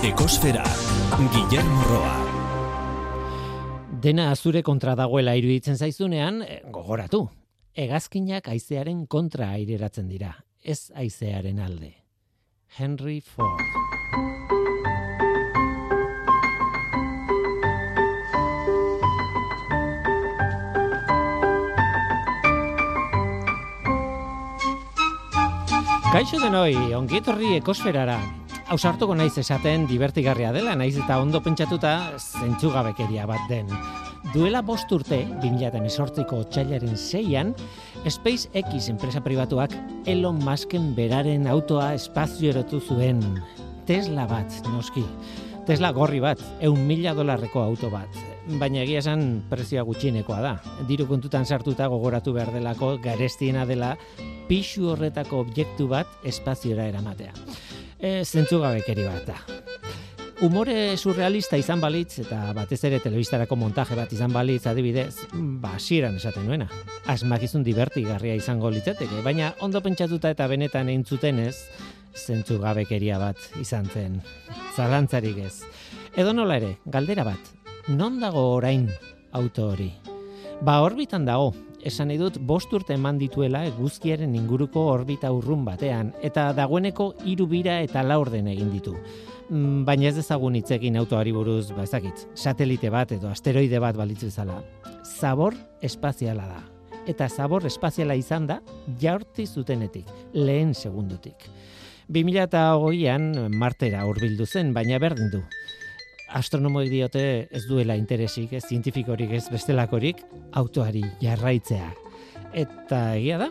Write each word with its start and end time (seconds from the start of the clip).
Ekosfera, 0.00 0.64
Guillermo 1.28 1.82
Roa. 1.84 2.14
Dena 4.00 4.30
azure 4.32 4.62
kontra 4.64 4.94
dagoela 4.96 5.34
iruditzen 5.36 5.76
zaizunean, 5.76 6.40
eh, 6.40 6.62
gogoratu. 6.72 7.26
Hegazkinak 7.76 8.48
aizearen 8.48 9.04
kontra 9.06 9.50
aireratzen 9.58 10.08
dira, 10.08 10.32
ez 10.64 10.90
aizearen 10.96 11.60
alde. 11.60 11.92
Henry 12.78 13.20
Ford. 13.20 13.60
Kaixo 26.10 26.40
denoi, 26.40 26.94
ongietorri 26.96 27.58
ekosferara. 27.60 28.39
Ausartuko 28.70 29.16
naiz 29.18 29.32
esaten 29.40 29.88
divertigarria 29.90 30.52
dela, 30.54 30.76
naiz 30.78 30.92
eta 30.94 31.16
ondo 31.18 31.40
pentsatuta 31.42 32.12
zentzugabekeria 32.20 33.24
bat 33.26 33.48
den. 33.50 33.66
Duela 34.30 34.60
bost 34.62 34.92
urte, 34.94 35.24
2018ko 35.42 36.44
txailaren 36.54 36.94
seian, 36.94 37.50
SpaceX 38.06 38.86
enpresa 38.92 39.24
pribatuak 39.24 39.74
Elon 40.06 40.38
Musken 40.46 40.92
beraren 40.94 41.48
autoa 41.50 41.88
espazio 41.96 42.52
erotu 42.52 42.78
zuen. 42.78 43.18
Tesla 43.90 44.28
bat, 44.30 44.60
noski. 44.70 45.02
Tesla 45.66 45.90
gorri 45.90 46.22
bat, 46.22 46.38
eun 46.62 46.86
mila 46.86 47.16
dolarreko 47.18 47.64
auto 47.64 47.90
bat. 47.90 48.22
Baina 48.62 48.84
egia 48.84 49.02
esan 49.02 49.48
prezioa 49.50 49.82
gutxinekoa 49.88 50.38
da. 50.46 50.54
Diru 50.86 51.08
kontutan 51.10 51.42
sartuta 51.42 51.90
gogoratu 51.90 52.38
behar 52.38 52.54
delako 52.54 53.00
garestiena 53.02 53.66
dela 53.66 53.96
pixu 54.46 54.92
horretako 54.94 55.42
objektu 55.42 55.90
bat 55.90 56.22
espaziora 56.22 56.86
eramatea. 56.86 57.34
E, 58.00 58.24
zentzugabekeri 58.24 59.04
bat 59.04 59.26
da. 59.28 59.36
Umore 60.40 60.96
surrealista 60.96 61.58
izan 61.60 61.82
balitz 61.82 62.22
eta 62.22 62.54
batez 62.56 62.78
ere 62.88 62.96
telebistarako 63.04 63.58
montaje 63.60 63.96
bat 63.98 64.12
izan 64.16 64.32
balitz 64.32 64.62
adibidez, 64.70 65.26
ba, 65.60 65.74
hasieran 65.76 66.16
esaten 66.16 66.46
nuena. 66.48 66.70
Asmakizun 67.12 67.66
divertigarria 67.66 68.38
izango 68.38 68.70
litzateke, 68.72 69.20
baina 69.26 69.52
ondo 69.60 69.82
pentsatuta 69.84 70.32
eta 70.32 70.46
benetan 70.48 70.88
eintzuten 70.88 71.42
ez, 71.44 71.58
zentzugabekeria 72.16 73.20
bat 73.20 73.50
izan 73.60 73.92
zen. 73.92 74.16
Zalantzarik 74.72 75.44
ez. 75.44 75.58
Edo 76.16 76.32
nola 76.32 76.56
ere, 76.56 76.78
galdera 76.86 77.28
bat, 77.28 77.52
non 77.92 78.16
dago 78.22 78.46
orain 78.54 78.88
auto 79.36 79.74
hori? 79.74 79.92
Ba, 80.64 80.80
orbitan 80.80 81.28
dago, 81.28 81.52
esan 81.84 82.08
nahi 82.10 82.18
dut 82.20 82.38
bost 82.46 82.72
urte 82.76 82.94
eman 82.94 83.18
dituela 83.18 83.62
eguzkiaren 83.68 84.34
inguruko 84.34 84.86
orbita 84.92 85.30
urrun 85.32 85.64
batean, 85.64 86.12
eta 86.22 86.50
dagoeneko 86.56 87.12
hiru 87.24 87.46
bira 87.50 87.80
eta 87.84 88.02
laurden 88.02 88.48
egin 88.52 88.70
ditu. 88.72 88.96
Mm, 89.50 89.84
baina 89.88 90.10
ez 90.10 90.16
dezagun 90.16 90.54
hitz 90.54 90.70
egin 90.76 90.98
autoari 91.00 91.32
buruz, 91.34 91.72
ba 91.74 91.82
ezakit, 91.82 92.26
satelite 92.34 92.90
bat 92.90 93.12
edo 93.16 93.30
asteroide 93.30 93.80
bat 93.82 93.96
balitzu 93.98 94.28
bezala. 94.28 94.60
Zabor 95.02 95.56
espaziala 95.82 96.46
da. 96.46 96.60
Eta 97.08 97.28
zabor 97.28 97.66
espaziala 97.66 98.14
izan 98.14 98.46
da 98.46 98.60
jaurti 99.00 99.46
zutenetik, 99.46 100.06
lehen 100.34 100.74
segundutik. 100.74 101.48
2008an 102.10 103.48
martera 103.54 104.04
hurbildu 104.06 104.46
zen, 104.46 104.72
baina 104.74 104.98
berdin 104.98 105.30
du. 105.30 105.42
Astronomoik 106.30 106.92
diote 106.92 107.48
ez 107.50 107.64
duela 107.66 107.96
interesik, 107.98 108.52
ez 108.54 108.62
zientifikorik 108.68 109.32
ez 109.34 109.48
bestelakorik, 109.50 110.20
autoari 110.54 111.02
jarraitzea. 111.22 111.88
Eta 112.54 113.16
egia 113.18 113.38
da, 113.40 113.48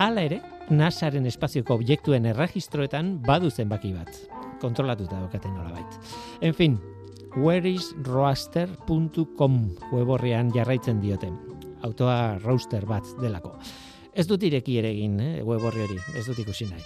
hala 0.00 0.22
ere, 0.24 0.40
NASAren 0.72 1.26
espazioko 1.28 1.74
objektuen 1.76 2.24
erregistroetan 2.30 3.20
badu 3.26 3.50
zenbaki 3.50 3.92
bat. 3.92 4.08
Kontrolatuta 4.62 5.18
daukaten 5.20 5.52
nola 5.52 5.72
bait. 5.76 5.92
En 6.40 6.54
fin, 6.56 6.80
whereisroaster.com 7.36 9.76
weborrean 9.92 10.48
jarraitzen 10.54 11.00
diote. 11.04 11.28
Autoa 11.84 12.38
roaster 12.40 12.86
bat 12.88 13.04
delako. 13.20 13.58
Ez 14.12 14.26
dut 14.28 14.42
ireki 14.44 14.76
ere 14.78 14.90
egin, 14.92 15.20
eh, 15.20 15.42
web 15.42 15.62
horri 15.64 15.86
hori, 15.86 15.98
ez 16.18 16.26
dut 16.26 16.38
ikusi 16.38 16.66
nahi. 16.68 16.82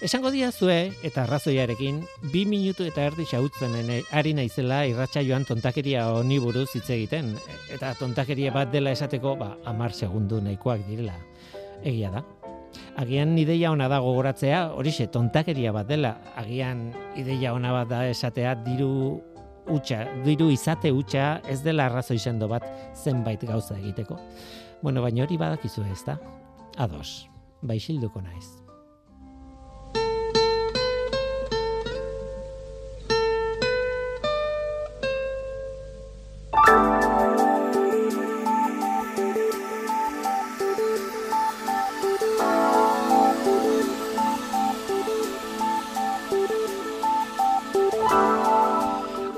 Esango 0.00 0.30
dia 0.30 0.52
zue, 0.52 0.92
eta 1.04 1.24
arrazoiarekin, 1.26 1.98
bi 2.32 2.46
minutu 2.48 2.86
eta 2.88 3.02
erdi 3.04 3.26
xautzen 3.28 3.74
ari 4.16 4.32
naizela 4.32 4.86
irratxa 4.88 5.20
joan 5.26 5.44
tontakeria 5.44 6.06
honi 6.14 6.38
buruz 6.40 6.70
hitz 6.72 6.88
egiten. 6.88 7.34
Eta 7.68 7.92
tontakeria 7.98 8.52
bat 8.54 8.72
dela 8.72 8.94
esateko, 8.96 9.34
ba, 9.36 9.56
amar 9.68 9.92
segundu 9.92 10.40
nahikoak 10.40 10.86
direla. 10.88 11.18
Egia 11.84 12.14
da. 12.14 12.24
Agian 12.96 13.36
ideia 13.38 13.74
ona 13.74 13.88
da 13.88 13.98
gogoratzea, 14.00 14.70
horixe 14.72 15.10
tontakeria 15.12 15.72
bat 15.72 15.88
dela. 15.90 16.16
Agian 16.36 16.94
ideia 17.16 17.52
ona 17.52 17.72
bat 17.72 17.90
da 17.90 18.06
esatea 18.08 18.54
diru 18.64 19.20
utxa, 19.68 20.04
diru 20.24 20.48
izate 20.50 20.92
utxa 20.92 21.40
ez 21.50 21.60
dela 21.66 21.90
arrazoi 21.90 22.18
sendo 22.18 22.48
bat 22.48 22.64
zenbait 22.94 23.42
gauza 23.44 23.76
egiteko. 23.76 24.16
Bueno, 24.80 25.02
baina 25.02 25.26
hori 25.26 25.36
badakizu 25.36 25.84
ez 25.92 26.04
da? 26.06 26.16
Ados, 26.80 27.28
baixilduko 27.62 28.22
naiz. 28.24 28.46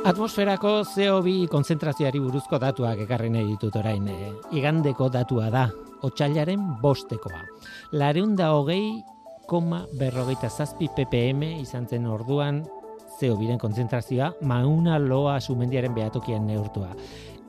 Atmosferako 0.03 0.81
CO2 0.83 1.47
konzentrazioari 1.47 2.19
buruzko 2.19 2.59
datuak 2.59 3.05
ekarri 3.05 3.29
nahi 3.31 3.53
ditut 3.53 3.77
orain. 3.79 4.09
E, 4.11 4.33
igandeko 4.59 5.07
datua 5.15 5.47
da, 5.55 5.69
otxailaren 6.03 6.65
bostekoa. 6.83 7.45
Lareunda 7.95 8.49
hogei, 8.51 8.97
koma 9.47 9.85
berrogeita 10.01 10.51
zazpi 10.51 10.89
ppm 10.97 11.45
izan 11.61 11.87
zen 11.87 12.09
orduan 12.11 12.65
CO2 13.21 13.55
konzentrazioa 13.63 14.33
mauna 14.43 14.99
loa 14.99 15.37
sumendiaren 15.39 15.95
behatokian 15.95 16.51
neurtua. 16.51 16.97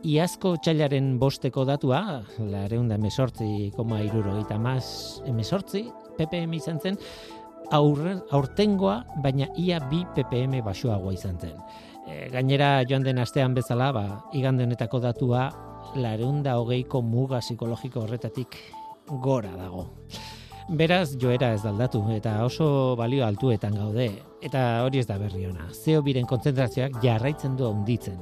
Iazko 0.06 0.60
txailaren 0.62 1.16
bosteko 1.18 1.66
datua, 1.66 2.04
lareunda 2.38 3.00
emesortzi, 3.02 3.72
koma 3.74 4.04
irurogeita 4.06 4.60
maz 4.62 5.24
emesortzi, 5.26 5.88
ppm 6.20 6.54
izan 6.60 6.78
zen, 6.84 7.02
aurre, 7.74 8.20
aurtengoa, 8.30 9.00
baina 9.26 9.50
ia 9.58 9.82
bi 9.90 10.04
ppm 10.14 10.62
basoagoa 10.68 11.18
izan 11.18 11.42
zen. 11.42 11.58
E, 12.08 12.30
gainera 12.34 12.84
joan 12.90 13.04
den 13.04 13.20
astean 13.24 13.54
bezala, 13.56 13.92
ba, 13.96 14.06
igande 14.34 14.66
honetako 14.68 15.00
datua, 15.04 15.48
lareunda 15.96 16.58
hogeiko 16.60 17.02
muga 17.02 17.40
psikologiko 17.40 18.04
horretatik 18.04 18.58
gora 19.24 19.56
dago. 19.58 19.88
Beraz, 20.70 21.18
joera 21.20 21.50
ez 21.52 21.62
daldatu, 21.62 22.00
eta 22.16 22.38
oso 22.46 22.96
balio 22.96 23.26
altuetan 23.26 23.76
gaude, 23.76 24.06
eta 24.48 24.62
hori 24.86 25.02
ez 25.02 25.08
da 25.10 25.18
berri 25.20 25.44
ona. 25.50 25.66
Zeo 25.76 26.00
biren 26.06 26.24
konzentrazioak 26.28 27.02
jarraitzen 27.04 27.58
du 27.60 27.68
handitzen. 27.68 28.16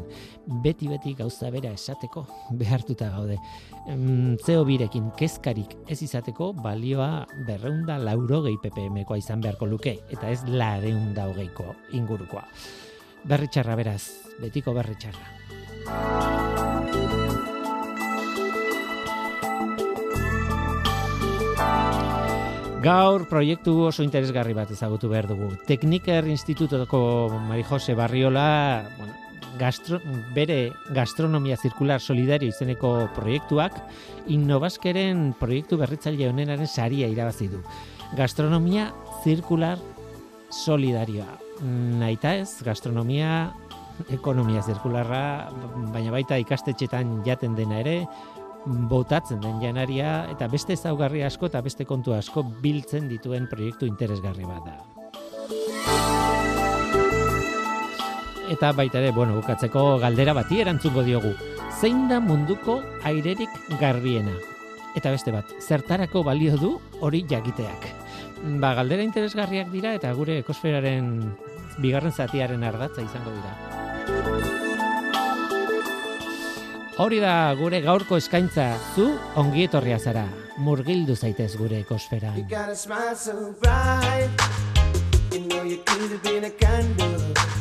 Beti-beti 0.64 1.14
gauza 1.20 1.52
bera 1.54 1.70
esateko 1.78 2.26
behartuta 2.58 3.12
gaude. 3.14 3.38
Zeo 4.42 4.66
birekin 4.66 5.12
kezkarik 5.20 5.78
ez 5.88 6.02
izateko 6.02 6.52
balioa 6.58 7.28
berreunda 7.46 8.00
laurogei 8.02 8.58
ppm-koa 8.64 9.22
izan 9.22 9.46
beharko 9.46 9.70
luke, 9.70 10.00
eta 10.10 10.34
ez 10.34 10.42
lareunda 10.50 11.30
hogeiko 11.30 11.76
ingurukoa. 11.94 12.48
Berritxarra 13.24 13.76
beraz, 13.78 14.02
betiko 14.42 14.74
berritxarra. 14.74 15.28
Gaur 22.82 23.28
proiektu 23.30 23.76
oso 23.86 24.02
interesgarri 24.02 24.56
bat 24.58 24.72
ezagutu 24.74 25.10
behar 25.12 25.28
dugu. 25.30 25.52
Tekniker 25.68 26.26
Institutoko 26.26 27.30
Mari 27.46 27.62
Jose 27.70 27.94
Barriola, 27.94 28.88
bueno, 28.98 29.14
gastro, 29.60 30.00
bere 30.34 30.72
gastronomia 30.90 31.60
zirkular 31.62 32.02
solidario 32.02 32.50
izeneko 32.50 33.12
proiektuak, 33.14 33.78
innovaskeren 34.34 35.36
proiektu 35.38 35.78
berritzaile 35.78 36.32
honenaren 36.32 36.66
saria 36.66 37.12
irabazi 37.12 37.52
du. 37.54 37.62
Gastronomia 38.18 38.90
zirkular 39.22 39.78
solidarioa. 40.50 41.51
Naita 41.62 42.34
ez, 42.42 42.64
gastronomia, 42.66 43.52
ekonomia 44.10 44.64
zirkularra, 44.66 45.52
baina 45.94 46.14
baita 46.14 46.40
ikastetxetan 46.42 47.20
jaten 47.26 47.54
dena 47.58 47.78
ere, 47.84 47.98
botatzen 48.66 49.42
den 49.42 49.62
janaria 49.62 50.26
eta 50.32 50.48
beste 50.50 50.74
ezaugarri 50.74 51.24
asko 51.26 51.50
eta 51.50 51.62
beste 51.66 51.86
kontu 51.86 52.14
asko 52.14 52.44
biltzen 52.64 53.08
dituen 53.10 53.48
proiektu 53.50 53.86
interesgarri 53.90 54.46
bat 54.46 54.66
da. 54.66 54.78
Eta 58.52 58.74
baita 58.76 59.00
ere, 59.00 59.14
bueno, 59.16 59.38
bukatzeko 59.40 59.98
galdera 60.02 60.34
bati 60.36 60.60
erantzungo 60.62 61.06
diogu. 61.08 61.32
Zein 61.80 62.08
da 62.10 62.20
munduko 62.20 62.82
airerik 63.08 63.54
garbiena? 63.80 64.34
Eta 64.98 65.14
beste 65.14 65.32
bat, 65.32 65.54
zertarako 65.62 66.26
balio 66.28 66.58
du 66.60 66.74
hori 67.00 67.24
jakiteak? 67.30 67.88
Ba, 68.42 68.74
galdera 68.74 69.04
interesgarriak 69.06 69.70
dira 69.70 69.94
eta 69.94 70.12
gure 70.18 70.40
ekosferaren 70.42 71.12
bigarren 71.82 72.12
zatiaren 72.12 72.64
ardatza 72.66 73.04
izango 73.06 73.32
dira. 73.36 73.54
Hori 77.02 77.22
da 77.22 77.54
gure 77.58 77.82
gaurko 77.86 78.18
eskaintza, 78.18 78.68
zu 78.96 79.08
ongi 79.40 79.66
etorria 79.70 79.98
zara, 80.00 80.26
murgildu 80.58 81.16
zaitez 81.16 81.56
gure 81.58 81.80
ekosfera. 81.86 82.34
You 82.36 82.46
got 82.50 82.70
a 82.70 82.76
smile 82.76 83.16
so 83.16 83.54
bright. 83.62 84.30
You 85.32 85.48
know 85.48 85.64
you 85.64 85.78
could 85.86 86.12
have 86.12 86.24
been 86.24 86.44
a 86.44 86.52
candle. 86.52 87.61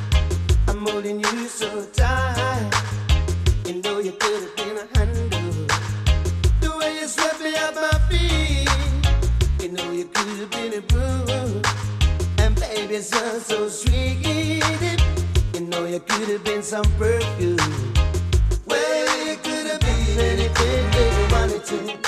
Have 16.41 16.45
been 16.45 16.63
some 16.63 16.85
perfume. 16.99 17.57
Well, 18.67 19.27
you 19.27 19.37
could 19.37 19.67
have 19.67 19.81
been 19.81 20.19
anything 20.19 20.91
that 20.91 21.09
you 21.19 21.35
wanted 21.35 21.65
to. 21.67 22.00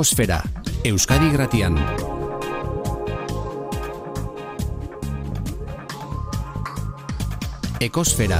Ekosfera, 0.00 0.38
Euskadi 0.82 1.26
Gratian. 1.28 1.74
Ekosfera, 7.84 8.38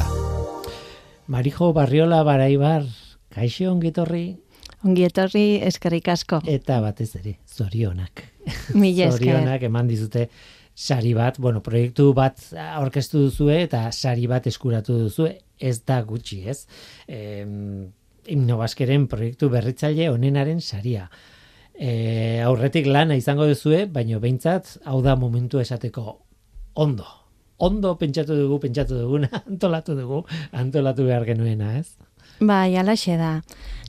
Marijo 1.27 1.75
Barriola 1.77 2.23
Baraibar, 2.25 2.87
kaixo 3.29 3.67
ongi 3.75 3.91
etorri 3.93 4.23
Ongi 4.89 5.05
etorri 5.05 5.43
eskerrik 5.67 6.09
asko. 6.09 6.39
eta 6.49 6.79
batez 6.81 7.11
ere, 7.19 7.35
zorionak. 7.45 8.23
Mila 8.73 9.11
esker. 9.11 9.19
Zorionak 9.19 9.67
eman 9.69 9.91
dizute 9.91 10.31
sari 10.75 11.13
bat, 11.13 11.37
bueno, 11.37 11.61
proiektu 11.61 12.15
bat 12.17 12.41
aurkeztu 12.71 13.27
duzue 13.27 13.59
eta 13.67 13.83
sari 13.93 14.25
bat 14.33 14.49
eskuratu 14.49 14.97
duzue, 15.03 15.35
ez 15.61 15.83
da 15.85 16.01
gutxi, 16.09 16.41
ez? 16.49 16.65
Em, 17.07 17.85
himno 18.25 18.57
baskeren 18.57 19.05
proiektu 19.13 19.53
berritzaile 19.53 20.09
onenaren 20.09 20.65
saria. 20.65 21.05
E, 21.81 22.43
aurretik 22.45 22.85
lana 22.85 23.17
izango 23.17 23.47
duzue, 23.49 23.87
baino 23.89 24.21
behintzat, 24.21 24.75
hau 24.85 25.01
da 25.01 25.15
momentu 25.17 25.63
esateko 25.63 26.05
ondo. 26.85 27.07
Ondo 27.61 27.95
pentsatu 28.01 28.37
dugu, 28.37 28.59
pentsatu 28.61 28.99
duguna, 29.01 29.31
antolatu 29.51 29.97
dugu, 29.97 30.21
antolatu 30.53 31.07
behar 31.09 31.25
genuena, 31.29 31.73
ez? 31.79 31.97
Bai, 32.41 32.77
alaxe 32.77 33.17
da. 33.21 33.39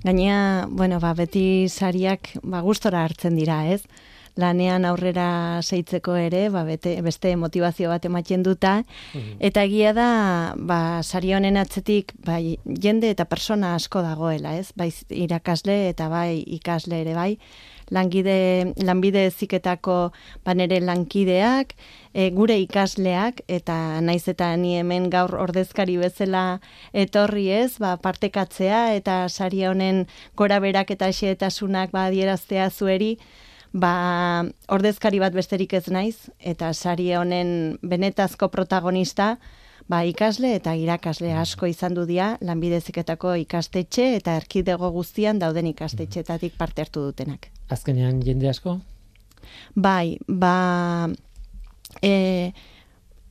Gainea, 0.05 0.67
bueno, 0.71 0.99
ba, 1.03 1.11
beti 1.15 1.67
sariak 1.67 2.33
ba, 2.43 2.63
gustora 2.63 3.03
hartzen 3.03 3.35
dira, 3.39 3.61
ez? 3.71 3.83
Lanean 4.39 4.86
aurrera 4.86 5.60
zeitzeko 5.62 6.16
ere, 6.16 6.45
ba, 6.50 6.63
bete, 6.63 6.95
beste 7.04 7.33
motivazio 7.36 7.89
bat 7.92 8.06
ematen 8.06 8.44
duta, 8.44 8.78
eta 9.39 9.66
egia 9.68 9.92
da, 9.98 10.10
ba, 10.56 11.01
sari 11.04 11.33
honen 11.33 11.57
atzetik, 11.57 12.13
bai, 12.25 12.57
jende 12.66 13.12
eta 13.12 13.25
persona 13.25 13.75
asko 13.75 14.01
dagoela, 14.06 14.56
ez? 14.56 14.72
Bai, 14.75 14.92
irakasle 15.10 15.89
eta 15.89 16.07
bai, 16.10 16.44
ikasle 16.60 17.01
ere 17.01 17.18
bai, 17.18 17.36
langide, 17.92 18.74
lanbide 18.81 19.25
eziketako 19.28 19.98
ba, 20.45 20.56
nere 20.56 20.80
lankideak, 20.81 21.75
e, 22.13 22.30
gure 22.34 22.57
ikasleak, 22.63 23.44
eta 23.51 23.75
naiz 24.01 24.24
eta 24.31 24.54
ni 24.57 24.77
hemen 24.80 25.10
gaur 25.12 25.36
ordezkari 25.44 25.98
bezala 26.01 26.62
etorri 26.94 27.50
ez, 27.51 27.77
ba, 27.84 27.98
partekatzea 28.01 28.81
eta 28.95 29.25
sari 29.30 29.66
honen 29.68 30.06
gora 30.39 30.62
berak 30.63 30.95
eta 30.95 31.12
xeetasunak 31.12 31.92
ba, 31.92 32.07
adieraztea 32.07 32.69
zueri, 32.72 33.18
ba, 33.73 34.44
ordezkari 34.68 35.19
bat 35.19 35.33
besterik 35.33 35.73
ez 35.73 35.88
naiz, 35.91 36.29
eta 36.39 36.73
sari 36.73 37.12
honen 37.15 37.77
benetazko 37.81 38.50
protagonista, 38.51 39.38
ba, 39.91 40.03
ikasle 40.07 40.53
eta 40.57 40.75
irakasle 40.77 41.33
asko 41.35 41.68
izan 41.69 41.95
du 41.97 42.06
dira 42.09 42.35
lanbide 42.41 42.79
heziketako 42.81 43.35
ikastetxe 43.45 44.07
eta 44.19 44.35
erkidego 44.39 44.91
guztian 44.91 45.39
dauden 45.39 45.71
ikastetxetatik 45.71 46.57
parte 46.59 46.85
hartu 46.85 47.07
dutenak. 47.09 47.50
Azkenean 47.69 48.21
jende 48.25 48.50
asko? 48.51 48.79
Bai, 49.75 50.17
ba, 50.27 51.09
e, 52.01 52.51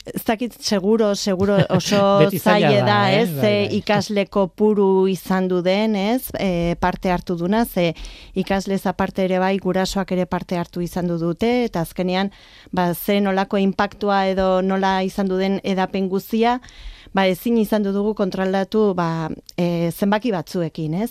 ez 0.06 0.22
dakit 0.24 0.54
seguro, 0.60 1.14
seguro 1.14 1.58
oso 1.76 2.30
zaila 2.30 2.70
da, 2.80 2.84
da, 2.86 2.98
eh? 3.12 3.22
ez, 3.22 3.30
Bai, 3.30 3.42
bai. 3.42 3.76
ikasleko 3.80 4.46
puru 4.48 5.06
izan 5.08 5.48
du 5.48 5.60
den, 5.62 5.96
ez, 5.96 6.30
e, 6.40 6.76
parte 6.80 7.10
hartu 7.12 7.36
duna, 7.36 7.64
ze 7.64 7.92
ikaslez 8.34 8.86
aparte 8.86 9.24
ere 9.24 9.38
bai, 9.38 9.56
gurasoak 9.58 10.12
ere 10.12 10.26
parte 10.26 10.56
hartu 10.56 10.80
izan 10.80 11.06
du 11.06 11.18
dute, 11.18 11.50
eta 11.64 11.84
azkenean, 11.84 12.32
ba, 12.72 12.94
ze 12.94 13.20
nolako 13.20 13.60
impactua 13.60 14.26
edo 14.32 14.62
nola 14.62 15.02
izan 15.02 15.28
du 15.28 15.36
den 15.36 15.60
edapen 15.64 16.08
guztia, 16.08 16.60
ba, 17.12 17.26
ezin 17.26 17.58
izan 17.58 17.82
du 17.82 17.92
dugu 17.92 18.14
kontrolatu 18.14 18.94
ba, 18.94 19.28
e, 19.56 19.90
zenbaki 19.90 20.32
batzuekin, 20.32 20.94
ez? 20.94 21.10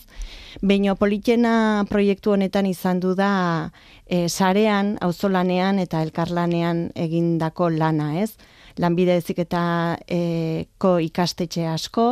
Beino 0.61 0.95
politena 0.95 1.85
proiektu 1.89 2.33
honetan 2.33 2.65
izan 2.65 2.99
du 3.03 3.13
da 3.15 3.71
e, 4.05 4.27
sarean, 4.29 4.95
auzolanean 5.01 5.79
eta 5.79 6.01
elkarlanean 6.01 6.89
egindako 6.95 7.69
lana, 7.69 8.15
ez? 8.23 8.33
Lanbide 8.79 9.17
heziketako 9.19 10.91
ikastetxe 11.03 11.65
asko, 11.67 12.05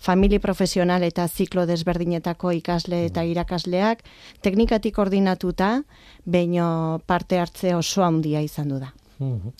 famili 0.00 0.38
profesional 0.40 1.04
eta 1.04 1.26
ziklo 1.28 1.66
desberdinetako 1.68 2.54
ikasle 2.56 3.02
eta 3.10 3.24
irakasleak, 3.28 4.00
teknikatik 4.42 4.94
koordinatuta, 4.96 5.82
beino 6.24 6.68
parte 7.06 7.40
hartze 7.42 7.74
oso 7.76 8.04
handia 8.06 8.40
izan 8.40 8.72
du 8.72 8.80
da. 8.80 8.92
Mhm. 9.18 9.52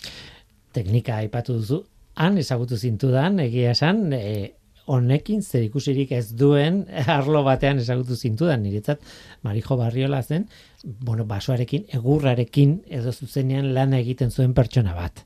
Teknika 0.72 1.16
aipatu 1.22 1.58
duzu, 1.60 1.82
han 2.16 2.38
ezagutu 2.38 2.76
zintudan, 2.76 3.38
egia 3.40 3.72
esan, 3.76 4.12
e, 4.12 4.54
honekin 4.86 5.42
zer 5.42 5.64
ikusirik 5.66 6.12
ez 6.12 6.30
duen 6.38 6.84
arlo 7.18 7.42
batean 7.44 7.82
ezagutu 7.82 8.16
zintudan, 8.16 8.62
niretzat 8.62 9.02
Marijo 9.42 9.76
Barriola 9.76 10.22
zen, 10.22 10.48
bueno, 10.84 11.26
basoarekin, 11.28 11.86
egurrarekin 11.98 12.78
edo 13.00 13.12
zuzenean 13.12 13.72
lana 13.74 14.00
egiten 14.04 14.30
zuen 14.30 14.54
pertsona 14.54 14.94
bat. 14.94 15.24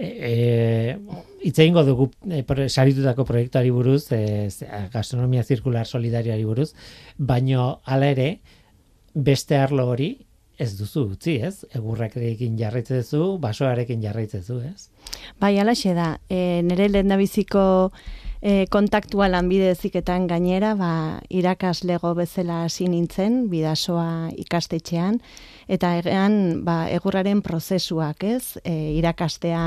E, 0.00 0.08
e, 0.30 0.98
hitz 1.44 1.58
egingo 1.58 1.84
dugu 1.84 2.08
e, 2.24 2.40
saritutako 2.68 3.26
proiektuari 3.28 3.70
buruz, 3.74 4.06
e, 4.16 4.48
gastronomia 4.92 5.44
zirkular 5.44 5.86
solidarioari 5.86 6.46
buruz, 6.48 6.70
baino 7.18 7.82
hala 7.84 8.08
ere, 8.14 8.30
beste 9.12 9.58
arlo 9.60 9.90
hori 9.92 10.14
ez 10.60 10.74
duzu 10.76 11.06
utzi, 11.14 11.38
ez? 11.40 11.66
Egurrarekin 11.76 12.56
jarraitzen 12.60 13.00
duzu, 13.00 13.36
basoarekin 13.40 14.02
jarraitzen 14.04 14.44
duzu, 14.44 14.60
ez? 14.68 14.88
Bai, 15.40 15.54
alaxe 15.58 15.94
da. 15.96 16.14
E, 16.28 16.60
nire 16.66 16.88
lehendabiziko 16.90 17.62
e, 18.40 18.66
kontaktua 18.72 19.30
lanbide 19.32 19.70
heziketan 19.72 20.26
gainera, 20.28 20.74
ba, 20.76 20.92
irakaslego 21.28 22.12
bezala 22.18 22.64
hasi 22.66 22.90
nintzen, 22.92 23.46
bidasoa 23.52 24.30
ikastetxean, 24.44 25.20
eta 25.70 25.94
egean 26.00 26.64
ba, 26.66 26.82
egurraren 26.90 27.42
prozesuak, 27.46 28.24
ez? 28.26 28.58
E, 28.64 28.74
irakastea 28.98 29.62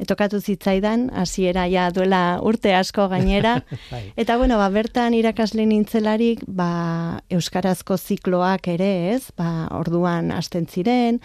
etokatu 0.00 0.40
zitzaidan, 0.40 1.10
hasiera 1.14 1.66
ja 1.70 1.90
duela 1.94 2.40
urte 2.42 2.72
asko 2.74 3.06
gainera. 3.12 3.60
Bai. 3.92 4.02
Eta 4.16 4.38
bueno, 4.40 4.58
ba, 4.58 4.70
bertan 4.72 5.14
irakasle 5.14 5.66
nintzelarik, 5.68 6.42
ba, 6.48 7.20
euskarazko 7.30 7.98
zikloak 8.00 8.68
ere, 8.74 8.90
ez? 9.14 9.30
Ba, 9.38 9.68
orduan 9.76 10.32
hasten 10.34 10.66
ziren 10.66 11.20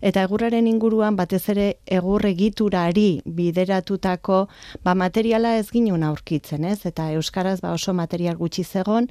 eta 0.00 0.24
egurraren 0.24 0.66
inguruan 0.66 1.16
batez 1.16 1.42
ere 1.52 1.66
egur 1.84 2.24
egiturari 2.24 3.20
bideratutako 3.24 4.46
ba, 4.84 4.94
materiala 4.94 5.58
ez 5.60 5.68
ginuen 5.70 6.04
aurkitzen, 6.08 6.64
ez? 6.64 6.80
Eta 6.88 7.10
euskaraz 7.18 7.60
ba, 7.60 7.74
oso 7.76 7.92
material 7.92 8.38
gutxi 8.40 8.64
zegon 8.64 9.10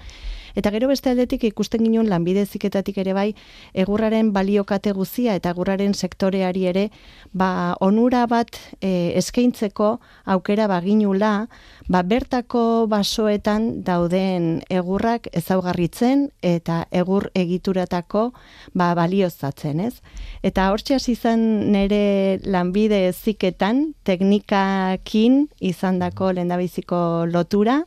Eta 0.56 0.72
gero 0.72 0.88
beste 0.89 1.12
aldetik 1.12 1.44
ikusten 1.44 1.84
ginen 1.86 2.10
lanbide 2.10 2.46
ziketatik 2.46 2.98
ere 2.98 3.13
bai 3.13 3.27
egurraren 3.74 4.32
baliokate 4.34 4.94
guzia 4.98 5.36
eta 5.36 5.53
egurraren 5.53 5.94
sektoreari 5.94 6.65
ere 6.72 6.89
ba 7.34 7.75
onura 7.79 8.25
bat 8.27 8.56
e, 8.82 9.13
eskaintzeko 9.20 10.00
aukera 10.25 10.68
baginula 10.68 11.48
ba 11.89 12.03
bertako 12.03 12.88
basoetan 12.88 13.84
dauden 13.84 14.62
egurrak 14.70 15.29
ezaugarritzen 15.34 16.29
eta 16.41 16.86
egur 16.91 17.29
egituratako 17.36 18.32
ba 18.74 18.94
baliozatzen, 18.96 19.79
ez? 19.79 19.96
Eta 20.44 20.70
hortxe 20.72 20.96
hasi 20.96 21.13
izan 21.18 21.72
nere 21.74 22.39
lanbide 22.46 23.01
ziketan 23.13 23.94
teknikakin 24.08 25.46
izandako 25.72 26.32
lehendabiziko 26.38 27.25
lotura 27.29 27.84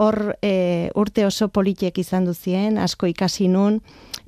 hor 0.00 0.38
e, 0.40 0.90
urte 0.96 1.26
oso 1.28 1.50
politiek 1.52 1.98
izan 2.00 2.24
duzien, 2.24 2.78
asko 2.80 3.08
ikasi 3.10 3.50
nun, 3.52 3.80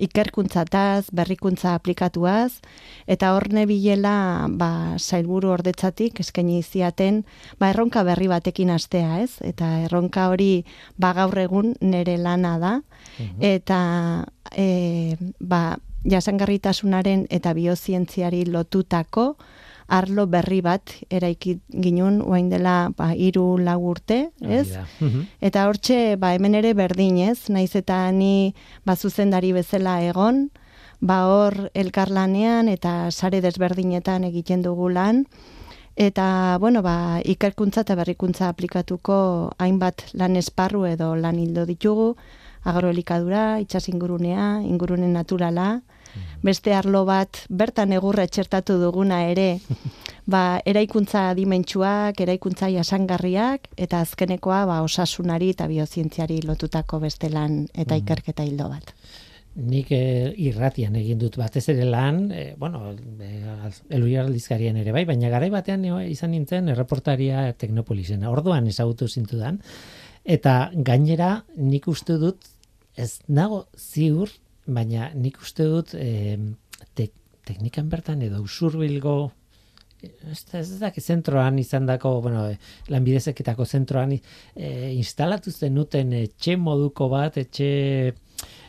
ikerkuntzataz, 0.02 1.08
berrikuntza 1.16 1.72
aplikatuaz, 1.78 2.60
eta 3.08 3.32
hor 3.32 3.48
nebilela 3.56 4.48
ba, 4.60 4.98
sailburu 4.98 5.52
ordetzatik 5.54 6.20
eskaini 6.20 6.60
ziaten 6.62 7.22
ba, 7.58 7.70
erronka 7.70 8.04
berri 8.04 8.28
batekin 8.28 8.72
astea, 8.74 9.22
ez? 9.24 9.38
Eta 9.40 9.70
erronka 9.86 10.28
hori 10.32 10.66
ba, 11.00 11.14
gaur 11.16 11.38
egun 11.40 11.72
nere 11.80 12.18
lana 12.20 12.58
da, 12.60 12.74
eta 13.40 13.80
e, 14.52 15.16
ba, 15.40 15.78
jasangarritasunaren 16.04 17.26
eta 17.30 17.54
biozientziari 17.56 18.44
lotutako, 18.50 19.36
arlo 19.88 20.26
berri 20.26 20.60
bat 20.60 20.92
eraiki 21.10 21.58
ginun 21.70 22.20
orain 22.22 22.48
dela 22.50 22.92
ba 22.96 23.12
hiru 23.14 23.58
lau 23.58 23.78
urte, 23.92 24.30
ez? 24.40 24.66
Hori 24.66 24.76
da. 24.76 24.86
Mhm. 25.00 25.26
Eta 25.40 25.66
hortxe 25.68 26.16
ba 26.18 26.34
hemen 26.34 26.54
ere 26.54 26.74
berdin, 26.74 27.18
ez? 27.18 27.48
Naiz 27.48 27.74
eta 27.76 28.10
ni 28.12 28.54
ba 28.84 28.96
zuzendari 28.96 29.52
bezala 29.52 30.00
egon, 30.02 30.50
ba 31.00 31.26
hor 31.26 31.70
elkarlanean 31.74 32.68
eta 32.68 33.10
sare 33.10 33.40
desberdinetan 33.40 34.24
egiten 34.24 34.62
dugu 34.62 34.88
lan 34.88 35.26
eta 35.96 36.56
bueno, 36.60 36.80
ba 36.82 37.20
ikerkuntza 37.24 37.82
eta 37.82 37.94
berrikuntza 37.94 38.48
aplikatuko 38.48 39.52
hainbat 39.58 40.14
lan 40.14 40.36
esparru 40.36 40.86
edo 40.86 41.14
lan 41.16 41.38
hildo 41.38 41.66
ditugu 41.66 42.16
agroelikadura, 42.64 43.58
itsas 43.60 43.88
ingurunea, 43.90 44.62
ingurune 44.62 45.08
naturala, 45.10 45.82
beste 46.42 46.74
arlo 46.74 47.04
bat 47.08 47.44
bertan 47.48 47.92
egurra 47.92 48.26
txertatu 48.26 48.78
duguna 48.80 49.22
ere, 49.30 49.60
ba, 50.32 50.60
eraikuntza 50.66 51.30
dimentsuak, 51.38 52.20
eraikuntza 52.20 52.70
jasangarriak, 52.74 53.68
eta 53.76 54.02
azkenekoa 54.02 54.64
ba, 54.70 54.80
osasunari 54.86 55.52
eta 55.56 55.68
biozientziari 55.70 56.40
lotutako 56.46 57.02
beste 57.02 57.30
lan 57.32 57.66
eta 57.74 57.98
ikerketa 57.98 58.46
hildo 58.46 58.70
bat. 58.72 58.94
Nik 59.52 59.90
eh, 59.92 60.32
irratian 60.40 60.94
egin 60.96 61.18
dut 61.20 61.34
batez 61.36 61.66
ere 61.68 61.84
lan, 61.84 62.30
eh, 62.32 62.54
bueno, 62.56 62.94
eh, 63.20 63.72
eluiar 63.92 64.24
aldizkarien 64.24 64.78
ere 64.80 64.94
bai, 64.96 65.04
baina 65.04 65.28
garai 65.28 65.50
batean 65.52 65.84
eh, 65.84 66.06
izan 66.08 66.32
nintzen 66.32 66.72
erreportaria 66.72 67.50
Teknopolisen. 67.60 68.24
Orduan 68.24 68.70
ezagutu 68.70 69.08
zintudan. 69.08 69.60
Eta 70.24 70.70
gainera 70.72 71.42
nik 71.56 71.88
uste 71.92 72.16
dut, 72.16 72.48
ez 72.96 73.20
nago 73.28 73.66
ziur, 73.76 74.32
baina 74.66 75.10
nik 75.14 75.40
uste 75.42 75.66
dut 75.68 75.94
eh, 75.98 76.38
tek, 76.94 77.14
teknikan 77.46 77.88
bertan 77.90 78.22
edo 78.22 78.42
usurbilgo 78.42 79.32
ez 80.02 80.42
da, 80.50 80.58
ez 80.58 80.78
da, 80.80 80.90
zentroan 80.98 81.58
izan 81.62 81.86
dako, 81.86 82.16
bueno, 82.22 82.46
eh, 82.50 82.58
lanbidezeketako 82.90 83.66
zentroan 83.66 84.16
eh, 84.16 84.90
instalatu 84.96 85.52
zenuten 85.52 86.12
etxe 86.24 86.56
moduko 86.56 87.08
bat, 87.12 87.38
etxe 87.38 87.68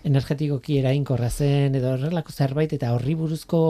energetikoki 0.05 0.77
erainkorra 0.81 1.29
zen, 1.29 1.75
edo 1.79 1.93
horrelako 1.95 2.35
zerbait, 2.35 2.73
eta 2.75 2.91
horri 2.93 3.15
buruzko 3.17 3.61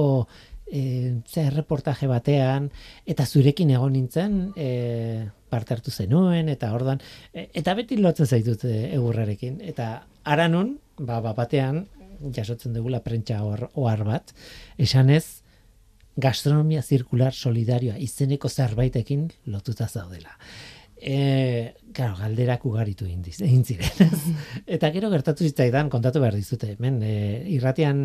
e, 0.65 1.21
ze 1.29 1.49
reportaje 1.53 2.09
batean, 2.09 2.69
eta 3.05 3.25
zurekin 3.25 3.71
egon 3.75 3.93
nintzen, 3.93 4.39
e, 4.57 5.29
parte 5.53 5.75
hartu 5.75 5.93
zenuen, 5.93 6.49
eta 6.49 6.71
ordan 6.73 7.01
e, 7.31 7.47
eta 7.53 7.75
beti 7.77 7.99
lotzen 8.01 8.27
zaitut 8.27 8.65
e, 8.65 8.89
egurrarekin. 8.97 9.59
Eta 9.61 9.91
ara 10.25 10.49
nun, 10.49 10.79
ba, 10.97 11.21
ba, 11.21 11.35
batean, 11.37 11.83
jasotzen 12.35 12.73
dugula 12.73 13.01
prentsa 13.03 13.41
ohar, 13.45 13.69
ohar 13.73 14.03
bat, 14.07 14.33
esanez, 14.77 15.43
gastronomia 16.15 16.81
zirkular 16.81 17.33
solidarioa 17.33 17.97
izeneko 17.97 18.49
zerbaitekin 18.49 19.27
lotuta 19.49 19.87
zaudela. 19.87 20.37
E, 21.03 21.73
claro, 21.91 22.15
galderak 22.21 22.63
ugaritu 22.65 23.05
egin 23.09 23.23
diz- 23.25 23.41
egin 23.43 23.63
ziren. 23.65 24.13
Eta 24.77 24.91
gero 24.93 25.09
gertatu 25.11 25.43
zitzaidan 25.43 25.89
kontatu 25.91 26.21
behar 26.23 26.37
dizute. 26.37 26.75
Hemen 26.77 27.01
e, 27.03 27.15
irratian, 27.51 27.99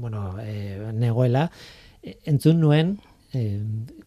bueno, 0.00 0.30
e, 0.40 0.78
negoela 0.96 1.48
e, 2.00 2.16
entzun 2.30 2.62
nuen 2.62 2.96
e, 3.34 3.60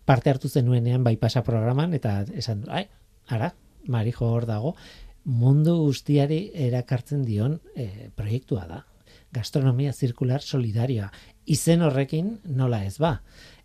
parte 0.05 0.31
hartu 0.31 0.49
zenuenean 0.49 1.03
bai 1.03 1.17
pasa 1.21 1.43
programan 1.45 1.93
eta 1.93 2.21
esan 2.33 2.63
ai, 2.69 2.87
ara, 3.29 3.51
marijo 3.87 4.25
hor 4.31 4.47
dago, 4.49 4.75
mundu 5.23 5.75
guztiari 5.83 6.47
erakartzen 6.69 7.21
dion 7.27 7.59
e, 7.75 8.09
proiektua 8.15 8.65
da. 8.65 8.85
Gastronomia 9.31 9.93
zirkular 9.93 10.41
solidarioa. 10.41 11.11
Izen 11.45 11.81
horrekin 11.81 12.37
nola 12.45 12.83
ez 12.85 12.97
ba. 12.99 13.19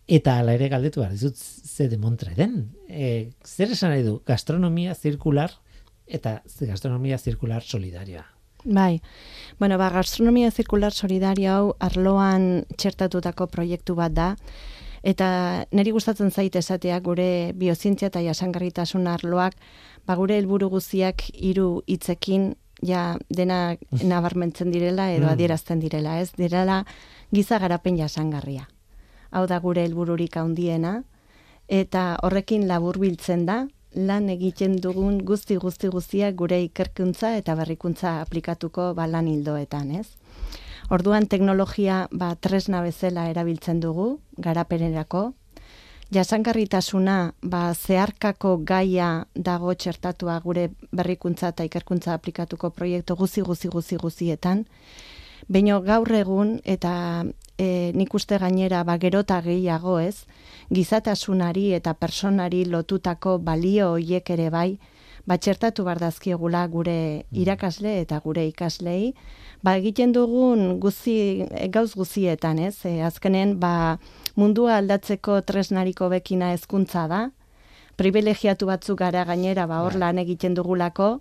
Eta 0.07 0.37
hala 0.39 0.53
ere 0.55 0.69
galdetu 0.71 1.01
behar 1.01 1.11
dizut 1.11 1.35
ze 1.35 1.89
demontre 1.91 2.33
den. 2.35 2.69
E, 2.87 3.31
zer 3.43 3.73
esan 3.75 3.91
nahi 3.91 4.05
du? 4.05 4.21
Gastronomia 4.25 4.95
zirkular 4.95 5.51
eta 6.07 6.41
gastronomia 6.61 7.17
zirkular 7.17 7.61
solidarioa. 7.63 8.23
Bai, 8.63 9.01
bueno, 9.59 9.77
ba, 9.77 9.89
gastronomia 9.89 10.51
zirkular 10.51 10.91
solidario 10.91 11.51
hau 11.51 11.75
arloan 11.79 12.65
txertatutako 12.75 13.47
proiektu 13.47 13.95
bat 13.95 14.11
da, 14.11 14.27
eta 15.07 15.65
niri 15.71 15.93
gustatzen 15.95 16.31
zait 16.31 16.55
esatea 16.55 16.99
gure 17.05 17.53
biozientzia 17.55 18.09
eta 18.09 18.23
jasangarritasun 18.25 19.07
arloak, 19.07 19.55
ba, 20.07 20.17
gure 20.19 20.35
helburu 20.39 20.71
guztiak 20.73 21.29
hiru 21.33 21.83
hitzekin 21.87 22.55
ja 22.81 23.17
dena 23.29 23.77
nabarmentzen 24.03 24.71
direla 24.71 25.11
edo 25.11 25.25
Mm. 25.27 25.33
adierazten 25.33 25.79
direla, 25.79 26.19
ez? 26.21 26.31
Direla 26.37 26.85
giza 27.31 27.59
garapen 27.59 27.97
jasangarria. 27.97 28.67
Hau 29.31 29.47
da 29.47 29.59
gure 29.59 29.83
helbururik 29.83 30.37
handiena 30.37 31.03
eta 31.67 32.17
horrekin 32.23 32.67
laburbiltzen 32.67 33.45
da 33.45 33.67
lan 33.93 34.29
egiten 34.29 34.77
dugun 34.79 35.17
guzti 35.25 35.55
guzti 35.57 35.87
guztiak 35.87 36.35
gure 36.35 36.61
ikerkuntza 36.63 37.35
eta 37.37 37.55
berrikuntza 37.55 38.21
aplikatuko 38.21 38.93
ba 38.93 39.07
lan 39.07 39.27
hildoetan, 39.27 39.91
ez? 39.91 40.07
Orduan 40.89 41.27
teknologia 41.27 42.07
ba 42.11 42.35
tresna 42.35 42.81
bezala 42.81 43.29
erabiltzen 43.29 43.79
dugu 43.79 44.19
garapenerako. 44.37 45.33
Jasangarritasuna 46.07 47.33
ba 47.43 47.73
zeharkako 47.73 48.57
gaia 48.63 49.27
dago 49.35 49.73
txertatua 49.73 50.37
gure 50.39 50.69
berrikuntza 50.95 51.49
eta 51.51 51.65
ikerkuntza 51.67 52.13
aplikatuko 52.13 52.69
proiektu 52.71 53.15
guzi 53.19 53.41
guzi 53.41 53.67
guzi 53.67 53.97
guzietan. 53.99 54.63
Baina 55.49 55.79
gaur 55.83 56.11
egun 56.15 56.53
eta 56.63 57.25
e, 57.59 57.91
nik 57.93 58.13
uste 58.15 58.39
gainera 58.39 58.83
ba 58.87 58.97
gerota 58.97 59.41
gehiago 59.41 59.99
ez, 59.99 60.23
gizatasunari 60.71 61.73
eta 61.73 61.93
personari 61.93 62.63
lotutako 62.65 63.37
balio 63.37 63.91
hoiek 63.97 64.29
ere 64.29 64.49
bai, 64.49 64.79
ba 65.27 65.37
txertatu 65.37 65.83
bardazkiegula 65.83 66.63
gure 66.71 67.25
irakasle 67.31 67.97
eta 68.01 68.19
gure 68.23 68.45
ikaslei, 68.47 69.13
ba 69.63 69.75
egiten 69.77 70.13
dugun 70.15 70.79
guzi, 70.79 71.45
gauz 71.69 71.91
guzietan 71.95 72.59
ez, 72.63 72.85
e, 72.85 73.01
azkenen 73.03 73.57
ba 73.59 73.99
mundua 74.35 74.77
aldatzeko 74.79 75.41
tresnariko 75.41 76.09
bekina 76.09 76.53
hezkuntza 76.55 77.07
da, 77.11 77.21
privilegiatu 77.97 78.69
batzuk 78.69 78.99
gara 78.99 79.25
gainera 79.25 79.67
ba 79.67 79.83
hor 79.83 79.99
lan 79.99 80.23
egiten 80.23 80.55
dugulako, 80.55 81.17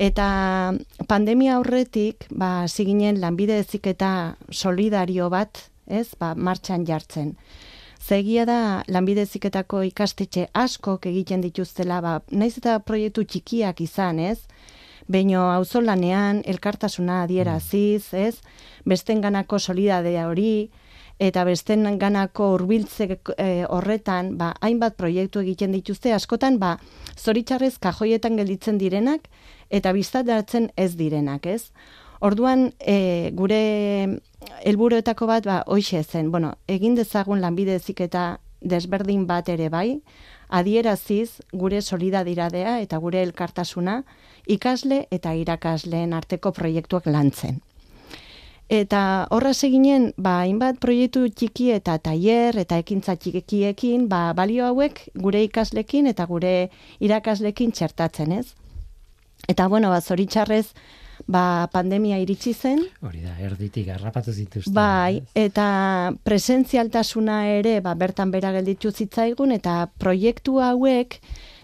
Eta 0.00 0.72
pandemia 1.10 1.58
aurretik, 1.58 2.24
ba, 2.32 2.64
ziginen 2.68 3.18
lanbide 3.20 3.58
eziketa 3.60 4.36
solidario 4.48 5.28
bat, 5.28 5.66
ez, 5.86 6.14
ba, 6.16 6.32
martxan 6.34 6.86
jartzen. 6.88 7.34
Zegia 8.00 8.46
da, 8.48 8.82
lanbide 8.88 9.22
eziketako 9.28 9.82
ikastetxe 9.90 10.48
askok 10.56 11.06
egiten 11.06 11.42
dituztela, 11.44 12.00
ba, 12.00 12.18
naiz 12.32 12.56
eta 12.58 12.78
proiektu 12.80 13.24
txikiak 13.28 13.80
izan, 13.84 14.18
ez, 14.18 14.40
Beino 15.10 15.48
auzolanean 15.50 16.44
elkartasuna 16.46 17.22
adieraziz, 17.24 18.12
ez? 18.14 18.36
Bestenganako 18.86 19.58
solidadea 19.58 20.28
hori 20.30 20.70
eta 21.20 21.42
besten 21.44 21.98
ganako 22.00 22.52
urbiltze 22.54 23.08
e, 23.10 23.48
horretan, 23.68 24.36
ba, 24.38 24.52
hainbat 24.64 24.96
proiektu 24.96 25.42
egiten 25.42 25.74
dituzte, 25.74 26.14
askotan, 26.16 26.60
ba, 26.62 26.76
zoritxarrez 27.18 27.74
kajoietan 27.82 28.38
gelditzen 28.40 28.78
direnak, 28.80 29.26
eta 29.68 29.92
biztadatzen 29.92 30.70
ez 30.76 30.94
direnak, 30.96 31.46
ez? 31.46 31.72
Orduan, 32.20 32.74
e, 32.78 33.32
gure 33.32 34.20
helburuetako 34.68 35.26
bat, 35.26 35.46
ba, 35.48 35.62
hoxe 35.66 36.02
zen, 36.04 36.30
bueno, 36.30 36.52
egin 36.68 36.94
dezagun 36.94 37.40
lanbide 37.40 37.78
eziketa 37.80 38.40
desberdin 38.60 39.24
bat 39.26 39.48
ere 39.48 39.70
bai, 39.72 40.02
adieraziz 40.50 41.40
gure 41.52 41.80
solidaridadea 41.80 42.78
eta 42.84 42.98
gure 43.00 43.22
elkartasuna 43.22 44.02
ikasle 44.46 45.06
eta 45.10 45.32
irakasleen 45.34 46.12
arteko 46.12 46.52
proiektuak 46.52 47.06
lantzen. 47.06 47.62
Eta 48.70 49.26
horra 49.34 49.50
seginen, 49.54 50.12
ba, 50.14 50.42
hainbat 50.44 50.76
proiektu 50.78 51.24
txiki 51.26 51.72
eta 51.74 51.96
tailer 51.98 52.54
eta 52.60 52.76
ekintza 52.78 53.16
txikiekin, 53.16 54.06
ba, 54.12 54.28
balio 54.36 54.68
hauek 54.68 55.08
gure 55.14 55.42
ikaslekin 55.48 56.06
eta 56.06 56.26
gure 56.30 56.70
irakaslekin 57.00 57.72
txertatzen, 57.72 58.36
ez? 58.36 58.52
Eta, 59.48 59.66
bueno, 59.66 59.90
ba, 59.90 59.98
zoritxarrez, 60.00 60.68
ba, 61.30 61.68
pandemia 61.72 62.18
iritsi 62.20 62.52
zen. 62.54 62.82
Hori 63.06 63.22
da, 63.24 63.36
erditik 63.42 63.88
harrapatu 63.94 64.34
zituzten. 64.34 64.74
Bai, 64.74 65.22
eta 65.38 66.12
presentzialtasuna 66.26 67.44
ere, 67.60 67.78
ba, 67.84 67.94
bertan 67.98 68.32
bera 68.34 68.52
gelditu 68.56 68.90
zitzaigun, 68.90 69.54
eta 69.56 69.84
proiektu 70.02 70.58
hauek, 70.64 71.20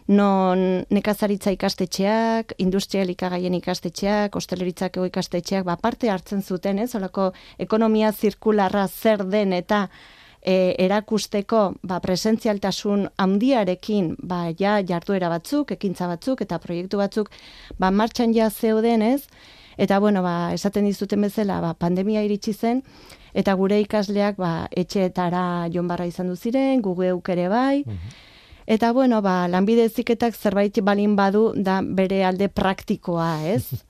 non 0.06 0.84
nekazaritza 0.94 1.50
ikastetxeak, 1.56 2.54
industrialikagaien 2.62 3.56
ikastetxeak, 3.58 4.36
osteleritzak 4.38 5.00
ikastetxeak, 5.08 5.66
ba, 5.66 5.76
parte 5.82 6.10
hartzen 6.12 6.42
zuten, 6.42 6.78
ez, 6.78 6.92
olako 6.94 7.32
ekonomia 7.58 8.12
zirkularra 8.12 8.86
zer 8.86 9.26
den 9.26 9.56
eta 9.56 9.88
e, 10.46 10.74
erakusteko 10.86 11.62
ba, 11.82 11.98
presentzialtasun 12.00 13.08
handiarekin 13.18 14.14
ba, 14.22 14.46
ja 14.58 14.78
jarduera 14.86 15.30
batzuk, 15.32 15.74
ekintza 15.76 16.08
batzuk 16.12 16.44
eta 16.46 16.60
proiektu 16.62 17.02
batzuk 17.02 17.32
ba, 17.78 17.90
martxan 17.90 18.34
ja 18.36 18.48
zeuden 18.50 19.02
ez, 19.02 19.26
eta 19.76 19.98
bueno, 20.00 20.22
ba, 20.22 20.52
esaten 20.54 20.86
dizuten 20.86 21.26
bezala 21.26 21.60
ba, 21.64 21.74
pandemia 21.74 22.22
iritsi 22.24 22.54
zen, 22.54 22.82
eta 23.34 23.54
gure 23.58 23.80
ikasleak 23.82 24.38
ba, 24.40 24.52
etxeetara 24.70 25.66
joan 25.74 25.90
barra 25.90 26.06
izan 26.06 26.30
du 26.32 26.36
ziren, 26.36 26.80
gugu 26.80 27.04
ere 27.36 27.48
bai, 27.48 27.82
mhm. 27.84 28.22
Eta 28.66 28.90
bueno, 28.90 29.20
ba, 29.22 29.46
lanbide 29.46 29.84
eziketak 29.86 30.34
zerbait 30.34 30.80
balin 30.82 31.14
badu 31.14 31.52
da 31.54 31.80
bere 31.82 32.24
alde 32.26 32.48
praktikoa, 32.48 33.46
ez? 33.46 33.70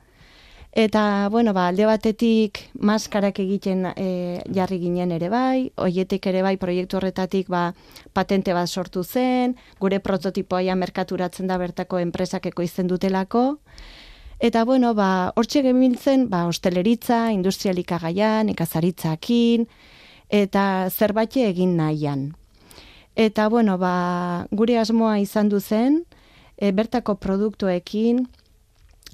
Eta, 0.76 1.30
bueno, 1.30 1.54
ba, 1.54 1.68
alde 1.70 1.86
batetik 1.88 2.58
maskarak 2.76 3.38
egiten 3.40 3.86
e, 3.96 4.42
jarri 4.52 4.76
ginen 4.82 5.14
ere 5.16 5.30
bai, 5.32 5.70
hoietik 5.80 6.28
ere 6.28 6.42
bai 6.44 6.58
proiektu 6.60 6.98
horretatik 6.98 7.48
ba, 7.48 7.70
patente 8.12 8.52
bat 8.52 8.68
sortu 8.68 9.00
zen, 9.00 9.56
gure 9.80 10.02
prototipoa 10.04 10.76
merkaturatzen 10.76 11.48
da 11.48 11.56
bertako 11.56 11.96
enpresakeko 12.04 12.60
izen 12.60 12.92
dutelako. 12.92 13.56
Eta, 14.38 14.66
bueno, 14.68 14.92
ba, 14.92 15.32
hortxe 15.34 15.64
gemiltzen, 15.64 16.28
ba, 16.28 16.44
hosteleritza, 16.44 17.32
industrialikagaian, 17.32 18.52
ikazaritzakin, 18.52 19.64
eta 20.28 20.90
zerbait 20.90 21.40
egin 21.40 21.78
nahian. 21.80 22.34
Eta, 23.16 23.48
bueno, 23.48 23.78
ba, 23.78 24.44
gure 24.52 24.76
asmoa 24.76 25.20
izan 25.24 25.48
du 25.48 25.58
zen, 25.58 26.02
e, 26.58 26.68
bertako 26.68 27.16
produktuekin, 27.16 28.26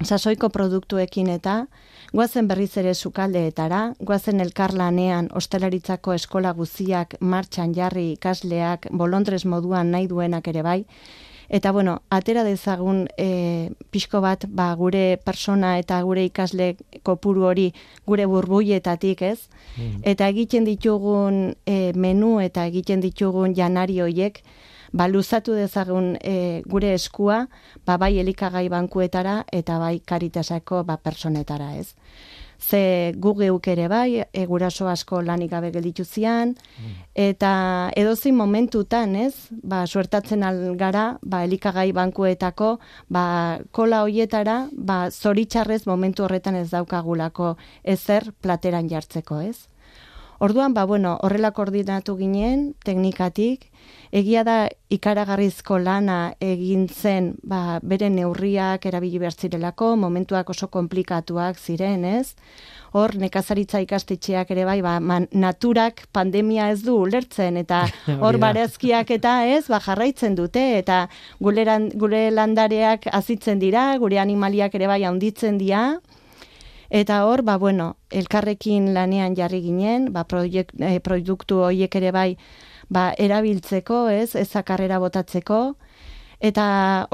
sasoiko 0.01 0.49
produktuekin 0.49 1.29
eta 1.29 1.65
guazen 2.13 2.47
berriz 2.47 2.71
ere 2.77 2.93
sukaldeetara, 2.93 3.93
guazen 3.99 4.41
elkarlanean 4.41 5.29
ostelaritzako 5.33 6.13
eskola 6.13 6.53
guziak 6.53 7.15
martxan 7.19 7.73
jarri 7.73 8.11
ikasleak 8.13 8.87
bolondrez 8.91 9.45
moduan 9.45 9.91
nahi 9.91 10.07
duenak 10.07 10.47
ere 10.47 10.63
bai, 10.63 10.81
Eta 11.53 11.71
bueno, 11.71 12.01
atera 12.09 12.41
dezagun 12.47 13.03
e, 13.19 13.69
pixko 13.93 14.23
bat 14.23 14.47
ba, 14.49 14.71
gure 14.79 15.19
persona 15.21 15.75
eta 15.77 15.99
gure 16.01 16.23
ikasle 16.25 16.71
kopuru 17.05 17.45
hori 17.45 17.67
gure 18.07 18.25
burbuietatik, 18.25 19.21
ez? 19.21 19.49
Mm. 19.77 19.99
Eta 20.13 20.31
egiten 20.33 20.65
ditugun 20.65 21.53
e, 21.69 21.91
menu 21.93 22.39
eta 22.41 22.65
egiten 22.71 23.03
ditugun 23.03 23.53
janari 23.53 23.99
hoiek, 24.01 24.41
ba, 24.93 25.07
luzatu 25.09 25.57
dezagun 25.57 26.13
e, 26.21 26.61
gure 26.69 26.93
eskua, 26.93 27.47
ba, 27.85 27.97
bai 27.97 28.15
elikagai 28.21 28.67
bankuetara 28.69 29.41
eta 29.51 29.79
bai 29.81 29.97
karitasako 30.05 30.83
ba, 30.87 30.97
personetara, 31.01 31.73
ez. 31.81 31.95
Ze 32.63 33.11
gugeuk 33.19 33.65
ere 33.67 33.89
bai, 33.91 34.21
e, 34.23 34.45
guraso 34.47 34.87
asko 34.87 35.19
lanik 35.25 35.51
gabe 35.51 35.73
gelditu 35.73 36.05
zian, 36.05 36.53
mm. 36.53 36.93
eta 37.25 37.51
edozin 37.99 38.37
momentutan, 38.39 39.17
ez, 39.19 39.49
ba, 39.51 39.81
suertatzen 39.87 40.45
algara, 40.47 41.17
ba, 41.21 41.43
elikagai 41.43 41.89
bankuetako, 41.91 42.77
ba, 43.09 43.25
kola 43.71 44.05
hoietara, 44.05 44.69
ba, 44.71 45.09
zoritxarrez 45.11 45.83
momentu 45.89 46.23
horretan 46.23 46.55
ez 46.55 46.69
daukagulako 46.71 47.57
ezer 47.83 48.31
plateran 48.39 48.87
jartzeko, 48.87 49.41
ez. 49.41 49.67
Orduan, 50.43 50.73
ba, 50.73 50.85
bueno, 50.85 51.17
horrela 51.23 51.51
koordinatu 51.55 52.15
ginen, 52.19 52.73
teknikatik, 52.83 53.72
egia 54.13 54.43
da 54.45 54.57
ikaragarrizko 54.93 55.79
lana 55.81 56.35
egin 56.43 56.85
zen 56.87 57.31
ba, 57.41 57.79
bere 57.81 58.11
neurriak 58.13 58.85
erabili 58.85 59.17
behar 59.23 59.33
zirelako, 59.33 59.95
momentuak 59.97 60.51
oso 60.53 60.69
komplikatuak 60.69 61.57
ziren, 61.57 62.05
ez? 62.05 62.35
Hor, 62.93 63.15
nekazaritza 63.17 63.81
ikastetxeak 63.81 64.51
ere 64.53 64.67
bai, 64.69 64.77
ba, 64.85 64.99
naturak 65.33 66.05
pandemia 66.13 66.69
ez 66.69 66.83
du 66.85 66.99
ulertzen, 67.01 67.57
eta 67.57 67.87
hor 68.23 68.37
barezkiak 68.37 69.15
eta 69.17 69.39
ez, 69.49 69.65
ba, 69.65 69.81
jarraitzen 69.81 70.37
dute, 70.37 70.61
eta 70.77 71.07
gure, 71.41 71.65
gure 71.97 72.27
landareak 72.29 73.09
azitzen 73.09 73.57
dira, 73.63 73.89
gure 73.97 74.21
animaliak 74.21 74.75
ere 74.77 74.91
bai 74.93 75.03
handitzen 75.09 75.57
dira, 75.57 75.87
Eta 76.93 77.23
hor, 77.25 77.41
ba, 77.41 77.55
bueno, 77.57 77.95
elkarrekin 78.13 78.91
lanean 78.93 79.33
jarri 79.33 79.63
ginen, 79.63 80.11
ba, 80.13 80.27
proiekt, 80.29 80.75
eh, 80.77 80.99
produktu 81.01 81.63
horiek 81.65 81.95
ere 81.97 82.11
bai, 82.13 82.35
ba, 82.93 83.11
erabiltzeko, 83.17 84.05
ez, 84.13 84.35
ezakarrera 84.39 84.99
botatzeko, 85.01 85.61
eta 86.43 86.65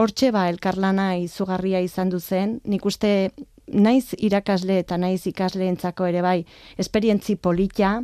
hortxe 0.02 0.34
ba, 0.36 0.48
elkarlana 0.52 1.14
izugarria 1.22 1.82
izan 1.86 2.12
du 2.12 2.20
zen, 2.20 2.60
nik 2.66 2.86
uste 2.86 3.32
naiz 3.70 4.16
irakasle 4.18 4.80
eta 4.84 4.98
naiz 4.98 5.22
ikasleentzako 5.30 6.10
ere 6.10 6.24
bai, 6.26 6.40
esperientzi 6.82 7.36
polita, 7.36 8.00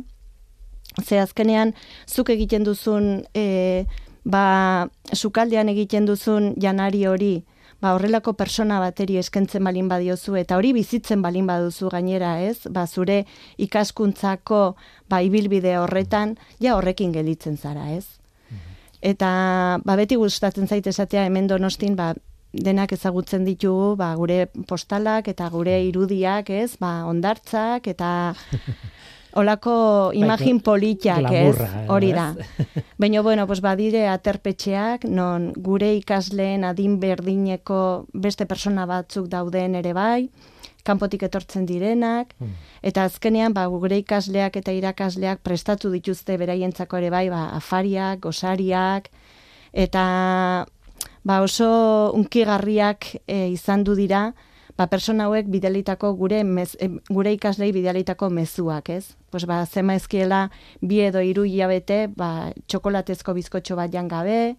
ze 1.02 1.18
azkenean, 1.20 1.74
zuk 2.06 2.30
egiten 2.32 2.64
duzun, 2.64 3.24
e, 3.34 3.84
ba, 4.24 4.88
sukaldean 5.12 5.68
egiten 5.74 6.06
duzun 6.06 6.54
janari 6.62 7.04
hori, 7.06 7.34
ba, 7.86 7.94
horrelako 7.94 8.34
persona 8.34 8.80
bateri 8.82 9.20
eskentzen 9.20 9.64
balin 9.66 9.88
badiozu 9.90 10.36
eta 10.40 10.58
hori 10.58 10.72
bizitzen 10.74 11.22
balin 11.22 11.46
baduzu 11.46 11.90
gainera, 11.94 12.36
ez? 12.42 12.66
Ba, 12.72 12.86
zure 12.86 13.22
ikaskuntzako 13.62 14.62
ba, 15.10 15.22
ibilbide 15.22 15.76
horretan, 15.78 16.36
ja 16.62 16.76
horrekin 16.78 17.14
gelditzen 17.14 17.56
zara, 17.56 17.90
ez? 17.94 18.06
Mhm. 18.50 18.78
Eta 19.12 19.30
ba, 19.84 19.98
beti 20.02 20.18
gustatzen 20.18 20.66
zaite 20.66 20.90
esatea 20.90 21.26
hemen 21.28 21.46
donostin, 21.46 21.94
ba, 21.96 22.14
denak 22.52 22.92
ezagutzen 22.96 23.44
ditugu, 23.44 23.94
ba, 24.00 24.14
gure 24.18 24.46
postalak 24.66 25.28
eta 25.28 25.50
gure 25.54 25.78
mhm. 25.78 25.88
irudiak, 25.92 26.50
ez? 26.50 26.76
Ba, 26.82 27.04
ondartzak 27.06 27.86
eta 27.94 28.10
olako 29.36 29.76
imagin 30.16 30.60
politiak, 30.64 31.28
ez? 31.30 31.56
Hori 31.92 32.12
da. 32.16 32.30
Baina, 33.00 33.22
bueno, 33.22 33.46
pues 33.46 33.60
badire 33.60 34.06
aterpetxeak, 34.08 35.04
non 35.08 35.50
gure 35.56 35.92
ikasleen 35.98 36.64
adin 36.64 36.98
berdineko 37.00 37.80
beste 38.12 38.46
persona 38.48 38.86
batzuk 38.88 39.28
dauden 39.32 39.76
ere 39.76 39.92
bai, 39.96 40.28
kanpotik 40.86 41.26
etortzen 41.26 41.66
direnak, 41.66 42.32
hmm. 42.38 42.54
eta 42.86 43.04
azkenean, 43.10 43.54
ba, 43.56 43.66
gure 43.72 43.98
ikasleak 44.00 44.56
eta 44.62 44.74
irakasleak 44.76 45.42
prestatu 45.44 45.90
dituzte 45.92 46.38
beraientzako 46.40 47.02
ere 47.02 47.10
bai, 47.10 47.26
ba, 47.32 47.48
afariak, 47.58 48.22
gosariak, 48.24 49.10
eta 49.76 50.04
ba, 51.26 51.40
oso 51.42 52.12
unkigarriak 52.16 53.12
e, 53.26 53.48
izan 53.52 53.84
du 53.84 53.96
dira, 53.98 54.30
ba, 54.78 54.86
persona 54.86 55.26
hauek 55.26 55.48
bidalitako 55.52 56.12
gure 56.18 56.42
mez, 56.44 56.74
gure 57.08 57.32
ikaslei 57.36 57.72
bidalitako 57.72 58.30
mezuak, 58.30 58.90
ez? 58.90 59.16
Pues 59.30 59.46
ba 59.48 59.64
zema 59.66 59.96
ezkiela 59.98 60.46
bi 60.80 61.00
edo 61.04 61.20
hiru 61.24 61.44
hilabete, 61.48 62.06
ba 62.16 62.52
txokolatezko 62.68 63.34
bizkotxo 63.36 63.76
bat 63.76 63.92
jan 63.92 64.08
gabe 64.08 64.56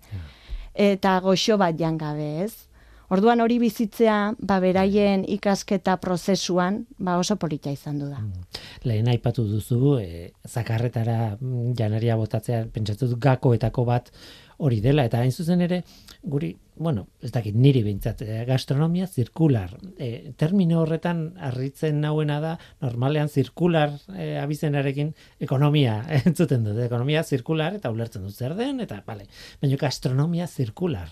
eta 0.77 1.19
goxo 1.25 1.57
bat 1.57 1.77
jan 1.79 1.97
gabe, 1.97 2.31
ez? 2.45 2.67
Orduan 3.07 3.39
hori 3.39 3.55
bizitzea, 3.61 4.33
ba 4.43 4.57
beraien 4.59 5.21
ikasketa 5.31 5.93
prozesuan, 6.03 6.81
ba 6.99 7.15
oso 7.21 7.37
polita 7.39 7.71
izan 7.71 8.01
du 8.01 8.09
da. 8.11 8.19
Mm. 8.19 8.65
Lehen 8.83 9.07
aipatu 9.07 9.45
duzu, 9.47 9.95
e, 10.01 10.33
zakarretara 10.43 11.37
janaria 11.79 12.17
botatzea, 12.19 12.65
pentsatu 12.73 13.13
gakoetako 13.15 13.85
bat 13.87 14.11
hori 14.57 14.81
dela 14.83 15.05
eta 15.07 15.21
hain 15.23 15.31
zuzen 15.31 15.63
ere 15.63 15.83
guri 16.23 16.55
bueno, 16.77 17.07
ez 17.21 17.31
dakit 17.31 17.55
niri 17.57 17.81
behintzat, 17.83 18.21
eh, 18.21 18.43
gastronomia 18.47 19.07
zirkular. 19.07 19.73
E, 19.97 20.33
termino 20.37 20.81
horretan 20.81 21.33
harritzen 21.41 22.01
nauena 22.01 22.39
da, 22.43 22.53
normalean 22.81 23.29
zirkular 23.29 23.95
e, 24.13 24.37
abizenarekin 24.41 25.13
ekonomia 25.43 25.99
entzuten 26.21 26.67
dut, 26.67 26.79
ekonomia 26.85 27.23
zirkular 27.23 27.79
eta 27.79 27.91
ulertzen 27.93 28.27
dut 28.27 28.35
zer 28.35 28.55
den, 28.57 28.79
eta 28.85 29.01
bale, 29.05 29.27
baina 29.61 29.81
gastronomia 29.81 30.47
zirkular. 30.47 31.11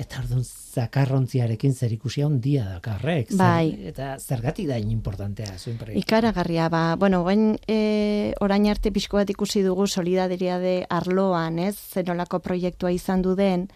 Eta 0.00 0.22
orduan 0.22 0.40
zakarrontziarekin 0.42 1.74
zer 1.76 1.92
ikusia 1.92 2.24
handia 2.26 2.64
da 2.64 2.78
karrek. 2.82 3.34
Bai. 3.36 3.90
eta 3.92 4.16
zergatik 4.18 4.66
da 4.70 4.78
importantea 4.80 5.52
zuen 5.58 5.76
proiektu. 5.78 6.00
Ikaragarria, 6.00 6.68
ba, 6.72 6.96
bueno, 6.98 7.22
gain 7.24 7.58
e, 7.68 8.32
orain 8.40 8.66
arte 8.72 8.90
pixko 8.90 9.20
bat 9.20 9.30
ikusi 9.30 9.62
dugu 9.62 9.86
solidaria 9.86 10.58
de 10.58 10.78
arloan, 10.88 11.60
ez, 11.60 11.76
zenolako 11.76 12.40
proiektua 12.40 12.90
izan 12.92 13.22
du 13.22 13.36
den, 13.36 13.68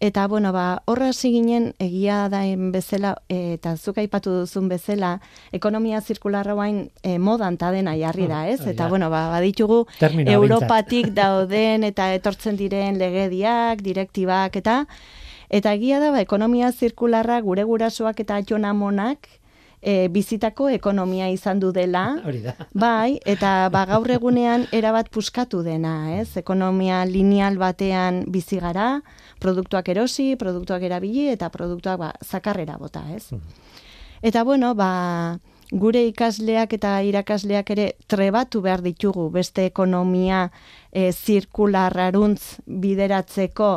Eta, 0.00 0.28
bueno, 0.28 0.52
ba, 0.52 0.82
horra 0.86 1.10
ginen 1.10 1.72
egia 1.82 2.28
daen 2.30 2.70
bezala, 2.70 3.16
e, 3.28 3.54
eta 3.56 3.74
zuk 3.76 3.98
aipatu 3.98 4.30
duzun 4.30 4.68
bezala, 4.68 5.18
ekonomia 5.50 6.00
zirkularra 6.00 6.54
bain 6.54 6.90
e, 7.02 7.18
modan 7.18 7.56
ta 7.58 7.72
dena 7.72 7.96
jarri 7.98 8.28
da, 8.28 8.46
ez? 8.46 8.60
Eta, 8.66 8.86
bueno, 8.88 9.10
ba, 9.10 9.28
baditugu 9.32 9.86
Europatik 10.24 11.10
dauden 11.14 11.82
eta 11.82 12.12
etortzen 12.14 12.56
diren 12.56 12.98
legediak, 12.98 13.82
direktibak, 13.82 14.56
eta 14.56 14.84
eta 15.50 15.72
egia 15.74 15.98
da, 15.98 16.12
ba, 16.14 16.22
ekonomia 16.22 16.70
zirkularra 16.70 17.40
gure 17.42 17.64
gurasoak 17.66 18.20
eta 18.20 18.38
atxonamonak, 18.38 19.26
e, 19.82 20.08
bizitako 20.08 20.68
ekonomia 20.74 21.28
izan 21.30 21.60
du 21.60 21.72
dela. 21.72 22.04
Hori 22.26 22.42
da. 22.44 22.54
Bai, 22.74 23.18
eta 23.26 23.68
ba, 23.72 23.84
gaur 23.90 24.10
egunean 24.10 24.66
erabat 24.74 25.10
puskatu 25.14 25.62
dena, 25.66 26.18
ez? 26.18 26.36
Ekonomia 26.40 27.04
lineal 27.08 27.58
batean 27.60 28.24
bizi 28.32 28.60
gara, 28.62 29.00
produktuak 29.40 29.88
erosi, 29.88 30.34
produktuak 30.36 30.82
erabili 30.82 31.28
eta 31.32 31.50
produktuak 31.54 31.98
ba, 31.98 32.12
zakarrera 32.24 32.78
bota, 32.78 33.04
ez? 33.14 33.30
Eta 34.22 34.42
bueno, 34.44 34.74
ba, 34.74 35.38
gure 35.70 36.02
ikasleak 36.08 36.72
eta 36.78 36.98
irakasleak 37.04 37.70
ere 37.70 37.86
trebatu 38.08 38.62
behar 38.64 38.82
ditugu 38.82 39.28
beste 39.30 39.66
ekonomia 39.68 40.48
e, 40.92 41.12
zirkularraruntz 41.12 42.60
bideratzeko 42.66 43.72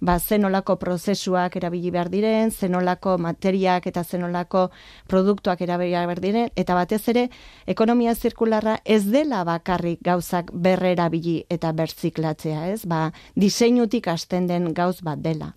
ba, 0.00 0.18
zenolako 0.18 0.76
prozesuak 0.76 1.56
erabili 1.56 1.90
behar 1.90 2.10
diren, 2.10 2.50
zenolako 2.50 3.16
materiak 3.18 3.86
eta 3.86 4.04
zenolako 4.04 4.68
produktuak 5.08 5.60
erabili 5.60 5.92
behar 5.94 6.20
diren, 6.20 6.50
eta 6.56 6.74
batez 6.74 7.02
ere, 7.08 7.28
ekonomia 7.66 8.14
zirkularra 8.14 8.78
ez 8.84 9.04
dela 9.10 9.44
bakarrik 9.44 10.00
gauzak 10.02 10.52
berrera 10.52 11.08
bili 11.08 11.44
eta 11.50 11.72
bertziklatzea, 11.72 12.68
ez? 12.72 12.84
Ba, 12.86 13.10
diseinutik 13.34 14.08
hasten 14.08 14.46
den 14.46 14.72
gauz 14.74 15.00
bat 15.02 15.18
dela. 15.18 15.52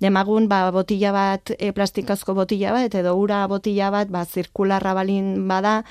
Demagun, 0.00 0.48
ba, 0.48 0.70
botila 0.72 1.12
bat, 1.12 1.52
e, 1.58 1.74
plastikazko 1.76 2.32
botila 2.34 2.72
bat, 2.72 2.94
edo 2.96 3.12
ura 3.20 3.42
botila 3.48 3.90
bat, 3.92 4.08
ba, 4.08 4.24
zirkularra 4.24 4.94
balin 4.96 5.34
bada, 5.48 5.82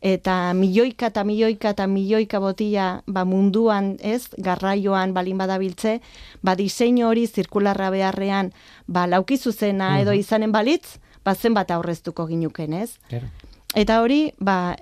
eta 0.00 0.54
milioika 0.54 1.08
eta 1.10 1.24
milioika 1.24 1.70
eta 1.74 1.86
milioika 1.86 2.38
botila 2.40 3.02
ba 3.06 3.24
munduan, 3.24 3.96
ez, 4.00 4.28
garraioan 4.38 5.14
balin 5.14 5.38
badabiltze, 5.38 6.00
ba 6.42 6.54
diseinu 6.54 7.08
hori 7.08 7.26
zirkularra 7.26 7.90
beharrean 7.90 8.52
ba 8.86 9.06
lauki 9.06 9.36
zuzena 9.36 9.98
edo 10.00 10.12
izanen 10.12 10.52
balitz, 10.52 10.98
ba 11.24 11.34
zenbat 11.34 11.70
aurreztuko 11.70 12.26
ginuken, 12.26 12.72
ez? 12.72 12.98
Eta 13.74 14.00
hori, 14.00 14.32
ba 14.38 14.76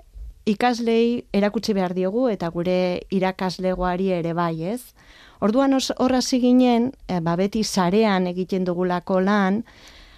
ikaslei 0.47 1.25
erakutsi 1.33 1.73
behar 1.75 1.93
diogu 1.93 2.27
eta 2.31 2.49
gure 2.49 3.01
irakaslegoari 3.11 4.11
ere 4.15 4.33
bai, 4.33 4.63
ez? 4.63 4.93
Orduan 5.41 5.73
horra 5.73 6.19
ginen, 6.21 6.91
e, 7.07 7.19
ba 7.19 7.35
beti 7.35 7.63
sarean 7.63 8.27
egiten 8.27 8.63
dugulako 8.65 9.19
lan, 9.19 9.63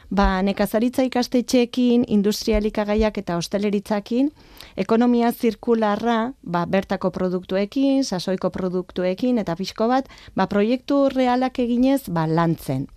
ba 0.09 0.41
nekazaritza 0.41 1.03
ikastetxeekin, 1.03 2.05
industrialikagaiak 2.07 3.17
eta 3.17 3.35
hosteleritzakin, 3.35 4.31
ekonomia 4.79 5.31
zirkularra, 5.31 6.33
ba, 6.41 6.65
bertako 6.65 7.11
produktuekin, 7.11 8.03
sasoiko 8.03 8.51
produktuekin, 8.55 9.41
eta 9.41 9.57
pixko 9.59 9.89
bat, 9.91 10.07
ba, 10.35 10.47
proiektu 10.47 11.07
realak 11.13 11.59
eginez, 11.59 12.05
ba, 12.07 12.25
lantzen. 12.27 12.87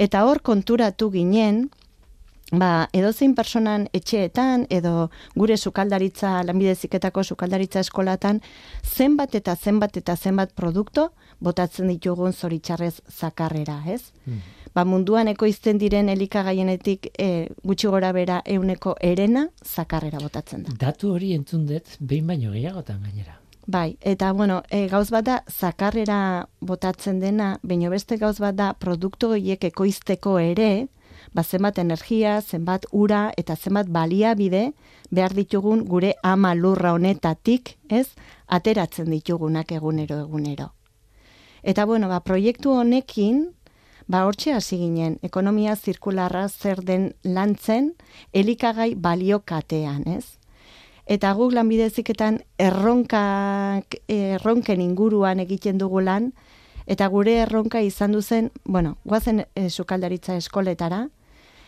Eta 0.00 0.24
hor 0.24 0.40
konturatu 0.40 1.10
ginen, 1.12 1.66
ba, 2.52 2.88
edozein 2.96 3.34
personan 3.36 3.88
etxeetan, 3.92 4.64
edo 4.72 5.10
gure 5.36 5.58
sukaldaritza, 5.58 6.38
lanbideziketako 6.48 7.24
sukaldaritza 7.24 7.84
eskolatan, 7.84 8.40
zenbat 8.82 9.34
eta 9.34 9.56
zenbat 9.56 10.00
eta 10.00 10.16
zenbat 10.16 10.54
produktu, 10.56 11.10
botatzen 11.44 11.92
ditugun 11.92 12.32
zoritxarrez 12.32 13.00
zakarrera, 13.12 13.82
ez? 13.86 14.14
Hmm 14.24 14.40
ba, 14.74 14.84
munduan 14.84 15.28
ekoizten 15.28 15.78
diren 15.78 16.08
elikagaienetik 16.08 17.10
e, 17.18 17.48
gutxi 17.64 17.88
gora 17.88 18.12
bera 18.12 18.42
euneko 18.46 18.96
erena 19.00 19.48
zakarrera 19.64 20.20
botatzen 20.22 20.64
da. 20.64 20.76
Datu 20.86 21.12
hori 21.14 21.34
entzun 21.36 21.66
dut 21.66 21.96
behin 22.00 22.26
baino 22.26 22.52
gehiagotan 22.52 23.02
gainera. 23.02 23.38
Bai, 23.68 23.98
eta 24.00 24.32
bueno, 24.32 24.62
e, 24.70 24.86
gauz 24.88 25.10
bat 25.12 25.26
da 25.26 25.42
zakarrera 25.48 26.48
botatzen 26.60 27.18
dena, 27.20 27.58
baino 27.62 27.90
beste 27.92 28.16
gauz 28.16 28.38
bat 28.40 28.56
da 28.56 28.72
produktu 28.72 29.34
horiek 29.34 29.64
ekoizteko 29.68 30.38
ere, 30.40 30.88
ba, 31.34 31.44
zenbat 31.44 31.78
energia, 31.78 32.38
zenbat 32.40 32.86
ura 32.92 33.26
eta 33.36 33.56
zenbat 33.56 33.90
baliabide 33.92 34.72
behar 35.10 35.36
ditugun 35.36 35.84
gure 35.84 36.14
ama 36.22 36.54
lurra 36.54 36.94
honetatik, 36.96 37.76
ez, 37.88 38.08
ateratzen 38.46 39.10
ditugunak 39.12 39.72
egunero 39.72 40.18
egunero. 40.24 40.72
Eta 41.62 41.84
bueno, 41.84 42.08
ba, 42.08 42.20
proiektu 42.20 42.72
honekin, 42.72 43.50
Ba, 44.08 44.22
hortxe 44.24 44.54
hasi 44.56 44.78
ginen, 44.80 45.18
ekonomia 45.20 45.74
zirkularra 45.76 46.46
zer 46.48 46.80
den 46.80 47.10
lantzen, 47.28 47.90
elikagai 48.32 48.94
baliokatean, 48.96 50.06
ez? 50.08 50.38
Eta 51.04 51.34
guk 51.36 51.52
lanbideziketan 51.52 52.38
erronkak, 52.56 53.98
erronken 54.08 54.80
inguruan 54.80 55.44
egiten 55.44 55.76
dugu 55.76 56.00
lan, 56.00 56.30
eta 56.88 57.08
gure 57.12 57.34
erronka 57.42 57.82
izan 57.84 58.16
duzen, 58.16 58.48
bueno, 58.64 58.96
guazen 59.04 59.44
e, 59.44 59.68
sukaldaritza 59.68 60.38
eskoletara, 60.40 61.02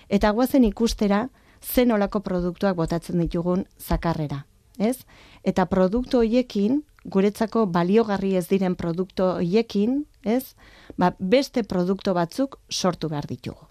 eta 0.09 0.31
guazen 0.33 0.65
ikustera 0.65 1.27
zen 1.61 1.93
olako 1.93 2.23
produktuak 2.25 2.77
botatzen 2.77 3.21
ditugun 3.21 3.67
zakarrera, 3.77 4.47
ez? 4.79 4.97
Eta 5.45 5.69
produktu 5.69 6.25
hoiekin, 6.25 6.87
guretzako 7.05 7.67
baliogarri 7.69 8.33
ez 8.41 8.47
diren 8.49 8.81
produktu 8.81 9.29
hoiekin, 9.35 10.07
ez? 10.25 10.55
Ba, 10.99 11.15
beste 11.19 11.63
produktu 11.63 12.15
batzuk 12.15 12.59
sortu 12.69 13.09
behar 13.09 13.27
ditugu. 13.27 13.71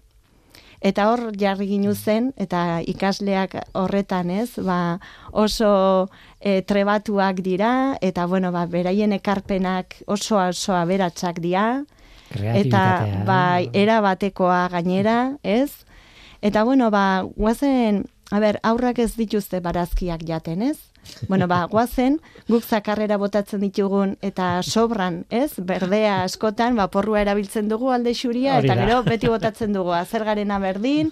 Eta 0.80 1.10
hor 1.10 1.26
jarri 1.36 1.66
ginu 1.68 1.92
zen, 1.92 2.30
eta 2.40 2.80
ikasleak 2.88 3.58
horretan 3.76 4.30
ez, 4.32 4.54
ba, 4.64 4.98
oso 5.30 6.08
e, 6.40 6.62
trebatuak 6.64 7.42
dira, 7.44 7.98
eta 8.00 8.24
bueno, 8.26 8.48
ba, 8.52 8.64
beraien 8.64 9.12
ekarpenak 9.12 9.98
oso 10.06 10.38
oso 10.40 10.72
aberatsak 10.78 11.42
dira, 11.44 11.82
eta 12.32 12.82
bai, 13.28 13.68
era 13.76 14.00
batekoa 14.00 14.68
gainera, 14.72 15.36
ez? 15.42 15.84
Eta 16.40 16.64
bueno, 16.64 16.88
ba, 16.90 17.26
guazen, 17.36 18.06
a 18.30 18.38
ber, 18.38 18.60
aurrak 18.62 18.98
ez 19.02 19.12
dituzte 19.18 19.60
barazkiak 19.60 20.22
jaten, 20.26 20.62
ez? 20.62 20.78
Bueno, 21.28 21.48
ba, 21.48 21.64
guazen, 21.70 22.20
guk 22.48 22.62
zakarrera 22.62 23.16
botatzen 23.18 23.62
ditugun 23.64 24.16
eta 24.22 24.60
sobran, 24.62 25.24
ez? 25.30 25.52
Berdea 25.56 26.22
askotan, 26.24 26.76
ba, 26.76 26.86
porrua 26.92 27.22
erabiltzen 27.24 27.68
dugu 27.68 27.90
alde 27.90 28.14
xuria, 28.14 28.60
eta 28.60 28.76
gero 28.78 29.02
beti 29.06 29.30
botatzen 29.32 29.74
dugu 29.74 29.94
azergarena 29.96 30.60
berdin, 30.62 31.10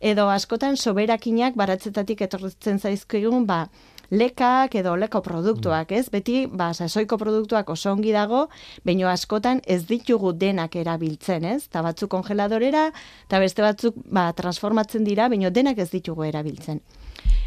edo 0.00 0.28
askotan 0.30 0.76
soberakinak 0.76 1.56
baratzetatik 1.56 2.22
etortzen 2.28 2.80
zaizkigun, 2.80 3.46
ba, 3.46 3.66
lekak 4.10 4.74
edo 4.78 4.96
leko 4.96 5.22
produktuak, 5.22 5.92
ez? 5.92 6.08
Beti, 6.12 6.46
ba, 6.46 6.72
sasoiko 6.74 7.18
produktuak 7.18 7.70
oso 7.70 7.92
ongi 7.92 8.12
dago, 8.14 8.46
baino 8.84 9.08
askotan 9.10 9.62
ez 9.66 9.84
ditugu 9.88 10.32
denak 10.32 10.76
erabiltzen, 10.76 11.44
ez? 11.44 11.66
Ta 11.68 11.82
batzuk 11.86 12.10
kongeladorera, 12.14 12.90
eta 13.26 13.40
beste 13.42 13.64
batzuk, 13.64 13.98
ba, 14.06 14.30
transformatzen 14.36 15.04
dira, 15.04 15.28
baino 15.32 15.50
denak 15.50 15.78
ez 15.78 15.90
ditugu 15.90 16.26
erabiltzen. 16.28 16.80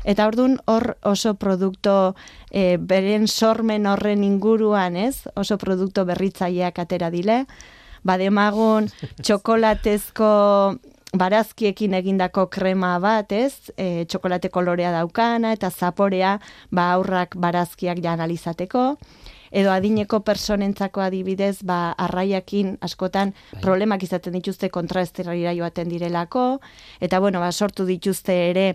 Eta 0.03 0.27
ordun 0.27 0.57
hor 0.71 0.95
oso 1.03 1.33
produkto 1.35 2.15
e, 2.51 2.77
beren 2.77 3.27
sormen 3.27 3.85
horren 3.87 4.23
inguruan, 4.23 4.95
ez? 4.95 5.27
Oso 5.35 5.57
produkto 5.59 6.05
berritzaileak 6.07 6.79
atera 6.79 7.11
dile. 7.11 7.43
Bademagun 8.07 8.87
txokolatezko 9.21 10.29
barazkiekin 11.17 11.93
egindako 11.97 12.47
krema 12.53 12.97
bat, 13.01 13.31
ez? 13.31 13.71
E, 13.77 14.05
txokolate 14.05 14.49
kolorea 14.53 14.91
daukana 14.93 15.53
eta 15.57 15.71
zaporea 15.71 16.37
ba 16.71 16.91
aurrak 16.93 17.35
barazkiak 17.35 18.03
ja 18.03 18.13
analizateko 18.13 18.95
edo 19.51 19.71
adineko 19.73 20.19
personentzako 20.21 21.01
adibidez, 21.01 21.63
ba, 21.65 21.95
arraiakin 21.97 22.77
askotan 22.85 23.33
bai. 23.33 23.61
problemak 23.63 24.03
izaten 24.05 24.35
dituzte 24.37 24.69
kontraesterrira 24.69 25.55
joaten 25.57 25.89
direlako, 25.89 26.59
eta 27.01 27.19
bueno, 27.19 27.39
ba, 27.39 27.51
sortu 27.51 27.85
dituzte 27.89 28.35
ere, 28.51 28.67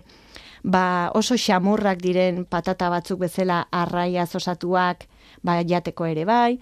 ba, 0.63 1.11
oso 1.15 1.37
xamurrak 1.39 2.01
diren 2.03 2.43
patata 2.45 2.89
batzuk 2.89 3.21
bezala 3.23 3.65
arraia 3.71 4.27
osatuak, 4.27 5.07
ba, 5.43 5.61
jateko 5.63 6.05
ere 6.09 6.25
bai, 6.25 6.57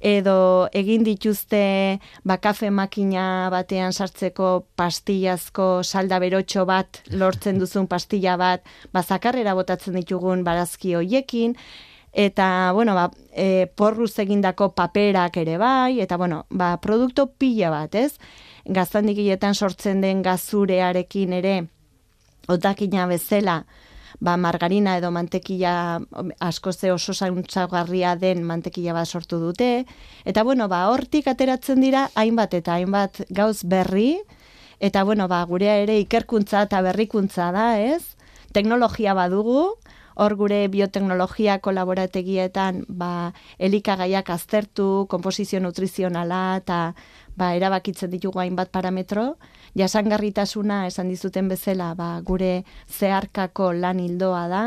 edo 0.00 0.68
egin 0.72 1.02
dituzte 1.04 1.98
ba, 2.24 2.38
kafe 2.38 2.70
makina 2.70 3.48
batean 3.50 3.92
sartzeko 3.92 4.66
pastillazko 4.78 5.82
salda 5.82 6.18
berotxo 6.22 6.64
bat, 6.66 7.02
lortzen 7.10 7.58
duzun 7.62 7.88
pastilla 7.90 8.36
bat, 8.38 8.64
ba, 8.92 9.02
zakarrera 9.02 9.54
botatzen 9.58 9.98
ditugun 9.98 10.44
barazki 10.44 10.94
hoiekin, 10.94 11.56
eta, 12.12 12.72
bueno, 12.74 12.94
ba, 12.94 13.10
e, 13.32 13.66
porruz 13.74 14.14
egindako 14.18 14.72
paperak 14.74 15.36
ere 15.36 15.58
bai, 15.58 16.00
eta, 16.00 16.16
bueno, 16.16 16.46
ba, 16.50 16.76
produkto 16.80 17.26
pila 17.38 17.70
bat, 17.70 17.94
ez? 17.94 18.18
Gaztandikietan 18.64 19.54
sortzen 19.54 20.00
den 20.00 20.22
gazurearekin 20.22 21.32
ere, 21.32 21.58
otakina 22.48 23.06
bezala, 23.06 23.64
ba, 24.20 24.36
margarina 24.36 24.96
edo 24.98 25.10
mantekila 25.10 26.00
asko 26.40 26.72
ze 26.72 26.92
oso 26.92 27.12
zauntzagarria 27.14 28.16
den 28.16 28.44
mantekila 28.44 28.92
bat 28.92 29.08
sortu 29.08 29.38
dute. 29.38 29.84
Eta 30.24 30.44
bueno, 30.44 30.68
ba, 30.68 30.88
hortik 30.90 31.28
ateratzen 31.28 31.80
dira 31.80 32.08
hainbat 32.14 32.54
eta 32.54 32.74
hainbat 32.74 33.22
gauz 33.30 33.62
berri, 33.64 34.18
eta 34.80 35.04
bueno, 35.04 35.28
ba, 35.28 35.44
gurea 35.44 35.76
ere 35.82 35.98
ikerkuntza 36.00 36.62
eta 36.68 36.82
berrikuntza 36.82 37.52
da, 37.52 37.78
ez? 37.80 38.16
Teknologia 38.52 39.14
badugu, 39.14 39.74
hor 40.18 40.34
gure 40.34 40.66
bioteknologia 40.68 41.60
kolaborategietan 41.62 42.82
ba, 42.88 43.32
elikagaiak 43.58 44.30
aztertu, 44.34 45.06
komposizio 45.10 45.60
nutrizionala 45.62 46.58
eta 46.58 46.78
ba, 47.38 47.52
erabakitzen 47.54 48.10
ditugu 48.10 48.42
hainbat 48.42 48.72
parametro, 48.74 49.36
jasangarritasuna 49.76 50.86
esan 50.86 51.08
dizuten 51.08 51.48
bezala 51.48 51.94
ba, 51.94 52.20
gure 52.20 52.64
zeharkako 52.88 53.72
lan 53.72 54.00
hildoa 54.00 54.46
da, 54.48 54.64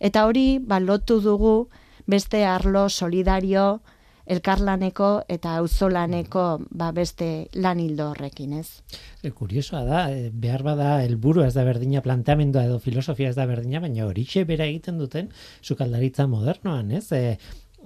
eta 0.00 0.24
hori 0.26 0.58
ba, 0.58 0.80
lotu 0.80 1.20
dugu 1.20 1.68
beste 2.06 2.44
arlo 2.46 2.88
solidario, 2.88 3.80
elkarlaneko 4.28 5.08
eta 5.32 5.56
auzolaneko 5.62 6.44
ba, 6.70 6.90
beste 6.96 7.48
lan 7.56 7.80
hildo 7.80 8.10
horrekin, 8.12 8.58
ez? 8.60 8.82
E, 9.22 9.32
kuriosoa 9.32 9.84
da, 9.88 10.02
e, 10.12 10.28
behar 10.32 10.64
bada 10.66 10.90
helburu 11.04 11.44
ez 11.46 11.54
da 11.56 11.64
berdina, 11.64 12.02
planteamendua 12.04 12.66
edo 12.68 12.78
filosofia 12.84 13.32
ez 13.32 13.38
da 13.38 13.48
berdina, 13.48 13.80
baina 13.84 14.06
horixe 14.06 14.44
bera 14.48 14.68
egiten 14.68 15.00
duten 15.00 15.32
sukaldaritza 15.62 16.28
modernoan, 16.28 16.92
ez? 17.00 17.06
E, 17.16 17.38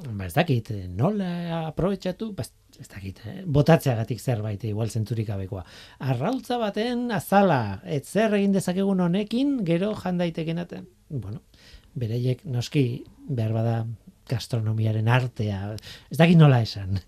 ba 0.09 0.27
ez 0.27 0.35
dakit, 0.35 0.73
nola 0.99 1.63
aprobetsatu, 1.69 2.33
ba, 2.35 2.47
ez 2.83 2.89
dakit, 2.91 3.21
eh? 3.31 3.41
botatzeagatik 3.47 4.21
zerbait 4.21 4.65
igual 4.67 4.91
zentzurik 4.91 5.29
gabekoa. 5.31 5.63
Arrautza 6.03 6.59
baten 6.59 7.11
azala, 7.15 7.81
ez 7.87 8.05
zer 8.09 8.35
egin 8.39 8.55
dezakegun 8.57 9.01
honekin, 9.05 9.61
gero 9.69 9.93
jandaiteken 9.99 10.63
aten. 10.65 10.89
Bueno, 11.09 11.43
bereiek 11.99 12.43
noski 12.45 13.05
behar 13.29 13.55
bada 13.55 13.77
gastronomiaren 14.31 15.09
artea, 15.11 15.77
ez 16.11 16.19
dakit 16.19 16.39
nola 16.41 16.63
esan. 16.65 16.99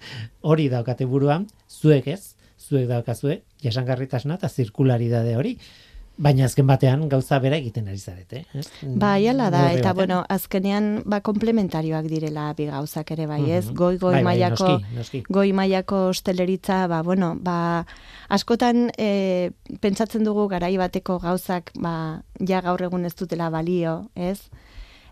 Hori 0.47 0.69
daukate 0.71 1.09
buruan, 1.11 1.49
zuek 1.71 2.09
ez, 2.15 2.35
zuek 2.61 2.87
daukazue, 2.91 3.41
jasangarritasuna 3.65 4.39
eta 4.39 4.49
zirkularidade 4.49 5.35
hori. 5.39 5.57
Baina 6.17 6.45
azken 6.47 6.67
batean 6.67 7.09
gauza 7.11 7.41
bera 7.43 7.57
egiten 7.59 7.89
ari 7.91 7.99
zarete, 7.99 8.45
eh? 8.55 8.63
Ba, 9.03 9.17
iala 9.19 9.49
da, 9.51 9.65
eta 9.75 9.93
bueno, 9.99 10.21
azkenean 10.31 11.03
ba 11.11 11.19
komplementarioak 11.27 12.07
direla 12.07 12.53
bi 12.55 12.69
gauzak 12.71 13.11
ere 13.11 13.27
bai, 13.27 13.41
ez? 13.51 13.65
Mhm. 13.67 13.75
Goi 13.75 13.99
goi 13.99 14.13
Bai, 14.13 14.23
bai, 14.23 14.25
mailako 14.29 14.69
noski, 14.69 14.95
noski. 14.95 15.23
goi 15.29 15.53
mailako 15.53 16.05
hosteleritza, 16.13 16.87
ba 16.87 17.03
bueno, 17.03 17.35
ba 17.43 17.85
askotan 18.29 18.91
e, 18.97 19.51
pentsatzen 19.81 20.23
dugu 20.25 20.47
garai 20.49 20.77
bateko 20.79 21.19
gauzak 21.19 21.73
ba 21.83 22.23
ja 22.39 22.61
gaur 22.63 22.81
egun 22.87 23.05
ez 23.05 23.15
dutela 23.19 23.51
balio, 23.51 24.09
ez? 24.15 24.39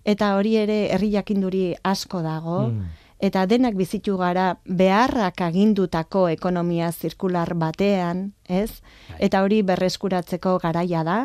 Eta 0.05 0.37
hori 0.37 0.57
ere 0.57 0.89
herri 0.95 1.11
jakinduri 1.13 1.75
asko 1.83 2.23
dago. 2.23 2.69
Mm. 2.71 2.87
Eta 3.23 3.45
denak 3.47 3.77
bizitu 3.79 4.17
gara 4.19 4.57
beharrak 4.67 5.45
agindutako 5.47 6.25
ekonomia 6.33 6.89
zirkular 6.91 7.55
batean, 7.55 8.33
ez? 8.51 8.83
Bai. 9.13 9.21
Eta 9.29 9.43
hori 9.47 9.61
berreskuratzeko 9.63 10.57
garaia 10.65 11.05
da, 11.07 11.19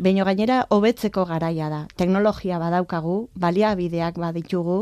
baino 0.00 0.24
gainera 0.24 0.62
hobetzeko 0.72 1.26
garaia 1.28 1.68
da. 1.68 1.82
Teknologia 2.00 2.56
badaukagu, 2.62 3.18
baliabideak 3.36 4.16
baditugu, 4.22 4.78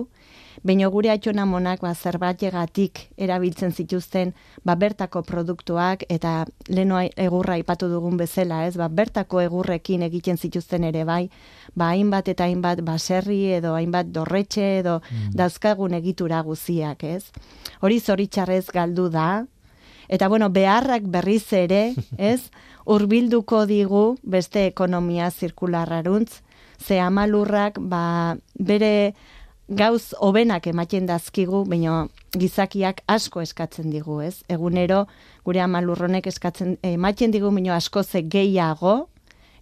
baino 0.62 0.90
gure 0.90 1.10
atxona 1.10 1.46
monak 1.48 1.80
ba, 1.82 1.94
zerbaitegatik 1.94 3.00
erabiltzen 3.16 3.72
zituzten 3.72 4.34
ba, 4.64 4.76
bertako 4.76 5.22
produktuak 5.26 6.04
eta 6.08 6.44
leno 6.68 7.00
egurra 7.00 7.56
ipatu 7.58 7.88
dugun 7.88 8.16
bezala, 8.20 8.64
ez? 8.66 8.76
Ba, 8.76 8.88
bertako 8.88 9.40
egurrekin 9.44 10.04
egiten 10.06 10.38
zituzten 10.38 10.84
ere 10.84 11.04
bai, 11.04 11.28
ba, 11.74 11.90
hainbat 11.92 12.28
eta 12.28 12.44
hainbat 12.44 12.84
baserri 12.86 13.40
edo 13.58 13.74
hainbat 13.74 14.12
dorretxe 14.14 14.78
edo 14.78 15.00
dauzkagun 15.34 15.94
egitura 16.00 16.42
guziak, 16.42 17.04
ez? 17.04 17.24
Hori 17.80 18.00
zoritxarrez 18.00 18.68
galdu 18.72 19.08
da, 19.10 19.44
Eta 20.08 20.28
bueno, 20.28 20.50
beharrak 20.52 21.06
berriz 21.08 21.52
ere, 21.56 21.94
ez? 22.18 22.50
Hurbilduko 22.84 23.64
digu 23.66 24.18
beste 24.22 24.66
ekonomia 24.68 25.30
zirkularraruntz, 25.30 26.42
ze 26.78 27.00
amalurrak 27.00 27.78
ba, 27.80 28.36
bere 28.54 29.14
gauz 29.68 30.12
hobenak 30.20 30.66
ematen 30.66 31.06
dazkigu, 31.06 31.64
baina 31.68 32.06
gizakiak 32.36 33.00
asko 33.08 33.40
eskatzen 33.40 33.90
digu, 33.90 34.20
ez? 34.20 34.42
Egunero 34.48 35.06
gure 35.44 35.62
amalurronek 35.64 36.26
eskatzen 36.26 36.76
ematen 36.82 37.32
digu, 37.32 37.50
baina 37.50 37.76
asko 37.76 38.02
ze 38.02 38.22
gehiago 38.22 39.08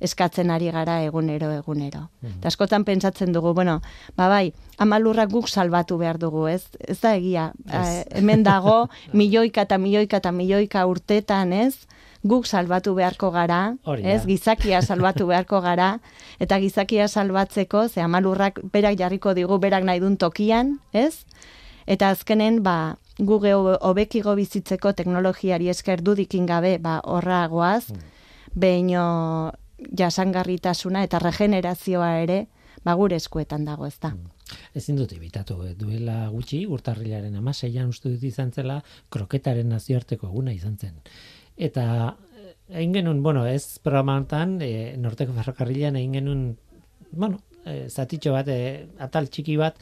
eskatzen 0.02 0.50
ari 0.50 0.70
gara 0.74 0.98
egunero 1.04 1.52
egunero. 1.54 2.08
Eta 2.26 2.50
askotan 2.50 2.84
pentsatzen 2.84 3.32
dugu, 3.32 3.52
bueno, 3.54 3.80
ba 4.18 4.26
bai, 4.28 4.52
amalurrak 4.78 5.30
guk 5.30 5.48
salbatu 5.48 5.98
behar 6.00 6.18
dugu, 6.18 6.48
ez? 6.50 6.64
Ez 6.80 6.98
da 7.00 7.14
egia. 7.14 7.52
Eh, 7.70 8.02
hemen 8.18 8.42
dago 8.42 8.88
milioika 9.12 9.62
eta 9.68 9.78
milioika 9.78 10.18
eta 10.18 10.32
milioika 10.32 10.86
urtetan, 10.90 11.52
ez? 11.52 11.86
Guk 12.22 12.46
salbatu 12.46 12.94
beharko 12.94 13.32
gara, 13.34 13.76
Hori 13.82 14.04
ez? 14.06 14.22
Gizakia 14.26 14.82
salbatu 14.82 15.26
beharko 15.26 15.60
gara 15.60 15.96
eta 16.38 16.58
gizakia 16.62 17.08
salbatzeko, 17.08 17.88
ze 17.88 18.00
amalurrak 18.00 18.60
berak 18.72 18.98
jarriko 18.98 19.34
digu 19.34 19.58
berak 19.58 19.84
nahi 19.84 20.00
dun 20.00 20.16
tokian, 20.16 20.78
ez? 20.92 21.24
Eta 21.86 22.12
azkenen, 22.14 22.62
ba, 22.62 22.96
gu 23.18 23.40
geho 23.42 23.76
hobekigo 23.80 24.36
bizitzeko 24.38 24.92
teknologiari 24.92 25.68
esker 25.68 26.02
dudikin 26.02 26.46
gabe, 26.46 26.78
ba, 26.78 27.00
horra 27.04 27.46
goaz, 27.48 27.90
beino 28.54 29.52
jasangarritasuna 29.98 31.02
eta 31.02 31.18
regenerazioa 31.18 32.12
ere, 32.22 32.46
ba, 32.84 32.94
gure 32.94 33.18
eskuetan 33.18 33.66
dago, 33.66 33.86
ez 33.86 33.98
da. 34.00 34.14
Ezin 34.76 34.96
dut 34.96 35.12
ibitatu, 35.16 35.62
eh, 35.66 35.74
duela 35.78 36.28
gutxi, 36.30 36.64
urtarrilaren 36.66 37.34
amaseian 37.36 37.88
uste 37.88 38.10
dut 38.12 38.22
izan 38.22 38.52
zela, 38.52 38.82
kroketaren 39.10 39.68
nazioarteko 39.68 40.28
eguna 40.28 40.52
izan 40.52 40.76
zen. 40.78 40.98
Eta 41.56 41.84
eh, 42.38 42.54
egin 42.68 42.94
genuen, 42.98 43.22
bueno, 43.22 43.46
ez 43.46 43.78
programantan, 43.84 44.58
e, 44.62 44.94
norteko 45.00 45.34
ferrokarrilean 45.36 45.98
egin 46.00 46.18
genuen, 46.20 46.44
bueno, 47.12 47.42
e, 47.64 47.88
zatitxo 47.88 48.32
bat, 48.32 48.48
e, 48.48 48.88
atal 49.02 49.28
txiki 49.28 49.58
bat, 49.60 49.78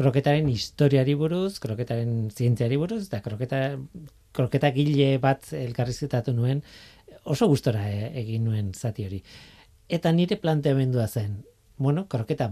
kroketaren 0.00 0.48
historiari 0.48 1.14
buruz, 1.18 1.58
kroketaren 1.60 2.30
zientziari 2.30 2.78
buruz, 2.80 3.02
eta 3.08 3.20
kroketa, 3.24 3.60
kroketa 4.32 4.70
gile 4.72 5.12
bat 5.22 5.52
elkarrizketatu 5.52 6.32
nuen, 6.36 6.62
oso 7.24 7.48
gustora 7.50 7.84
e, 7.90 8.12
egin 8.22 8.46
nuen 8.48 8.72
zati 8.74 9.06
hori. 9.06 9.20
Eta 9.90 10.12
nire 10.14 10.38
planteamendua 10.40 11.08
zen, 11.08 11.42
bueno, 11.76 12.06
kroketa 12.08 12.50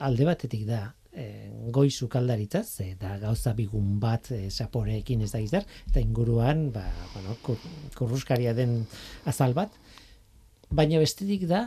alde 0.00 0.26
batetik 0.28 0.66
da, 0.68 0.90
e, 1.12 1.26
goi 1.74 1.88
sukaldaritzaz, 1.90 2.66
e, 2.84 2.94
da 3.00 3.16
gauza 3.22 3.54
bigun 3.58 3.98
bat 4.02 4.30
e, 4.34 4.48
saporeekin 4.50 5.22
ez 5.26 5.32
da 5.32 5.42
izar, 5.42 5.66
eta 5.90 6.00
inguruan, 6.00 6.70
ba, 6.74 6.86
bueno, 7.14 7.36
kur, 7.42 7.60
kurruskaria 7.98 8.54
den 8.56 8.80
azal 9.28 9.54
bat, 9.56 9.76
baina 10.72 11.02
bestetik 11.02 11.46
da, 11.50 11.66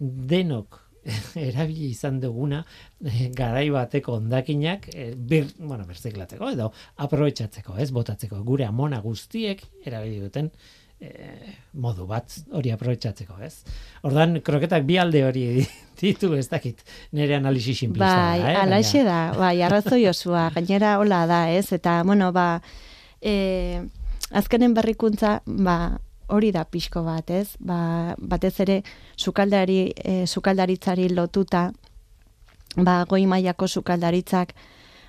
denok 0.00 0.80
erabili 1.48 1.90
izan 1.90 2.20
duguna 2.20 2.60
eh, 3.04 3.28
garai 3.36 3.68
bateko 3.72 4.18
hondakinak 4.18 4.88
eh, 4.94 5.12
bir, 5.16 5.48
bueno, 5.58 5.86
berziklatzeko 5.88 6.50
edo 6.54 6.70
aprobetxatzeko, 7.04 7.76
ez 7.80 7.90
botatzeko. 7.96 8.42
Gure 8.44 8.66
amona 8.68 9.00
guztiek 9.04 9.62
erabili 9.84 10.20
duten 10.20 10.50
eh, 11.00 11.54
modu 11.80 12.06
bat 12.08 12.32
hori 12.56 12.72
aprobetxatzeko, 12.74 13.38
ez? 13.44 13.62
Ordan 14.06 14.40
kroketak 14.44 14.84
bi 14.88 14.98
alde 15.00 15.24
hori 15.24 15.44
ditu, 16.00 16.32
ez 16.36 16.48
dakit, 16.50 16.82
nire 17.16 17.36
analisi 17.36 17.74
simplista 17.74 18.12
Bai, 18.14 18.40
da, 18.42 18.52
eh? 18.52 18.60
alaxe 18.62 19.04
da, 19.06 19.18
bai, 19.36 19.56
arrazoi 19.66 20.04
osua, 20.10 20.48
gainera 20.54 20.98
hola 21.00 21.24
da, 21.30 21.42
ez? 21.52 21.70
Eta, 21.76 22.00
bueno, 22.06 22.30
ba, 22.36 22.60
e, 23.20 23.82
azkenen 24.30 24.74
berrikuntza, 24.76 25.40
ba, 25.46 25.76
hori 26.30 26.52
da 26.54 26.64
pixko 26.64 27.02
bat, 27.06 27.30
ez? 27.34 27.56
Ba, 27.58 28.14
batez 28.18 28.54
ere, 28.64 28.80
sukaldari, 29.16 29.82
e, 29.96 30.24
sukaldaritzari 30.30 31.10
lotuta, 31.12 31.70
ba, 32.76 33.02
goi 33.10 33.24
mailako 33.28 33.68
sukaldaritzak, 33.68 34.54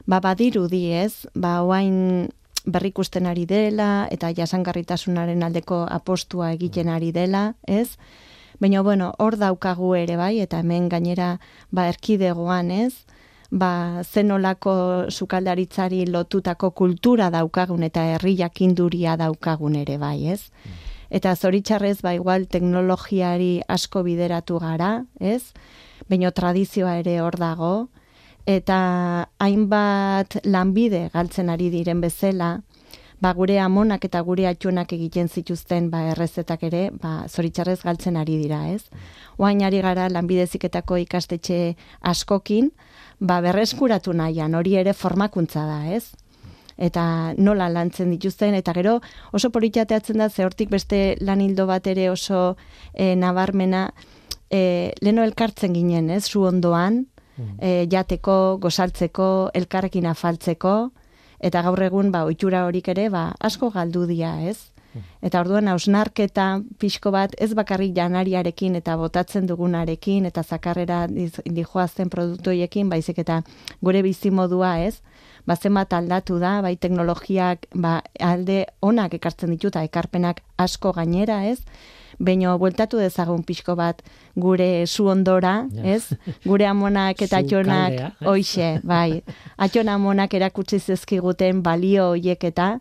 ba, 0.10 0.20
badirudi, 0.24 0.88
ez? 1.04 1.28
Ba, 1.36 1.60
oain 1.68 2.30
berrikusten 2.66 3.26
ari 3.26 3.46
dela, 3.46 4.08
eta 4.12 4.32
jasangarritasunaren 4.34 5.44
aldeko 5.44 5.86
apostua 5.90 6.52
egiten 6.54 6.90
ari 6.90 7.12
dela, 7.12 7.56
ez? 7.68 7.98
Baina, 8.60 8.82
bueno, 8.82 9.14
hor 9.18 9.38
daukagu 9.38 9.96
ere 9.96 10.18
bai, 10.18 10.40
eta 10.40 10.60
hemen 10.60 10.90
gainera, 10.90 11.40
ba, 11.72 11.88
erkidegoan, 11.90 12.72
ez? 12.72 13.06
ba, 13.52 14.04
zenolako 14.04 15.06
sukaldaritzari 15.12 16.06
lotutako 16.08 16.72
kultura 16.72 17.30
daukagun 17.30 17.84
eta 17.84 18.06
herri 18.16 18.38
jakinduria 18.40 19.18
daukagun 19.20 19.76
ere 19.76 19.98
bai, 20.00 20.32
ez? 20.32 20.50
Eta 21.12 21.36
zoritxarrez, 21.36 22.00
ba, 22.02 22.16
igual 22.16 22.48
teknologiari 22.48 23.60
asko 23.68 24.04
bideratu 24.08 24.60
gara, 24.64 25.04
ez? 25.20 25.52
Baina 26.10 26.32
tradizioa 26.32 26.96
ere 27.04 27.20
hor 27.22 27.36
dago, 27.36 27.90
eta 28.46 29.30
hainbat 29.40 30.40
lanbide 30.46 31.10
galtzen 31.14 31.50
ari 31.50 31.70
diren 31.70 32.02
bezala, 32.02 32.62
ba, 33.22 33.34
gure 33.38 33.60
amonak 33.62 34.06
eta 34.08 34.22
gure 34.26 34.48
atxonak 34.50 34.94
egiten 34.98 35.30
zituzten 35.30 35.90
ba, 35.92 36.08
errezetak 36.14 36.64
ere, 36.64 36.90
ba, 36.92 37.28
zoritxarrez 37.30 37.82
galtzen 37.84 38.18
ari 38.18 38.40
dira, 38.42 38.64
ez? 38.74 38.90
Oain 39.38 39.62
ari 39.64 39.82
gara 39.86 40.10
lanbideziketako 40.10 40.98
ikastetxe 41.06 41.76
askokin, 42.02 42.72
ba, 43.20 43.40
berreskuratu 43.46 44.14
nahian, 44.14 44.56
hori 44.58 44.76
ere 44.82 44.94
formakuntza 44.98 45.68
da, 45.70 45.86
ez? 45.94 46.10
eta 46.82 47.36
nola 47.38 47.68
lantzen 47.70 48.10
dituzten, 48.10 48.56
eta 48.58 48.74
gero 48.74 48.96
oso 49.38 49.52
politxateatzen 49.54 50.18
da, 50.18 50.30
ze 50.30 50.46
hortik 50.48 50.72
beste 50.72 51.16
lanildo 51.22 51.68
bat 51.70 51.86
ere 51.86 52.10
oso 52.10 52.56
e, 52.94 53.14
nabarmena, 53.16 53.92
e, 54.50 54.94
leno 55.06 55.22
elkartzen 55.22 55.76
ginen, 55.78 56.10
ez, 56.10 56.24
zu 56.26 56.42
ondoan, 56.50 57.04
e, 57.60 57.88
jateko, 57.92 58.58
gozaltzeko, 58.62 59.52
elkarrekin 59.54 60.06
afaltzeko, 60.06 60.76
eta 61.40 61.62
gaur 61.66 61.82
egun, 61.84 62.12
ba, 62.12 62.26
oitura 62.30 62.66
horik 62.68 62.92
ere, 62.94 63.10
ba, 63.10 63.32
asko 63.40 63.72
galdu 63.74 64.06
dia, 64.10 64.36
ez? 64.50 64.72
Eta 65.24 65.40
orduan 65.40 65.70
hausnarketa 65.72 66.46
pixko 66.82 67.14
bat 67.16 67.36
ez 67.40 67.54
bakarrik 67.56 67.94
janariarekin 67.96 68.76
eta 68.76 68.98
botatzen 69.00 69.48
dugunarekin 69.48 70.28
eta 70.28 70.44
zakarrera 70.44 71.06
dijoazten 71.08 72.12
produktoiekin, 72.12 72.90
baizik 72.92 73.22
eta 73.24 73.42
gure 73.82 74.02
bizimodua 74.04 74.74
ez, 74.84 75.00
ba 75.48 75.56
zenbat 75.56 75.94
aldatu 75.94 76.40
da, 76.40 76.60
bai 76.62 76.76
teknologiak 76.76 77.70
ba, 77.74 78.02
alde 78.20 78.66
onak 78.82 79.16
ekartzen 79.18 79.56
dituta 79.56 79.84
ekarpenak 79.88 80.44
asko 80.58 80.92
gainera 80.98 81.46
ez, 81.48 81.62
Beino, 82.22 82.54
bueltatu 82.62 83.00
dezagun 83.02 83.42
pixko 83.44 83.76
bat 83.80 84.04
gure 84.36 84.86
zu 84.86 85.08
ondora, 85.10 85.66
ez? 85.84 86.14
Gure 86.46 86.68
amonak 86.70 87.22
eta 87.26 87.42
atxonak, 87.42 88.22
oixe, 88.30 88.76
bai. 88.84 89.24
Atxona 89.58 89.98
amonak 89.98 90.34
erakutsi 90.38 90.80
zezkiguten 90.80 91.64
balio 91.66 92.12
hoiek 92.14 92.46
eta, 92.52 92.76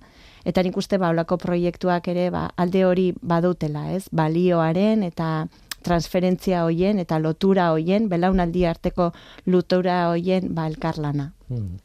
eta 0.45 0.63
nik 0.65 0.77
uste 0.77 1.01
baulako 1.01 1.39
proiektuak 1.41 2.09
ere 2.13 2.29
ba, 2.35 2.47
alde 2.57 2.85
hori 2.85 3.11
badutela, 3.23 3.89
ez? 3.97 4.07
Balioaren 4.13 5.05
eta 5.09 5.49
transferentzia 5.85 6.65
hoien 6.67 7.01
eta 7.01 7.19
lotura 7.19 7.71
hoien, 7.75 8.09
belaunaldi 8.13 8.67
arteko 8.69 9.11
lotura 9.47 10.03
hoien 10.11 10.51
ba, 10.55 10.69
elkarlana. 10.69 11.33
Hmm. 11.49 11.79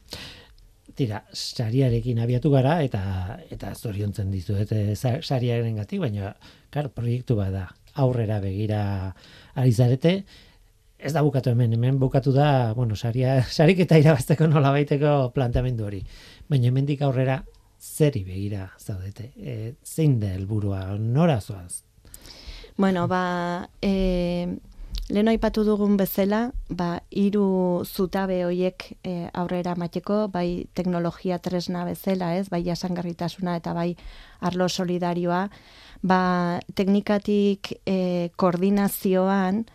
Tira, 0.96 1.26
sariarekin 1.36 2.22
abiatu 2.24 2.50
gara 2.54 2.78
eta 2.84 3.02
eta 3.52 3.74
zoriontzen 3.76 4.30
dizuet 4.32 4.72
eh, 4.72 4.94
sariaren 4.96 5.82
gatik, 5.82 6.00
baina 6.00 6.36
kar, 6.76 6.92
proiektu 6.92 7.40
bada 7.40 7.70
aurrera 8.04 8.42
begira 8.44 8.82
ari 9.56 9.72
zarete, 9.72 10.18
ez 11.00 11.14
da 11.14 11.24
bukatu 11.24 11.52
hemen, 11.52 11.74
hemen 11.78 12.00
bukatu 12.00 12.34
da, 12.36 12.74
bueno, 12.76 12.96
saria, 12.96 13.40
sarik 13.58 13.84
eta 13.86 14.00
irabazteko 14.02 14.48
nola 14.52 14.72
baiteko 14.76 15.32
planteamendu 15.36 15.88
hori. 15.88 16.02
Baina 16.50 16.72
hemendik 16.72 17.04
aurrera 17.06 17.42
zeri 17.80 18.24
begira 18.26 18.70
zaudete? 18.80 19.32
E, 19.38 19.74
zein 19.86 20.20
da 20.20 20.34
helburua 20.34 20.98
nora 21.00 21.40
zoaz? 21.42 21.84
Bueno, 22.78 23.06
ba, 23.08 23.70
e, 23.82 24.48
leno 25.14 25.32
aipatu 25.32 25.64
dugun 25.68 25.96
bezala, 26.00 26.50
ba, 26.70 26.90
hiru 27.12 27.84
zutabe 27.86 28.42
hoiek 28.48 28.90
e, 29.04 29.30
aurrera 29.34 29.76
mateko, 29.80 30.26
bai 30.32 30.66
teknologia 30.76 31.40
tresna 31.40 31.86
bezala, 31.86 32.34
ez, 32.40 32.50
bai 32.50 32.64
jasangarritasuna 32.66 33.56
eta 33.62 33.76
bai 33.78 33.92
arlo 34.42 34.68
solidarioa, 34.68 35.46
ba, 36.06 36.60
teknikatik 36.78 37.74
e, 37.86 38.30
koordinazioan, 38.38 39.65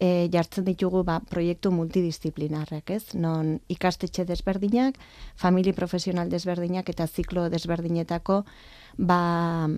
e, 0.00 0.28
jartzen 0.32 0.64
ditugu 0.64 1.02
ba, 1.04 1.18
proiektu 1.30 1.72
multidisciplinarrak, 1.74 2.90
ez? 2.94 3.14
Non 3.18 3.58
ikastetxe 3.72 4.24
desberdinak, 4.28 4.98
famili 5.36 5.74
profesional 5.76 6.30
desberdinak 6.32 6.88
eta 6.92 7.06
ziklo 7.06 7.48
desberdinetako 7.52 8.44
ba, 8.96 9.68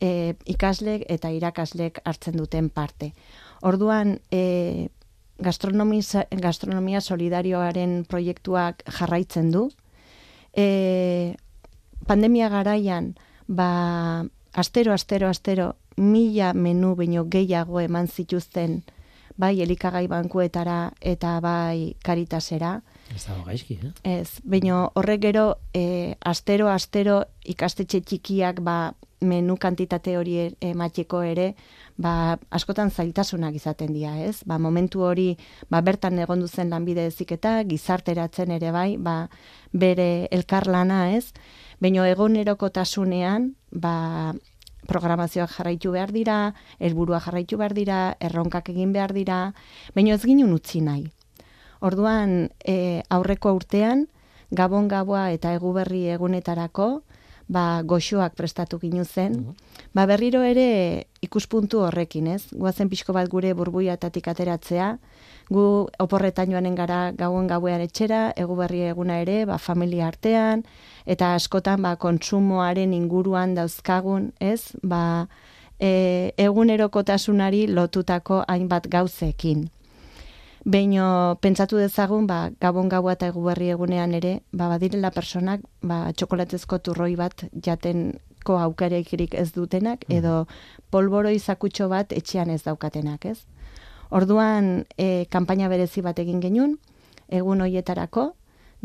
e, 0.00 0.34
ikaslek 0.44 1.06
eta 1.10 1.32
irakaslek 1.32 2.02
hartzen 2.04 2.36
duten 2.38 2.68
parte. 2.70 3.12
Orduan, 3.64 4.18
e, 4.30 4.88
gastronomia, 5.42 6.26
gastronomia 6.30 7.00
solidarioaren 7.00 8.04
proiektuak 8.08 8.84
jarraitzen 8.98 9.50
du. 9.50 9.68
E, 10.54 11.34
pandemia 12.06 12.50
garaian, 12.52 13.14
ba, 13.48 14.24
astero, 14.54 14.92
astero, 14.92 15.28
astero, 15.28 15.74
mila 15.96 16.52
menu 16.54 16.94
baino 16.96 17.26
gehiago 17.30 17.80
eman 17.80 18.08
zituzten 18.08 18.82
bai 19.36 19.60
elikagai 19.62 20.06
bankuetara 20.08 20.92
eta 21.00 21.38
bai 21.42 21.96
karitasera. 22.06 22.80
Ez 23.14 23.24
dago 23.26 23.42
gaizki, 23.46 23.78
eh? 23.82 24.20
Ez, 24.20 24.40
baina 24.44 24.84
horrek 24.94 25.24
gero, 25.26 25.46
e, 25.74 26.14
astero, 26.20 26.68
astero 26.70 27.24
ikastetxe 27.44 28.00
txikiak 28.00 28.62
ba, 28.64 28.94
menu 29.24 29.56
kantitate 29.56 30.16
hori 30.18 30.36
ematiko 30.62 31.22
ere, 31.24 31.54
ba, 31.96 32.38
askotan 32.54 32.90
zailtasunak 32.90 33.56
izaten 33.56 33.92
dira, 33.94 34.14
ez? 34.22 34.42
Ba, 34.46 34.58
momentu 34.58 35.02
hori, 35.06 35.34
ba, 35.70 35.80
bertan 35.82 36.18
egon 36.22 36.44
duzen 36.44 36.70
lanbide 36.70 37.08
eziketa, 37.10 37.56
gizarteratzen 37.68 38.54
ere 38.54 38.70
bai, 38.74 38.96
ba, 38.98 39.28
bere 39.72 40.28
elkarlana, 40.30 41.08
ez? 41.16 41.32
Baina 41.82 42.06
egonerokotasunean, 42.08 43.54
ba, 43.72 44.34
programazioak 44.88 45.50
jarraitu 45.56 45.92
behar 45.94 46.12
dira, 46.12 46.38
helburua 46.78 47.20
jarraitu 47.24 47.58
behar 47.60 47.74
dira, 47.74 47.98
erronkak 48.20 48.68
egin 48.72 48.92
behar 48.92 49.14
dira, 49.16 49.38
baina 49.94 50.14
ez 50.14 50.22
ginen 50.24 50.52
utzi 50.52 50.82
nahi. 50.84 51.08
Orduan, 51.84 52.50
e, 52.64 53.02
aurreko 53.12 53.54
urtean, 53.56 54.06
gabon 54.50 54.88
gaboa 54.88 55.30
eta 55.34 55.52
eguberri 55.56 56.06
egunetarako, 56.14 57.02
ba, 57.48 57.82
goxoak 57.84 58.36
prestatu 58.36 58.78
ginu 58.80 59.04
zen, 59.04 59.32
mhm. 59.32 59.54
ba, 59.94 60.06
berriro 60.06 60.42
ere 60.42 61.08
ikuspuntu 61.24 61.82
horrekin, 61.84 62.28
ez? 62.36 62.42
Guazen 62.52 62.88
pixko 62.92 63.12
bat 63.16 63.28
gure 63.28 63.52
burbuiatatik 63.56 64.28
ateratzea, 64.28 64.94
gu 65.54 65.66
oporretan 66.02 66.50
joanen 66.52 66.74
gara 66.78 67.12
gauen 67.16 67.46
gauean 67.50 67.84
etxera, 67.84 68.32
egu 68.36 68.56
berri 68.58 68.82
eguna 68.90 69.20
ere, 69.22 69.44
ba, 69.48 69.58
familia 69.58 70.08
artean, 70.10 70.64
eta 71.06 71.34
askotan 71.38 71.82
ba, 71.84 71.94
kontsumoaren 72.00 72.94
inguruan 72.96 73.54
dauzkagun, 73.58 74.32
ez? 74.40 74.74
Ba, 74.82 75.04
e, 75.78 76.32
egunerokotasunari 76.48 77.66
lotutako 77.70 78.42
hainbat 78.48 78.90
gauzekin. 78.90 79.68
Beino 80.64 81.36
pentsatu 81.44 81.76
dezagun, 81.76 82.26
ba, 82.26 82.48
gabon 82.60 82.88
gaua 82.88 83.14
eta 83.18 83.28
eguberri 83.28 83.68
egunean 83.74 84.14
ere, 84.16 84.38
ba, 84.52 84.70
badirela 84.72 85.12
personak, 85.12 85.64
ba, 85.82 86.06
txokolatezko 86.16 86.80
turroi 86.80 87.12
bat 87.20 87.44
jatenko 87.66 88.56
aukarekirik 88.62 89.36
ez 89.36 89.50
dutenak, 89.52 90.06
mm. 90.08 90.20
edo 90.22 90.46
polboro 90.90 91.28
izakutxo 91.28 91.90
bat 91.92 92.16
etxean 92.16 92.50
ez 92.54 92.62
daukatenak, 92.64 93.28
ez? 93.28 93.42
Orduan, 94.14 94.86
e, 94.94 95.26
kanpaina 95.26 95.66
berezi 95.66 96.02
bat 96.06 96.18
egin 96.22 96.38
genuen, 96.38 96.76
egun 97.34 97.64
hoietarako, 97.64 98.28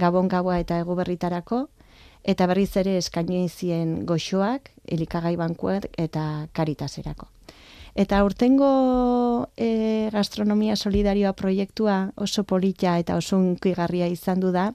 gabon 0.02 0.30
gaua 0.32 0.58
eta 0.58 0.80
eguberritarako, 0.82 1.68
eta 2.26 2.48
berriz 2.50 2.72
ere 2.82 2.96
eskaini 2.98 3.44
zien 3.50 4.08
goxoak, 4.10 4.72
elikagai 4.89 5.36
bankuak 5.38 5.86
eta 6.02 6.48
karitaserako. 6.58 7.30
Eta 7.94 8.24
urtengo 8.26 8.72
e, 9.54 10.10
gastronomia 10.13 10.76
solidarioa 10.76 11.34
proiektua 11.38 12.12
oso 12.18 12.44
polita 12.44 12.98
eta 12.98 13.18
oso 13.18 13.38
unkigarria 13.38 14.08
izan 14.10 14.42
du 14.42 14.52
da, 14.56 14.72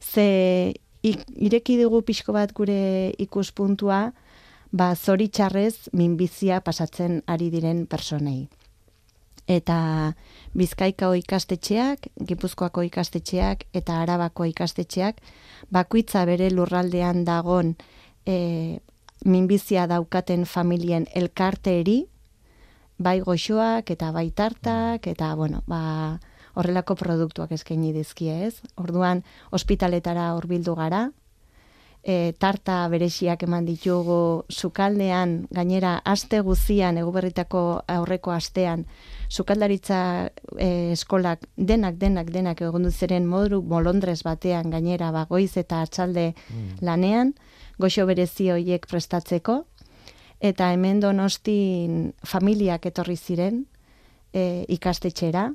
ze 0.00 0.74
ireki 1.02 1.78
dugu 1.80 2.02
pixko 2.02 2.32
bat 2.36 2.52
gure 2.52 3.12
ikuspuntua, 3.18 4.12
ba 4.72 4.94
zoritxarrez 4.96 5.88
minbizia 5.92 6.60
pasatzen 6.60 7.22
ari 7.26 7.48
diren 7.48 7.86
personei. 7.86 8.50
Eta 9.52 10.14
Bizkaikako 10.56 11.14
ikastetxeak, 11.20 12.06
Gipuzkoako 12.28 12.84
ikastetxeak 12.88 13.66
eta 13.76 13.98
Arabako 14.04 14.46
ikastetxeak 14.48 15.20
bakuitza 15.72 16.24
bere 16.28 16.50
lurraldean 16.52 17.24
dagon 17.28 17.74
e, 18.26 18.78
minbizia 19.24 19.86
daukaten 19.90 20.44
familien 20.48 21.06
elkarteeri 21.14 22.02
bai 22.98 23.18
goxoak 23.20 23.90
eta 23.94 24.12
bai 24.12 24.30
tartak 24.30 25.08
eta 25.10 25.34
bueno, 25.34 25.62
ba, 25.66 26.20
horrelako 26.54 26.96
produktuak 27.00 27.52
eskaini 27.56 27.92
dizkie, 27.96 28.46
ez? 28.46 28.60
Orduan 28.76 29.24
ospitaletara 29.50 30.32
hurbildu 30.36 30.76
gara. 30.76 31.08
E, 32.02 32.34
tarta 32.38 32.82
bereziak 32.90 33.44
eman 33.46 33.64
ditugu 33.64 34.44
sukaldean, 34.50 35.46
gainera 35.54 36.00
aste 36.04 36.40
guzian 36.42 36.98
eguberritako 36.98 37.84
aurreko 37.86 38.32
astean 38.34 38.86
sukaldaritza 39.32 40.28
e, 40.58 40.92
eskolak 40.92 41.46
denak, 41.56 41.96
denak, 41.96 42.28
denak 42.34 42.60
egon 42.60 42.90
ziren 42.90 43.26
modu 43.26 43.62
molondrez 43.64 44.20
batean 44.26 44.70
gainera 44.70 45.10
bagoiz 45.14 45.56
eta 45.56 45.80
atxalde 45.82 46.32
lanean, 46.84 47.32
goxo 47.80 48.04
berezi 48.06 48.50
hoiek 48.52 48.86
prestatzeko, 48.90 49.62
eta 50.42 50.72
hemen 50.74 51.00
donostin 51.00 52.12
familiak 52.28 52.86
etorri 52.90 53.16
ziren 53.16 53.64
e, 54.34 54.66
ikastetxera, 54.68 55.52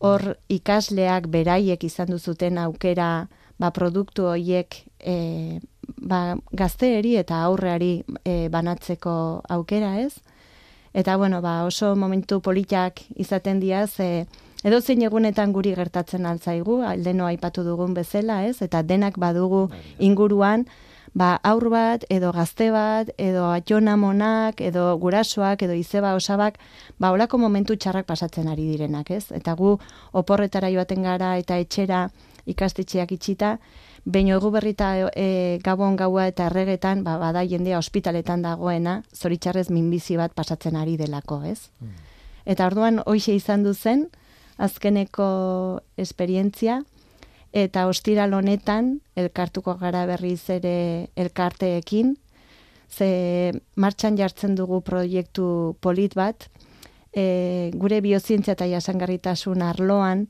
hor 0.00 0.34
ikasleak 0.48 1.28
beraiek 1.28 1.84
izan 1.84 2.10
duzuten 2.10 2.58
aukera 2.58 3.28
ba, 3.60 3.70
produktu 3.70 4.26
hoiek 4.32 4.80
e, 4.98 5.60
ba, 6.00 6.38
gazteeri 6.56 7.16
eta 7.20 7.42
aurreari 7.44 8.00
e, 8.24 8.48
banatzeko 8.52 9.14
aukera 9.56 9.98
ez. 10.00 10.14
Eta 10.92 11.16
bueno, 11.16 11.40
ba, 11.40 11.64
oso 11.64 11.94
momentu 11.94 12.40
politak 12.40 13.02
izaten 13.14 13.60
dira, 13.60 13.86
ze 13.86 14.26
edo 14.64 14.80
zein 14.80 15.02
egunetan 15.02 15.52
guri 15.52 15.74
gertatzen 15.74 16.26
altzaigu, 16.26 16.80
aldeno 16.82 17.26
aipatu 17.26 17.62
dugun 17.64 17.94
bezala, 17.94 18.44
ez? 18.44 18.60
Eta 18.62 18.82
denak 18.82 19.18
badugu 19.18 19.68
inguruan, 19.98 20.66
ba, 21.14 21.36
aur 21.42 21.68
bat, 21.70 22.04
edo 22.10 22.32
gazte 22.32 22.70
bat, 22.74 23.10
edo 23.18 23.46
atxonamonak, 23.50 24.60
edo 24.60 24.96
gurasoak, 24.98 25.62
edo 25.62 25.78
izeba 25.78 26.14
osabak, 26.18 26.58
ba, 26.98 27.12
olako 27.12 27.38
momentu 27.38 27.76
txarrak 27.76 28.06
pasatzen 28.06 28.48
ari 28.48 28.66
direnak, 28.72 29.10
ez? 29.10 29.30
Eta 29.30 29.54
gu 29.54 29.76
oporretara 30.12 30.70
joaten 30.74 31.06
gara 31.06 31.36
eta 31.38 31.58
etxera 31.58 32.08
ikastetxeak 32.50 33.12
itxita, 33.12 33.58
Beino 34.04 34.36
egu 34.38 34.50
berrita 34.50 34.94
e, 35.12 35.58
gabon 35.62 35.96
gaua 35.96 36.26
eta 36.30 36.46
erregetan, 36.48 37.04
ba, 37.04 37.18
bada 37.20 37.42
jendea 37.44 37.78
ospitaletan 37.78 38.42
dagoena, 38.42 39.02
zoritxarrez 39.14 39.68
minbizi 39.70 40.16
bat 40.16 40.32
pasatzen 40.34 40.76
ari 40.76 40.96
delako, 40.96 41.42
ez? 41.44 41.68
Eta 42.48 42.66
orduan 42.66 43.02
hoixe 43.04 43.34
izan 43.36 43.62
du 43.62 43.74
zen, 43.74 44.08
azkeneko 44.56 45.82
esperientzia, 46.00 46.80
eta 47.52 47.86
ostiral 47.90 48.32
honetan, 48.34 49.00
elkartuko 49.16 49.76
gara 49.80 50.06
berriz 50.08 50.48
ere 50.48 51.10
elkarteekin, 51.16 52.16
ze 52.90 53.52
martxan 53.76 54.16
jartzen 54.16 54.56
dugu 54.56 54.80
proiektu 54.80 55.76
polit 55.80 56.16
bat, 56.16 56.48
e, 57.12 57.70
gure 57.74 58.00
biozientzia 58.00 58.56
eta 58.56 58.68
jasangarritasun 58.70 59.62
arloan, 59.62 60.26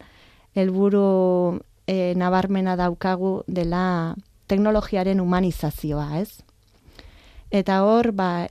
helburu 0.58 1.60
e, 1.90 2.14
nabarmena 2.14 2.76
daukagu 2.78 3.42
dela 3.50 4.14
teknologiaren 4.50 5.20
humanizazioa, 5.20 6.20
ez? 6.22 6.42
Eta 7.50 7.80
hor, 7.82 8.12
ba, 8.14 8.46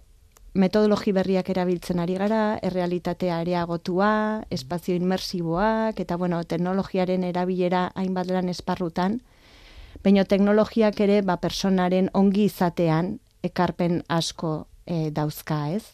metodologi 0.60 1.14
berriak 1.16 1.50
erabiltzen 1.54 2.02
ari 2.04 2.18
gara, 2.20 2.60
errealitatea 2.66 3.40
areagotua, 3.40 4.44
espazio 4.52 4.98
inmersiboak, 5.00 6.02
eta 6.04 6.18
bueno, 6.20 6.42
teknologiaren 6.44 7.24
erabilera 7.24 7.90
hainbat 7.96 8.32
lan 8.34 8.52
esparrutan, 8.52 9.22
baina 10.04 10.26
teknologiak 10.28 11.00
ere 11.00 11.22
ba, 11.24 11.40
personaren 11.40 12.12
ongi 12.14 12.50
izatean 12.50 13.18
ekarpen 13.44 14.02
asko 14.12 14.68
e, 14.84 15.10
dauzka, 15.16 15.70
ez? 15.80 15.86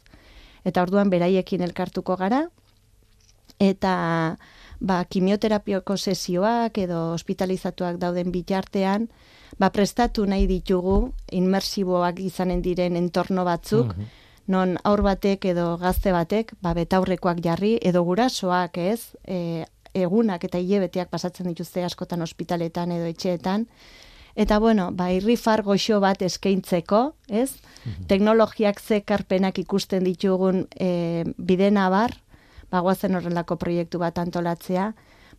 Eta 0.66 0.82
orduan 0.82 1.14
beraiekin 1.14 1.62
elkartuko 1.62 2.18
gara, 2.18 2.48
eta 3.62 3.94
ba, 4.86 5.02
kimioterapioko 5.10 5.98
sesioak 5.98 6.78
edo 6.78 7.00
hospitalizatuak 7.16 7.98
dauden 8.02 8.32
bitartean, 8.34 9.10
ba, 9.60 9.72
prestatu 9.74 10.26
nahi 10.30 10.46
ditugu 10.50 11.12
inmersiboak 11.34 12.22
izanen 12.22 12.62
diren 12.66 12.98
entorno 13.00 13.46
batzuk, 13.48 13.96
non 14.48 14.78
aur 14.86 15.02
batek 15.02 15.50
edo 15.54 15.72
gazte 15.82 16.14
batek, 16.14 16.54
ba, 16.62 16.76
betaurrekoak 16.78 17.42
jarri, 17.44 17.76
edo 17.82 18.06
gurasoak 18.06 18.78
ez, 18.78 19.16
e, 19.26 19.66
egunak 19.96 20.44
eta 20.44 20.60
hilebeteak 20.62 21.10
pasatzen 21.10 21.48
dituzte 21.50 21.86
askotan 21.88 22.22
ospitaletan 22.22 22.92
edo 22.98 23.08
etxeetan, 23.10 23.70
Eta 24.36 24.60
bueno, 24.60 24.90
ba, 24.92 25.14
irrifar 25.16 25.62
goxo 25.64 26.02
bat 26.04 26.20
eskaintzeko, 26.26 27.14
ez? 27.32 27.56
Teknologiak 28.10 28.82
zekarpenak 28.84 29.62
ikusten 29.64 30.04
ditugun 30.04 30.66
e, 30.76 31.24
bidena 31.38 31.88
bar, 31.90 32.18
bagoazen 32.76 33.16
horrelako 33.18 33.58
proiektu 33.62 34.02
bat 34.02 34.20
antolatzea, 34.22 34.92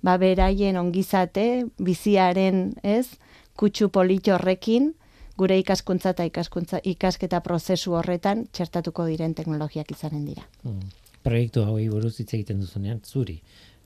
ba 0.02 0.16
beraien 0.20 0.76
ongizate, 0.80 1.66
biziaren, 1.78 2.70
ez, 2.82 3.16
kutsu 3.56 3.88
polito 3.92 4.34
horrekin, 4.36 4.92
gure 5.36 5.58
ikaskuntza 5.60 6.14
eta 6.14 6.26
ikaskuntza 6.28 6.80
ikasketa 6.84 7.42
prozesu 7.44 7.96
horretan 7.98 8.46
txertatuko 8.52 9.06
diren 9.10 9.34
teknologiak 9.36 9.90
izanen 9.92 10.24
dira. 10.28 10.46
Mm. 10.64 10.92
Proiektu 11.26 11.64
hauei 11.66 11.88
buruz 11.90 12.14
hitz 12.20 12.30
egiten 12.36 12.60
duzunean, 12.62 13.00
zuri, 13.02 13.40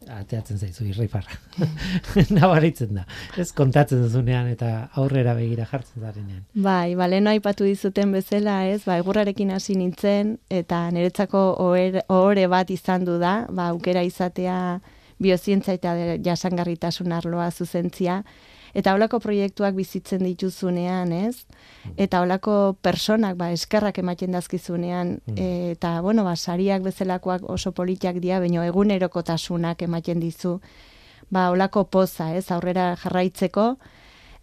ateatzen 0.08 0.58
zaizu 0.58 0.86
irrifarra. 0.88 1.36
Nabaritzen 2.38 2.94
da. 2.96 3.04
Ez 3.38 3.50
kontatzen 3.56 4.02
duzunean 4.04 4.48
eta 4.50 4.88
aurrera 5.00 5.34
begira 5.36 5.66
jartzen 5.68 6.02
zarenean. 6.02 6.44
Bai, 6.54 6.94
bale, 6.98 7.20
no 7.20 7.32
aipatu 7.34 7.66
dizuten 7.68 8.12
bezala, 8.16 8.62
ez, 8.70 8.82
ba, 8.86 8.96
egurrarekin 9.02 9.52
hasi 9.54 9.76
nintzen, 9.78 10.36
eta 10.50 10.86
niretzako 10.94 11.42
ohore 11.60 12.46
bat 12.48 12.70
izan 12.70 13.04
du 13.04 13.18
da, 13.20 13.44
ba, 13.50 13.70
aukera 13.74 14.02
izatea 14.06 14.80
biozientza 15.20 15.76
eta 15.76 15.94
jasangarritasun 16.24 17.12
arloa 17.12 17.50
zuzentzia, 17.50 18.22
eta 18.74 18.94
holako 18.94 19.20
proiektuak 19.20 19.74
bizitzen 19.74 20.22
dituzunean, 20.24 21.12
ez? 21.12 21.46
Eta 21.96 22.20
holako 22.22 22.76
personak, 22.82 23.36
ba, 23.40 23.50
eskerrak 23.54 23.98
ematen 24.02 24.36
dazkizunean, 24.36 25.18
e, 25.34 25.72
eta, 25.74 26.00
bueno, 26.04 26.24
ba, 26.24 26.36
sariak 26.36 26.84
bezalakoak 26.86 27.48
oso 27.50 27.72
politiak 27.72 28.20
dira, 28.22 28.40
baino 28.40 28.62
egunerokotasunak 28.66 29.82
ematen 29.82 30.20
dizu, 30.20 30.58
ba, 31.30 31.48
holako 31.50 31.86
poza, 31.90 32.30
ez, 32.36 32.50
aurrera 32.50 32.94
jarraitzeko, 33.00 33.74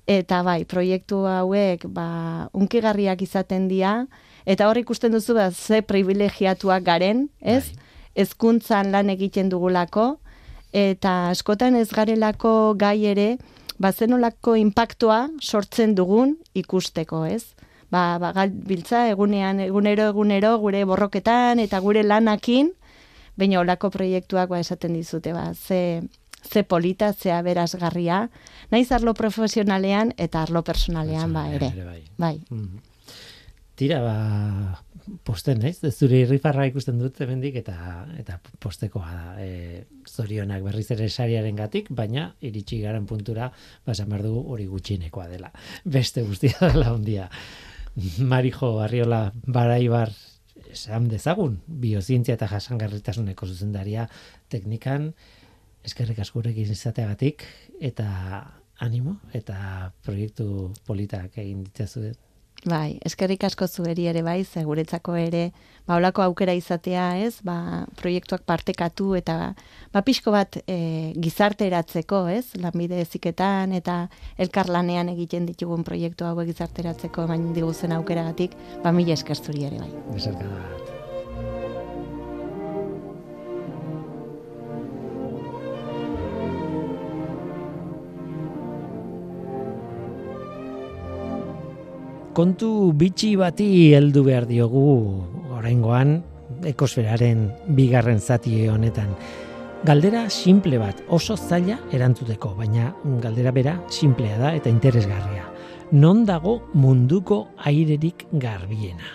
eta 0.07 0.41
bai, 0.43 0.63
proiektu 0.65 1.25
hauek, 1.27 1.87
ba, 1.91 2.49
unkigarriak 2.55 3.21
izaten 3.21 3.67
dira, 3.67 4.07
eta 4.47 4.69
hor 4.69 4.79
ikusten 4.79 5.11
duzu, 5.11 5.35
ba, 5.35 5.51
ze 5.51 5.81
privilegiatuak 5.83 6.83
garen, 6.83 7.27
ez? 7.41 7.73
Hezkuntzan 8.17 8.91
lan 8.91 9.11
egiten 9.13 9.51
dugulako, 9.51 10.15
eta 10.73 11.29
askotan 11.29 11.75
ez 11.75 11.89
garelako 11.91 12.73
gai 12.79 13.05
ere, 13.05 13.35
ba, 13.79 13.91
zenolako 13.91 14.55
impactoa 14.57 15.27
sortzen 15.41 15.95
dugun 15.95 16.35
ikusteko, 16.57 17.25
ez? 17.25 17.43
Ba, 17.93 18.17
ba 18.19 18.33
biltza 18.47 19.05
egunean, 19.11 19.61
egunero, 19.63 20.09
egunero, 20.11 20.57
gure 20.59 20.83
borroketan 20.85 21.61
eta 21.63 21.79
gure 21.79 22.03
lanakin, 22.03 22.73
baina 23.37 23.61
olako 23.61 23.91
proiektuak 23.93 24.49
ba, 24.51 24.59
esaten 24.59 24.97
dizute, 24.97 25.33
ba, 25.33 25.53
ze, 25.53 26.01
ze 26.43 26.63
polita, 26.63 27.13
ze 27.13 27.31
aberazgarria, 27.31 28.27
naiz 28.71 28.91
arlo 28.91 29.13
profesionalean 29.13 30.13
eta 30.17 30.43
arlo 30.43 30.63
personalean, 30.63 31.33
ba, 31.33 31.47
ere. 31.53 31.71
bai. 31.85 32.03
Bai. 32.17 32.35
Mhm. 32.49 32.83
Tira, 33.77 34.01
ba, 34.01 34.81
posten, 35.27 35.59
naiz? 35.63 35.79
Zure 35.91 36.21
irrifarra 36.23 36.65
ikusten 36.69 36.99
dut 36.99 37.19
hemendik 37.23 37.57
eta 37.61 37.77
eta 38.19 38.37
postekoa 38.63 39.11
da. 39.13 39.33
E, 39.43 39.83
zorionak 40.07 40.63
berriz 40.65 40.89
ere 40.95 41.09
sariaren 41.09 41.55
gatik, 41.55 41.89
baina 41.95 42.29
iritsi 42.41 42.81
garen 42.83 43.05
puntura, 43.09 43.49
ba, 43.85 43.95
esan 43.95 44.09
behar 44.11 44.25
dugu 44.27 44.43
hori 44.53 44.67
gutxienekoa 44.71 45.27
dela. 45.31 45.51
Beste 45.83 46.23
guztia 46.27 46.57
dela 46.73 46.93
ondia. 46.93 47.29
Marijo 48.19 48.75
Arriola 48.83 49.31
Baraibar 49.45 50.11
esan 50.71 51.07
dezagun, 51.09 51.57
biozientzia 51.67 52.35
eta 52.37 52.49
jasangarritasuneko 52.51 53.47
zuzendaria 53.47 54.07
teknikan, 54.51 55.11
eskerrik 55.87 56.19
asko 56.21 56.41
gurekin 56.41 56.71
izateagatik, 56.73 57.45
eta 57.79 58.07
animo, 58.83 59.17
eta 59.33 59.91
proiektu 60.05 60.71
politak 60.85 61.37
egin 61.41 61.63
ditzazu 61.65 62.03
Bai, 62.67 62.97
eskerrik 63.07 63.45
asko 63.47 63.67
zueri 63.67 64.09
ere 64.11 64.21
bai, 64.25 64.41
ze 64.43 64.63
guretzako 64.67 65.15
ere, 65.15 65.51
ba, 65.87 65.95
holako 65.95 66.23
aukera 66.25 66.51
izatea, 66.57 67.05
ez, 67.23 67.39
ba, 67.47 67.85
proiektuak 67.99 68.43
partekatu 68.49 69.13
eta, 69.15 69.37
ba, 69.93 70.01
pixko 70.03 70.33
bat 70.35 70.59
e, 70.65 71.13
gizarteratzeko, 71.15 72.25
ez, 72.33 72.43
lanbide 72.59 72.99
eziketan 73.05 73.71
eta 73.77 74.01
elkarlanean 74.43 75.13
egiten 75.15 75.47
ditugun 75.47 75.87
proiektu 75.87 76.27
hauek 76.27 76.51
gizarteratzeko 76.51 77.29
eman 77.29 77.53
diguzen 77.55 77.95
aukeragatik, 77.95 78.59
ba, 78.83 78.91
mila 78.91 79.15
esker 79.15 79.39
zuri 79.39 79.63
ere 79.69 79.79
bai. 79.85 79.93
Besarkada 80.11 80.86
Kontu 92.37 92.91
bitxi 92.93 93.31
bati 93.33 93.65
heldu 93.97 94.21
behar 94.27 94.45
diogu 94.45 94.81
oraingoan 95.57 96.11
ekosferaren 96.69 97.39
bigarren 97.73 98.19
zati 98.21 98.59
honetan. 98.69 99.15
Galdera 99.89 100.27
simple 100.29 100.77
bat, 100.77 101.01
oso 101.09 101.33
zaila 101.33 101.79
erantzuteko, 101.97 102.51
baina 102.59 102.91
galdera 103.23 103.49
bera 103.55 103.73
simplea 103.89 104.37
da 104.37 104.51
eta 104.53 104.69
interesgarria. 104.69 105.47
Non 105.97 106.27
dago 106.29 106.59
munduko 106.77 107.39
airerik 107.71 108.27
garbiena? 108.33 109.09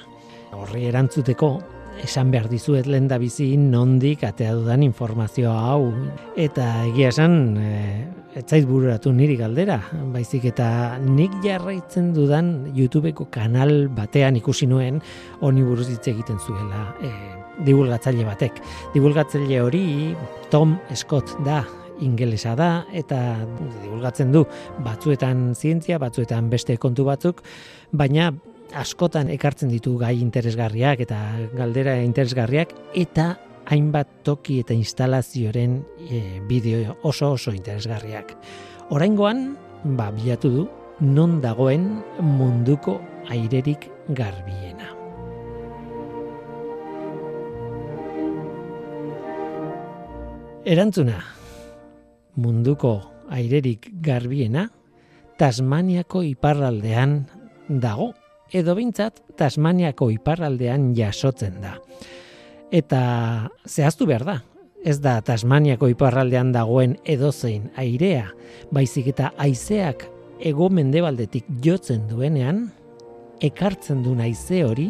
Horri 0.58 0.88
erantzuteko 0.90 1.52
esan 2.00 2.30
behar 2.32 2.48
dizuet 2.50 2.86
lehen 2.88 3.08
da 3.10 3.18
bizi 3.20 3.52
nondik 3.56 4.24
atea 4.24 4.54
dudan 4.56 4.82
informazioa 4.86 5.54
hau. 5.70 5.92
Eta 6.36 6.86
egia 6.88 7.10
esan, 7.12 7.56
e, 7.60 8.06
etzait 8.40 8.64
bururatu 8.68 9.12
niri 9.12 9.36
galdera, 9.36 9.78
baizik 10.14 10.46
eta 10.52 10.98
nik 11.04 11.34
jarraitzen 11.44 12.12
dudan 12.16 12.52
YouTubeko 12.76 13.28
kanal 13.34 13.88
batean 13.92 14.38
ikusi 14.40 14.66
nuen 14.70 15.02
honi 15.40 15.66
buruz 15.66 15.90
hitz 15.90 16.06
egiten 16.14 16.40
zuela 16.40 16.88
e, 17.04 17.12
divulgatzaile 17.66 18.24
batek. 18.26 18.62
Divulgatzaile 18.94 19.60
hori 19.60 19.84
Tom 20.50 20.78
Scott 20.96 21.36
da, 21.44 21.62
ingelesa 22.02 22.54
da 22.58 22.70
eta 22.96 23.18
divulgatzen 23.82 24.32
du 24.34 24.46
batzuetan 24.82 25.52
zientzia, 25.54 26.00
batzuetan 26.02 26.48
beste 26.50 26.78
kontu 26.80 27.04
batzuk, 27.06 27.44
baina 27.92 28.32
askotan 28.74 29.30
ekartzen 29.32 29.70
ditu 29.72 29.96
gai 30.00 30.16
interesgarriak 30.20 31.02
eta 31.04 31.18
galdera 31.56 31.96
interesgarriak 32.02 32.72
eta 32.98 33.34
hainbat 33.70 34.08
toki 34.26 34.58
eta 34.62 34.74
instalazioren 34.74 35.80
e, 36.08 36.40
bideo 36.48 36.96
oso 37.02 37.32
oso 37.36 37.52
interesgarriak. 37.54 38.34
Oraingoan, 38.90 39.56
ba, 39.96 40.10
bilatu 40.10 40.50
du, 40.50 40.64
non 41.00 41.40
dagoen 41.40 42.02
munduko 42.20 42.98
airerik 43.30 43.88
garbiena. 44.08 44.90
Erantzuna, 50.64 51.18
munduko 52.38 53.00
airerik 53.30 53.90
garbiena, 54.02 54.68
Tasmaniako 55.40 56.20
iparraldean 56.22 57.24
dago 57.66 58.12
edo 58.52 58.74
bintzat 58.76 59.22
Tasmaniako 59.40 60.10
iparraldean 60.12 60.92
jasotzen 60.96 61.60
da. 61.62 61.76
Eta 62.72 63.02
zehaztu 63.68 64.06
behar 64.08 64.24
da, 64.28 64.36
ez 64.84 64.98
da 65.00 65.18
Tasmaniako 65.24 65.88
iparraldean 65.92 66.52
dagoen 66.54 66.96
edozein 67.08 67.70
airea, 67.80 68.28
baizik 68.72 69.12
eta 69.12 69.32
haizeak 69.40 70.06
ego 70.42 70.68
mendebaldetik 70.72 71.48
jotzen 71.64 72.06
duenean, 72.10 72.66
ekartzen 73.42 74.02
duen 74.04 74.22
haize 74.22 74.62
hori, 74.66 74.88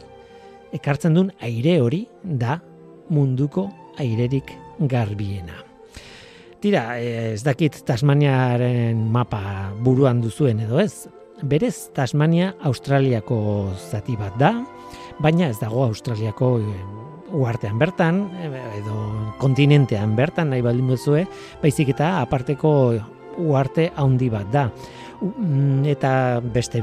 ekartzen 0.72 1.14
duen 1.14 1.32
aire 1.44 1.78
hori 1.80 2.06
da 2.22 2.58
munduko 3.12 3.68
airerik 4.00 4.54
garbiena. 4.88 5.60
Tira, 6.62 6.98
ez 6.98 7.42
dakit 7.42 7.80
Tasmaniaren 7.86 9.00
mapa 9.10 9.72
buruan 9.82 10.22
duzuen 10.22 10.62
edo 10.62 10.78
ez, 10.80 11.08
berez 11.42 11.90
Tasmania 11.94 12.54
Australiako 12.62 13.72
zati 13.90 14.16
bat 14.16 14.36
da, 14.38 14.52
baina 15.22 15.48
ez 15.50 15.58
dago 15.60 15.84
Australiako 15.84 16.52
e, 16.60 16.74
uartean 17.32 17.78
bertan, 17.80 18.26
edo 18.78 18.96
kontinentean 19.40 20.16
bertan 20.16 20.52
nahi 20.52 20.62
baldin 20.64 20.92
bezue, 20.92 21.24
baizik 21.62 21.94
eta 21.94 22.18
aparteko 22.20 22.72
uarte 23.40 23.90
handi 23.96 24.28
bat 24.32 24.50
da. 24.52 24.68
Mm, 25.22 25.86
eta 25.92 26.40
beste 26.42 26.82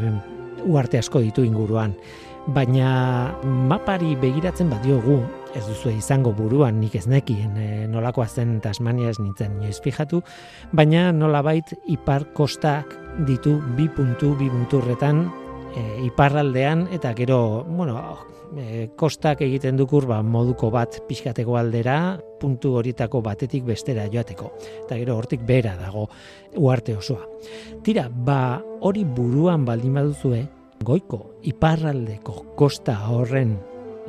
uarte 0.66 1.00
asko 1.00 1.22
ditu 1.24 1.46
inguruan. 1.46 1.94
Baina 2.50 3.36
mapari 3.44 4.16
begiratzen 4.18 4.72
badiogu, 4.72 5.20
ez 5.56 5.66
duzu 5.68 5.92
izango 5.94 6.32
buruan 6.34 6.80
nik 6.82 6.96
ez 6.98 7.06
nekien 7.10 7.58
e, 7.58 7.68
nolakoa 7.90 8.28
zen 8.28 8.60
Tasmania 8.62 9.10
ez 9.10 9.20
nintzen 9.20 9.58
inoiz 9.58 9.80
fijatu, 9.84 10.22
baina 10.74 11.10
nolabait 11.14 11.74
ipar 11.90 12.26
kostak 12.38 12.96
ditu 13.28 13.58
bi 13.76 13.90
puntu, 13.92 14.34
bi 14.40 14.50
punturretan 14.50 15.24
e, 15.76 16.06
iparraldean 16.08 16.88
eta 16.96 17.14
gero, 17.18 17.64
bueno, 17.68 18.00
e, 18.58 18.90
kostak 18.98 19.42
egiten 19.46 19.78
du 19.78 19.88
kurba 19.88 20.22
moduko 20.24 20.70
bat 20.74 21.00
pixkateko 21.08 21.58
aldera, 21.60 22.20
puntu 22.40 22.76
horietako 22.80 23.22
batetik 23.26 23.66
bestera 23.68 24.08
joateko. 24.12 24.54
Eta 24.86 24.98
gero 24.98 25.18
hortik 25.20 25.44
bera 25.46 25.76
dago 25.80 26.08
uarte 26.58 26.96
osoa. 26.98 27.26
Tira, 27.84 28.08
ba 28.10 28.62
hori 28.82 29.04
buruan 29.06 29.66
baldin 29.66 30.00
baduzue, 30.00 30.46
goiko 30.86 31.26
iparraldeko 31.44 32.56
kosta 32.56 32.96
horren 33.12 33.58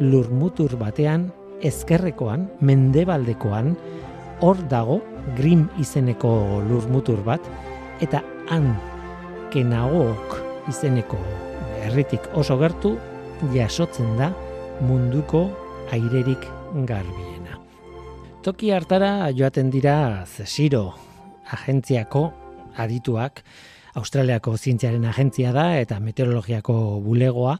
lurmutur 0.01 0.77
batean, 0.81 1.29
ezkerrekoan, 1.67 2.47
mendebaldekoan, 2.65 3.75
hor 4.41 4.61
dago 4.71 5.01
grim 5.37 5.67
izeneko 5.83 6.63
lurmutur 6.65 7.21
bat, 7.27 7.45
eta 8.01 8.23
han 8.49 8.73
kenagook 9.51 10.37
izeneko 10.71 11.19
herritik 11.85 12.29
oso 12.39 12.57
gertu 12.61 12.95
jasotzen 13.55 14.17
da 14.19 14.31
munduko 14.87 15.49
airerik 15.93 16.47
garbiena. 16.87 17.59
Toki 18.45 18.71
hartara 18.73 19.31
joaten 19.37 19.71
dira 19.73 20.25
Zesiro 20.25 20.95
agentziako 21.51 22.31
adituak, 22.79 23.43
Australiako 23.99 24.55
zientziaren 24.55 25.05
agentzia 25.11 25.51
da 25.53 25.65
eta 25.81 25.99
meteorologiako 26.01 26.75
bulegoa, 27.03 27.57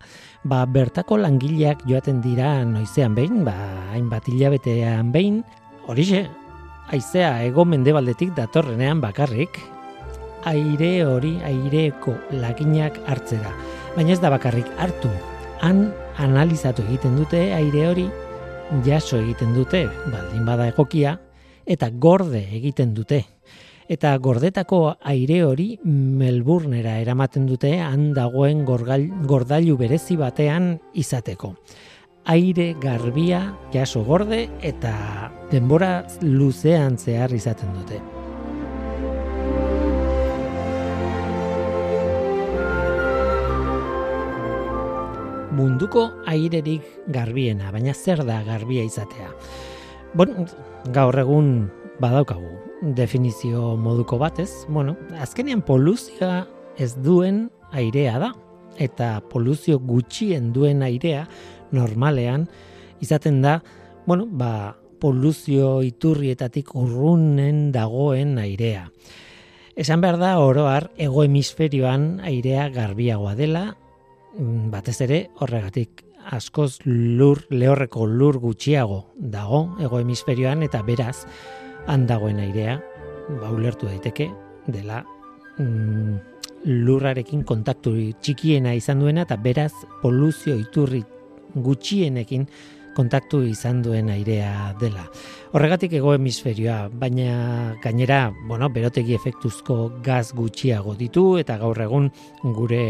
ba 0.47 0.61
bertako 0.67 1.19
langileak 1.19 1.83
joaten 1.91 2.21
dira 2.23 2.61
noizean 2.65 3.17
behin, 3.19 3.43
ba 3.45 3.57
hainbat 3.97 4.31
hilabetean 4.31 5.11
behin, 5.11 5.43
horixe, 5.91 6.29
haizea 6.93 7.35
ego 7.49 7.67
mendebaldetik 7.67 8.31
datorrenean 8.39 9.03
bakarrik, 9.03 9.59
aire 10.45 11.05
hori 11.05 11.37
aireko 11.45 12.15
laginak 12.33 12.99
hartzera. 13.07 13.53
Baina 13.97 14.15
ez 14.15 14.21
da 14.21 14.31
bakarrik 14.31 14.69
hartu, 14.79 15.11
han 15.61 15.91
analizatu 16.19 16.85
egiten 16.89 17.17
dute 17.19 17.51
aire 17.55 17.87
hori 17.89 18.07
jaso 18.87 19.19
egiten 19.19 19.53
dute, 19.55 19.87
baldin 20.13 20.47
bada 20.47 20.69
egokia, 20.71 21.19
eta 21.67 21.91
gorde 21.91 22.43
egiten 22.57 22.95
dute. 22.95 23.25
Eta 23.91 24.13
gordetako 24.23 24.95
aire 25.11 25.41
hori 25.43 25.73
Melbournera 25.83 27.01
eramaten 27.03 27.49
dute 27.49 27.73
han 27.83 28.13
dagoen 28.15 28.63
gordailu 28.65 29.77
berezi 29.81 30.17
batean 30.21 30.77
izateko. 30.95 31.57
Aire 32.31 32.75
garbia 32.79 33.43
jaso 33.75 34.05
gorde 34.07 34.45
eta 34.63 34.95
denbora 35.51 36.05
luzean 36.23 36.99
zehar 36.99 37.35
izaten 37.35 37.75
dute. 37.81 38.20
Munduko 45.57 46.09
airerik 46.31 46.87
garbiena, 47.13 47.71
baina 47.75 47.95
zer 47.95 48.23
da 48.27 48.41
garbia 48.47 48.85
izatea? 48.87 49.31
Bon, 50.15 50.47
gaur 50.95 51.19
egun 51.19 51.71
badaukagu 52.01 52.51
definizio 52.97 53.77
moduko 53.77 54.19
batez, 54.19 54.65
bueno, 54.69 54.97
azkenean 55.21 55.63
poluzioa 55.63 56.47
ez 56.81 56.95
duen 56.97 57.49
airea 57.77 58.19
da, 58.19 58.33
eta 58.81 59.21
poluzio 59.31 59.79
gutxien 59.79 60.53
duen 60.55 60.83
airea 60.83 61.27
normalean 61.77 62.49
izaten 63.05 63.43
da, 63.43 63.61
bueno, 64.07 64.27
ba, 64.27 64.77
poluzio 65.01 65.81
iturrietatik 65.85 66.75
urrunen 66.77 67.71
dagoen 67.73 68.37
airea. 68.39 68.89
Esan 69.81 70.03
behar 70.03 70.19
da, 70.21 70.35
oroar, 70.43 70.91
ego 71.01 71.25
hemisferioan 71.25 72.19
airea 72.27 72.69
garbiagoa 72.73 73.37
dela, 73.39 73.65
batez 74.73 75.01
ere 75.07 75.21
horregatik 75.41 76.05
askoz 76.31 76.79
lur 76.85 77.43
lehorreko 77.51 78.07
lur 78.07 78.39
gutxiago 78.39 79.05
dago 79.17 79.63
ego 79.81 79.99
hemisferioan 79.99 80.63
eta 80.63 80.83
beraz 80.87 81.25
han 81.87 82.07
dagoen 82.07 82.39
airea 82.39 82.81
ba 83.41 83.51
ulertu 83.51 83.87
daiteke 83.87 84.29
dela 84.67 85.05
mm, 85.59 86.19
lurrarekin 86.65 87.43
kontaktu 87.45 87.95
txikiena 88.21 88.75
izan 88.77 89.01
duena 89.01 89.25
eta 89.27 89.37
beraz 89.37 89.73
poluzio 90.03 90.59
iturri 90.61 91.03
gutxienekin 91.55 92.47
kontaktu 92.95 93.45
izan 93.47 93.83
duen 93.85 94.11
airea 94.11 94.75
dela. 94.81 95.07
Horregatik 95.55 95.95
ego 95.97 96.13
hemisferioa, 96.15 96.89
baina 96.91 97.77
gainera, 97.83 98.33
bueno, 98.49 98.69
berotegi 98.69 99.15
efektuzko 99.15 100.03
gaz 100.05 100.33
gutxiago 100.37 100.97
ditu 100.99 101.25
eta 101.41 101.57
gaur 101.63 101.81
egun 101.81 102.11
gure 102.43 102.85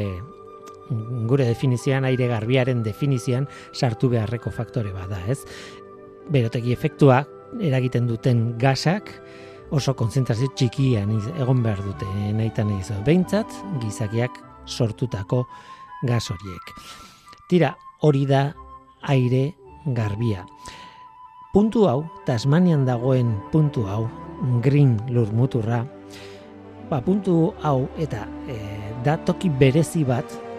gure 1.29 1.47
definizioan 1.47 2.05
aire 2.09 2.29
garbiaren 2.31 2.83
definizioan 2.83 3.47
sartu 3.73 4.11
beharreko 4.13 4.51
faktore 4.51 4.93
bada, 4.93 5.21
ez? 5.31 5.41
Berotegi 6.31 6.73
efektua 6.73 7.25
eragiten 7.61 8.07
duten 8.07 8.59
gasak 8.59 9.11
oso 9.71 9.95
konzentrazio 9.95 10.51
txikian 10.55 11.13
egon 11.39 11.63
behar 11.63 11.83
dute 11.85 12.07
nahitan 12.35 12.73
egizu. 12.75 12.99
Behintzat, 13.07 13.55
gizakiak 13.83 14.39
sortutako 14.67 15.45
gas 16.07 16.27
horiek. 16.31 16.75
Tira, 17.51 17.75
hori 18.03 18.27
da 18.27 18.51
aire 19.03 19.55
garbia. 19.87 20.45
Puntu 21.55 21.87
hau, 21.91 22.05
Tasmanian 22.27 22.85
dagoen 22.87 23.33
puntu 23.51 23.87
hau, 23.91 24.05
green 24.63 24.95
lurmuturra, 25.11 25.83
ba, 26.91 27.01
puntu 27.03 27.51
hau 27.63 27.89
eta 27.99 28.25
e, 28.51 28.59
da 29.05 29.17
toki 29.27 29.51
berezi 29.51 30.05
bat 30.07 30.50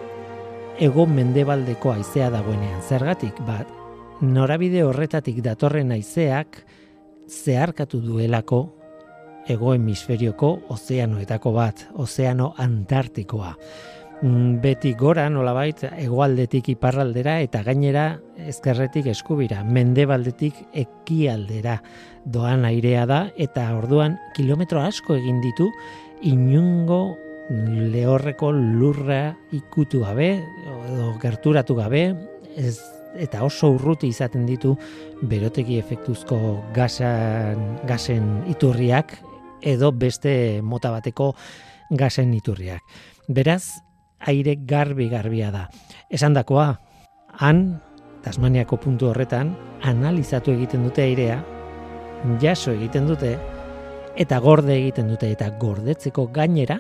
ego 0.80 1.06
mendebaldeko 1.06 1.92
haizea 1.94 2.30
dagoenean. 2.34 2.82
Zergatik, 2.82 3.40
bat, 3.48 3.68
norabide 4.22 4.84
horretatik 4.84 5.42
datorren 5.44 5.92
haizeak 5.92 6.62
zeharkatu 7.28 8.02
duelako 8.04 8.62
hego 9.50 9.74
hemisferioko 9.74 10.52
ozeanoetako 10.70 11.54
bat, 11.56 11.88
ozeano 11.94 12.54
antartikoa. 12.58 13.56
Mm, 14.22 14.60
Beti 14.62 14.94
gora 14.94 15.26
nolabait 15.34 15.82
hegoaldetik 15.90 16.70
iparraldera 16.76 17.40
eta 17.42 17.64
gainera 17.66 18.06
ezkerretik 18.38 19.10
eskubira, 19.16 19.64
mendebaldetik 19.66 20.60
ekialdera 20.78 21.80
doan 22.26 22.68
airea 22.70 23.08
da 23.10 23.24
eta 23.36 23.66
orduan 23.74 24.20
kilometro 24.38 24.84
asko 24.86 25.18
egin 25.18 25.42
ditu 25.42 25.72
inungo 26.22 27.18
lehorreko 27.92 28.52
lurra 28.52 29.36
ikutu 29.52 30.02
gabe 30.06 30.32
edo 30.88 31.12
gerturatu 31.22 31.76
gabe 31.76 32.04
ez, 32.56 32.80
eta 33.20 33.44
oso 33.44 33.72
urruti 33.76 34.08
izaten 34.12 34.46
ditu 34.48 34.76
berotegi 35.22 35.78
efektuzko 35.80 36.38
gasan, 36.76 37.82
gasen 37.88 38.32
iturriak 38.52 39.18
edo 39.62 39.92
beste 39.92 40.62
mota 40.64 40.92
bateko 40.92 41.34
gasen 41.92 42.34
iturriak. 42.34 42.82
Beraz, 43.28 43.84
aire 44.20 44.56
garbi 44.56 45.10
garbia 45.10 45.52
da. 45.52 45.68
Esandakoa, 46.10 46.80
han 47.40 47.82
Tasmaniako 48.22 48.78
puntu 48.78 49.08
horretan 49.10 49.56
analizatu 49.82 50.54
egiten 50.54 50.84
dute 50.86 51.02
airea, 51.02 51.40
jaso 52.42 52.72
egiten 52.76 53.08
dute 53.10 53.34
eta 54.22 54.38
gorde 54.44 54.76
egiten 54.76 55.10
dute 55.10 55.32
eta 55.34 55.48
gordetzeko 55.58 56.28
gainera 56.34 56.78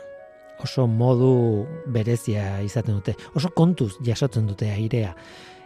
oso 0.63 0.87
modu 0.87 1.65
berezia 1.87 2.61
izaten 2.65 2.99
dute. 2.99 3.15
Oso 3.35 3.49
kontuz 3.55 3.93
jasotzen 4.05 4.47
dute 4.47 4.69
airea. 4.71 5.15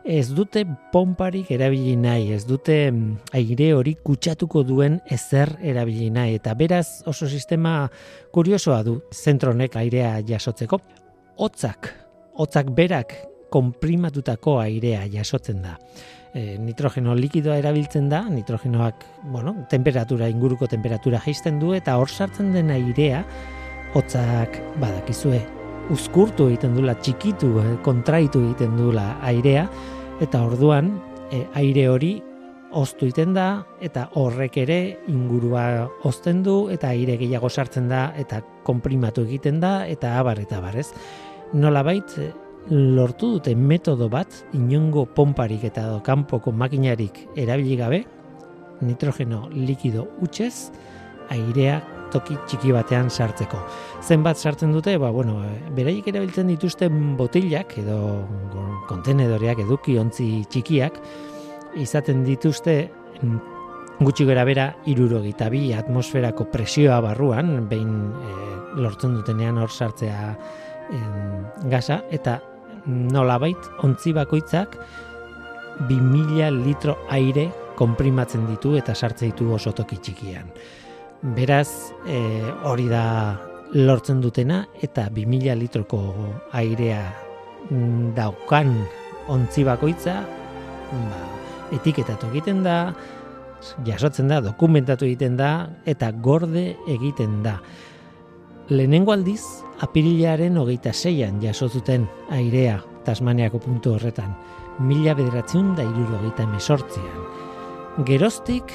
Ez 0.06 0.28
dute 0.38 0.62
pomparik 0.94 1.50
erabili 1.50 1.96
nahi, 1.98 2.28
ez 2.36 2.44
dute 2.46 2.92
mm, 2.92 3.32
aire 3.40 3.72
hori 3.74 3.96
kutsatuko 4.06 4.62
duen 4.62 5.00
ezer 5.10 5.56
erabili 5.66 6.12
nahi 6.14 6.36
eta 6.38 6.54
beraz 6.54 7.02
oso 7.10 7.26
sistema 7.26 7.88
kuriosoa 8.32 8.84
du 8.86 9.00
zentronek 9.10 9.80
airea 9.82 10.20
jasotzeko 10.28 10.78
hotzak, 11.42 11.90
hotzak 12.38 12.70
berak 12.78 13.16
konprimatutako 13.50 14.60
airea 14.62 15.08
jasotzen 15.12 15.64
da. 15.64 15.76
E, 16.36 16.58
nitrogeno 16.60 17.16
likidoa 17.16 17.58
erabiltzen 17.62 18.10
da, 18.12 18.26
nitrogenoak, 18.30 19.06
bueno, 19.32 19.56
temperatura, 19.72 20.28
inguruko 20.30 20.68
temperatura 20.68 21.22
jaisten 21.24 21.58
du, 21.62 21.74
eta 21.74 21.96
hor 21.98 22.12
sartzen 22.12 22.52
den 22.54 22.74
airea, 22.76 23.24
hotzak 23.96 24.60
badakizue, 24.82 25.42
uzkurtu 25.94 26.50
egiten 26.52 26.76
dula, 26.78 26.96
txikitu, 27.00 27.52
eh, 27.62 27.76
kontraitu 27.86 28.44
egiten 28.50 28.78
dula 28.78 29.16
airea, 29.24 29.68
eta 30.22 30.46
orduan, 30.46 30.96
e, 31.32 31.46
aire 31.56 31.88
hori 31.90 32.14
oztu 32.76 33.08
egiten 33.08 33.34
da, 33.34 33.64
eta 33.82 34.10
horrek 34.20 34.58
ere 34.58 34.80
ingurua 35.08 35.88
ozten 36.04 36.44
du, 36.44 36.70
eta 36.70 36.90
aire 36.92 37.18
gehiago 37.18 37.50
sartzen 37.50 37.88
da, 37.90 38.12
eta 38.18 38.42
konprimatu 38.64 39.24
egiten 39.24 39.60
da, 39.60 39.86
eta 39.88 40.18
abar 40.20 40.40
eta 40.40 40.60
abar, 40.60 40.76
ez? 40.76 40.92
nolabait 41.54 42.18
eh, 42.18 42.32
lortu 42.70 43.36
dute 43.38 43.56
metodo 43.56 44.10
bat 44.10 44.28
inongo 44.58 45.06
pomparik 45.06 45.64
eta 45.70 46.02
kanpoko 46.04 46.52
makinarik 46.52 47.22
erabili 47.38 47.78
gabe 47.78 48.04
nitrogeno 48.82 49.46
likido 49.54 50.08
utxez 50.26 50.72
airea 51.34 51.82
toki 52.14 52.38
txiki 52.48 52.72
batean 52.76 53.10
sartzeko. 53.10 53.60
Zenbat 54.06 54.38
sartzen 54.38 54.72
dute, 54.76 54.96
ba, 55.02 55.10
bueno, 55.12 55.40
beraiek 55.76 56.08
erabiltzen 56.12 56.48
dituzten 56.54 57.16
botilak 57.20 57.78
edo 57.82 57.98
kontenedoreak 58.90 59.64
eduki 59.66 59.98
ontzi 60.00 60.30
txikiak 60.52 61.00
izaten 61.82 62.24
dituzte 62.24 62.78
mm, 63.22 63.40
gutxi 64.00 64.28
gara 64.28 64.46
bera 64.48 64.70
irurogita 64.92 65.50
bi 65.52 65.70
atmosferako 65.76 66.50
presioa 66.52 67.00
barruan, 67.04 67.68
behin 67.70 67.92
e, 68.20 68.36
lortzen 68.82 69.16
dutenean 69.18 69.60
hor 69.60 69.72
sartzea 69.72 70.32
en, 70.92 71.46
gaza 71.72 72.02
eta 72.14 72.40
nolabait 72.86 73.70
ontzi 73.84 74.14
bakoitzak 74.14 74.78
2000 75.90 76.52
litro 76.64 76.98
aire 77.12 77.50
konprimatzen 77.76 78.46
ditu 78.48 78.76
eta 78.80 78.96
sartze 78.96 79.32
ditu 79.32 79.52
oso 79.56 79.74
toki 79.76 79.98
txikian. 80.00 80.52
Beraz, 81.26 81.92
e, 82.06 82.20
hori 82.70 82.86
da 82.86 83.34
lortzen 83.74 84.20
dutena 84.22 84.60
eta 84.86 85.08
2000 85.10 85.56
litroko 85.58 85.98
airea 86.54 87.00
mm, 87.72 88.12
daukan 88.14 88.70
ontzi 89.34 89.64
bakoitza 89.66 90.20
ba, 90.92 91.24
etiketatu 91.74 92.30
egiten 92.30 92.62
da, 92.62 92.94
jasotzen 93.88 94.30
da, 94.30 94.38
dokumentatu 94.46 95.10
egiten 95.10 95.34
da 95.40 95.52
eta 95.90 96.12
gorde 96.14 96.76
egiten 96.94 97.42
da. 97.42 97.58
Lehenengo 98.70 99.16
aldiz, 99.16 99.42
apirilaren 99.82 100.62
hogeita 100.62 100.94
zeian 100.94 101.42
jaso 101.42 101.70
zuten 101.70 102.06
airea 102.30 102.84
Tasmaniako 103.06 103.60
puntu 103.66 103.96
horretan, 103.98 104.38
mila 104.78 105.14
bederatzen 105.18 105.74
da 105.78 105.84
iruro 105.86 106.20
hogeita 106.20 106.46
mesortzian. 106.50 107.26
Geroztik, 108.06 108.74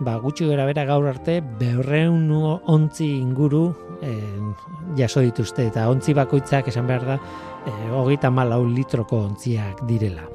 ba, 0.00 0.16
gutxi 0.22 0.46
gara 0.48 0.66
bera 0.68 0.84
gaur 0.88 1.08
arte, 1.10 1.40
beharreun 1.58 2.30
ontzi 2.32 3.08
inguru 3.18 3.64
eh, 4.02 4.52
jaso 4.98 5.22
dituzte, 5.24 5.66
eta 5.68 5.88
ontzi 5.90 6.14
bakoitzak 6.14 6.70
esan 6.70 6.86
behar 6.86 7.06
da, 7.06 7.18
eh, 7.66 7.90
hogeita 7.96 8.30
malau 8.30 8.64
litroko 8.66 9.24
ontziak 9.26 9.84
direla. 9.88 10.28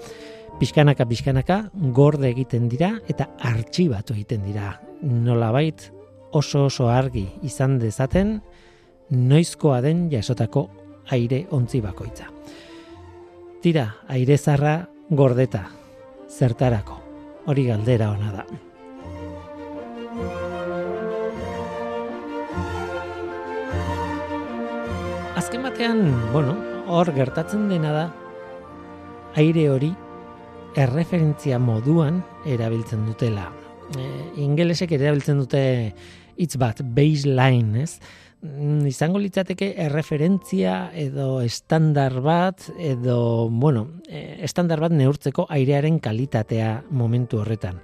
Piskanaka, 0.59 1.05
piskanaka, 1.09 1.59
gorde 1.95 2.30
egiten 2.30 2.68
dira 2.70 2.93
eta 3.09 3.32
artxibatu 3.41 4.14
egiten 4.14 4.43
dira. 4.45 4.78
Nolabait 5.01 5.89
oso 6.32 6.68
oso 6.70 6.88
argi 6.89 7.26
izan 7.43 7.80
dezaten, 7.82 8.38
noizkoa 9.09 9.82
den 9.82 10.09
jasotako 10.11 10.68
aire 11.11 11.45
ontzi 11.51 11.82
bakoitza. 11.82 12.30
Tira, 13.64 13.88
aire 14.11 14.38
zarra 14.38 14.76
gordeta, 15.09 15.66
zertarako, 16.30 16.99
hori 17.47 17.66
galdera 17.68 18.11
ona 18.11 18.32
da. 18.38 18.45
Batean, 25.74 26.32
bueno, 26.32 26.54
hor 26.86 27.10
gertatzen 27.16 27.64
dena 27.66 27.90
da, 27.90 28.04
aire 29.42 29.64
hori 29.74 29.88
erreferentzia 30.78 31.58
moduan 31.58 32.20
erabiltzen 32.46 33.08
dutela. 33.08 33.48
E, 33.98 34.04
ingelesek 34.44 34.94
erabiltzen 34.94 35.42
dute 35.42 35.64
hitz 36.38 36.60
bat, 36.62 36.84
baseline, 36.94 37.88
ez? 37.88 37.98
Mm, 38.46 38.86
izango 38.92 39.18
litzateke 39.24 39.72
erreferentzia 39.88 40.92
edo 40.94 41.42
estandar 41.42 42.20
bat 42.22 42.70
edo, 42.78 43.50
bueno, 43.50 43.88
e, 44.06 44.44
estandar 44.46 44.84
bat 44.84 44.94
neurtzeko 44.94 45.48
airearen 45.50 45.98
kalitatea 45.98 46.84
momentu 46.92 47.42
horretan. 47.42 47.82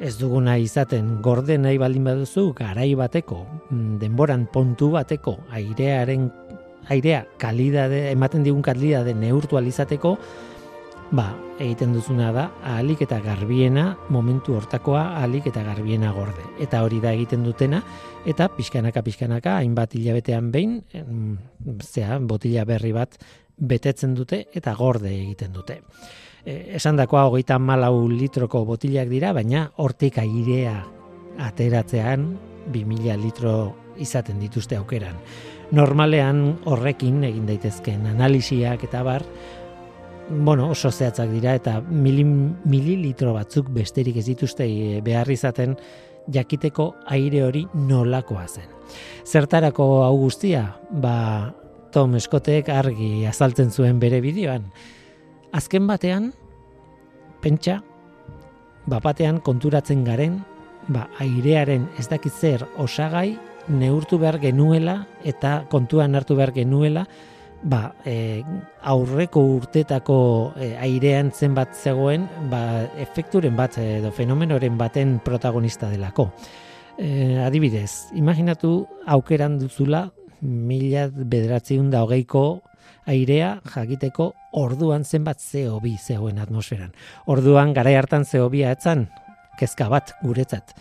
Ez 0.00 0.14
duguna 0.16 0.56
izaten 0.56 1.18
gorde 1.20 1.58
nahi 1.60 1.76
baldin 1.76 2.08
baduzu 2.08 2.54
garai 2.56 2.94
bateko, 2.96 3.42
mm, 3.68 3.98
denboran 4.00 4.48
pontu 4.48 4.88
bateko 4.96 5.36
airearen 5.52 6.30
airea 6.88 7.24
kalidade 7.38 8.10
ematen 8.10 8.42
digun 8.46 8.62
kalidade 8.62 9.14
neurtu 9.14 9.58
alizateko, 9.58 10.16
ba, 11.10 11.26
egiten 11.58 11.92
duzuna 11.92 12.30
da 12.32 12.46
ahalik 12.62 13.02
eta 13.04 13.18
garbiena 13.20 13.96
momentu 14.08 14.54
hortakoa 14.56 15.02
ahalik 15.18 15.50
eta 15.50 15.62
garbiena 15.66 16.12
gorde. 16.16 16.44
Eta 16.62 16.82
hori 16.86 17.00
da 17.02 17.12
egiten 17.12 17.44
dutena 17.44 17.82
eta 18.26 18.48
pixkanaka 18.54 19.02
pixkanaka 19.02 19.58
hainbat 19.58 19.94
hilabetean 19.98 20.50
behin 20.54 20.80
zea 21.82 22.18
botila 22.18 22.64
berri 22.64 22.92
bat 22.96 23.18
betetzen 23.60 24.14
dute 24.14 24.46
eta 24.54 24.74
gorde 24.74 25.12
egiten 25.12 25.52
dute. 25.52 25.80
E, 26.44 26.76
esan 26.78 26.96
dakoa 26.96 27.26
hogeita 27.28 27.58
malau 27.58 28.08
litroko 28.08 28.64
botilak 28.64 29.10
dira, 29.10 29.34
baina 29.36 29.66
hortik 29.76 30.18
airea 30.22 30.78
ateratzean 31.40 32.30
2000 32.72 33.16
litro 33.20 33.54
izaten 34.00 34.40
dituzte 34.40 34.78
aukeran. 34.78 35.18
Normalean 35.70 36.58
horrekin 36.66 37.22
egin 37.28 37.44
daitezken 37.46 38.08
analisiak 38.10 38.82
eta 38.88 39.04
bar, 39.06 39.22
bueno, 40.30 40.70
oso 40.74 40.90
zehatzak 40.90 41.30
dira 41.30 41.54
eta 41.54 41.76
mili, 41.80 42.24
mililitro 42.24 43.34
batzuk 43.36 43.70
besterik 43.74 44.18
ez 44.18 44.26
dituzte 44.26 44.66
eh, 44.66 45.00
behar 45.04 45.30
izaten 45.30 45.76
jakiteko 46.30 46.88
aire 47.14 47.44
hori 47.46 47.64
nolakoa 47.74 48.46
zen. 48.48 48.66
Zertarako 49.26 49.86
hau 50.04 50.16
guztia, 50.18 50.64
ba, 50.90 51.52
Tom 51.94 52.18
Scottek 52.18 52.68
argi 52.70 53.26
azaltzen 53.26 53.70
zuen 53.70 53.98
bere 54.02 54.20
bideoan. 54.22 54.66
Azken 55.54 55.86
batean, 55.86 56.32
pentsa, 57.42 57.80
bapatean 58.90 59.38
konturatzen 59.42 60.02
garen, 60.06 60.40
ba, 60.88 61.08
airearen 61.22 61.88
ez 61.98 62.08
dakit 62.10 62.34
zer 62.34 62.66
osagai 62.78 63.36
neurtu 63.68 64.18
behar 64.18 64.38
genuela 64.40 65.06
eta 65.24 65.64
kontuan 65.70 66.14
hartu 66.14 66.36
behar 66.36 66.52
genuela 66.52 67.06
ba, 67.62 67.94
e, 68.04 68.42
aurreko 68.82 69.42
urtetako 69.56 70.18
e, 70.56 70.72
airean 70.80 71.30
zenbat 71.32 71.74
zegoen, 71.76 72.26
ba, 72.50 72.86
efekturen 73.00 73.56
bat 73.56 73.76
edo 73.82 74.12
fenomenoren 74.16 74.78
baten 74.78 75.18
protagonista 75.24 75.90
delako. 75.90 76.30
E, 76.98 77.38
adibidez, 77.44 78.12
imaginatu 78.16 78.86
aukeran 79.06 79.58
duzula 79.60 80.08
mila 80.40 81.08
bederatziun 81.12 81.90
da 81.92 82.04
hogeiko 82.04 82.62
airea 83.10 83.58
jakiteko 83.74 84.32
orduan 84.56 85.04
zenbat 85.04 85.40
CO2 85.40 85.96
zegoen 85.98 86.40
atmosferan. 86.40 86.92
Orduan 87.26 87.74
gara 87.76 87.92
hartan 87.98 88.24
CO2 88.24 88.64
etzan, 88.70 89.08
kezka 89.58 89.88
bat 89.92 90.14
guretzat. 90.24 90.74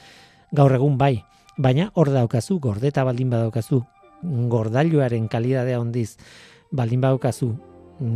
Gaur 0.55 0.73
egun 0.73 0.97
bai, 0.97 1.19
baina 1.60 1.89
hor 1.93 2.12
daukazu, 2.14 2.60
gordeta 2.64 3.03
baldin 3.03 3.30
badaukazu, 3.30 3.84
gordailuaren 4.51 5.28
kalidadea 5.32 5.80
ondiz, 5.80 6.16
baldin 6.72 7.01
badaukazu, 7.03 7.51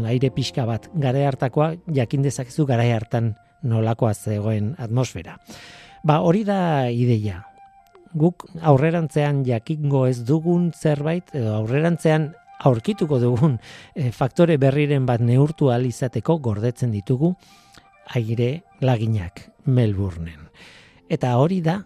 aire 0.07 0.31
pixka 0.31 0.65
bat, 0.65 0.89
gara 0.95 1.25
hartakoa, 1.27 1.73
jakin 1.91 2.23
dezakezu 2.23 2.65
gara 2.65 2.85
hartan 2.95 3.33
nolakoa 3.63 4.13
zegoen 4.13 4.73
atmosfera. 4.79 5.37
Ba, 6.03 6.19
hori 6.19 6.43
da 6.47 6.89
ideia. 6.91 7.43
Guk 8.13 8.45
aurrerantzean 8.61 9.41
jakingo 9.47 10.05
ez 10.07 10.21
dugun 10.27 10.71
zerbait, 10.75 11.31
edo 11.33 11.55
aurrerantzean 11.57 12.33
aurkituko 12.63 13.19
dugun 13.19 13.57
e, 13.95 14.11
faktore 14.11 14.57
berriren 14.61 15.07
bat 15.07 15.23
neurtu 15.23 15.71
ahal 15.71 15.87
izateko 15.87 16.37
gordetzen 16.43 16.93
ditugu 16.93 17.33
aire 18.15 18.63
laginak 18.83 19.49
Melbourneen. 19.65 20.51
Eta 21.09 21.35
hori 21.39 21.61
da 21.63 21.81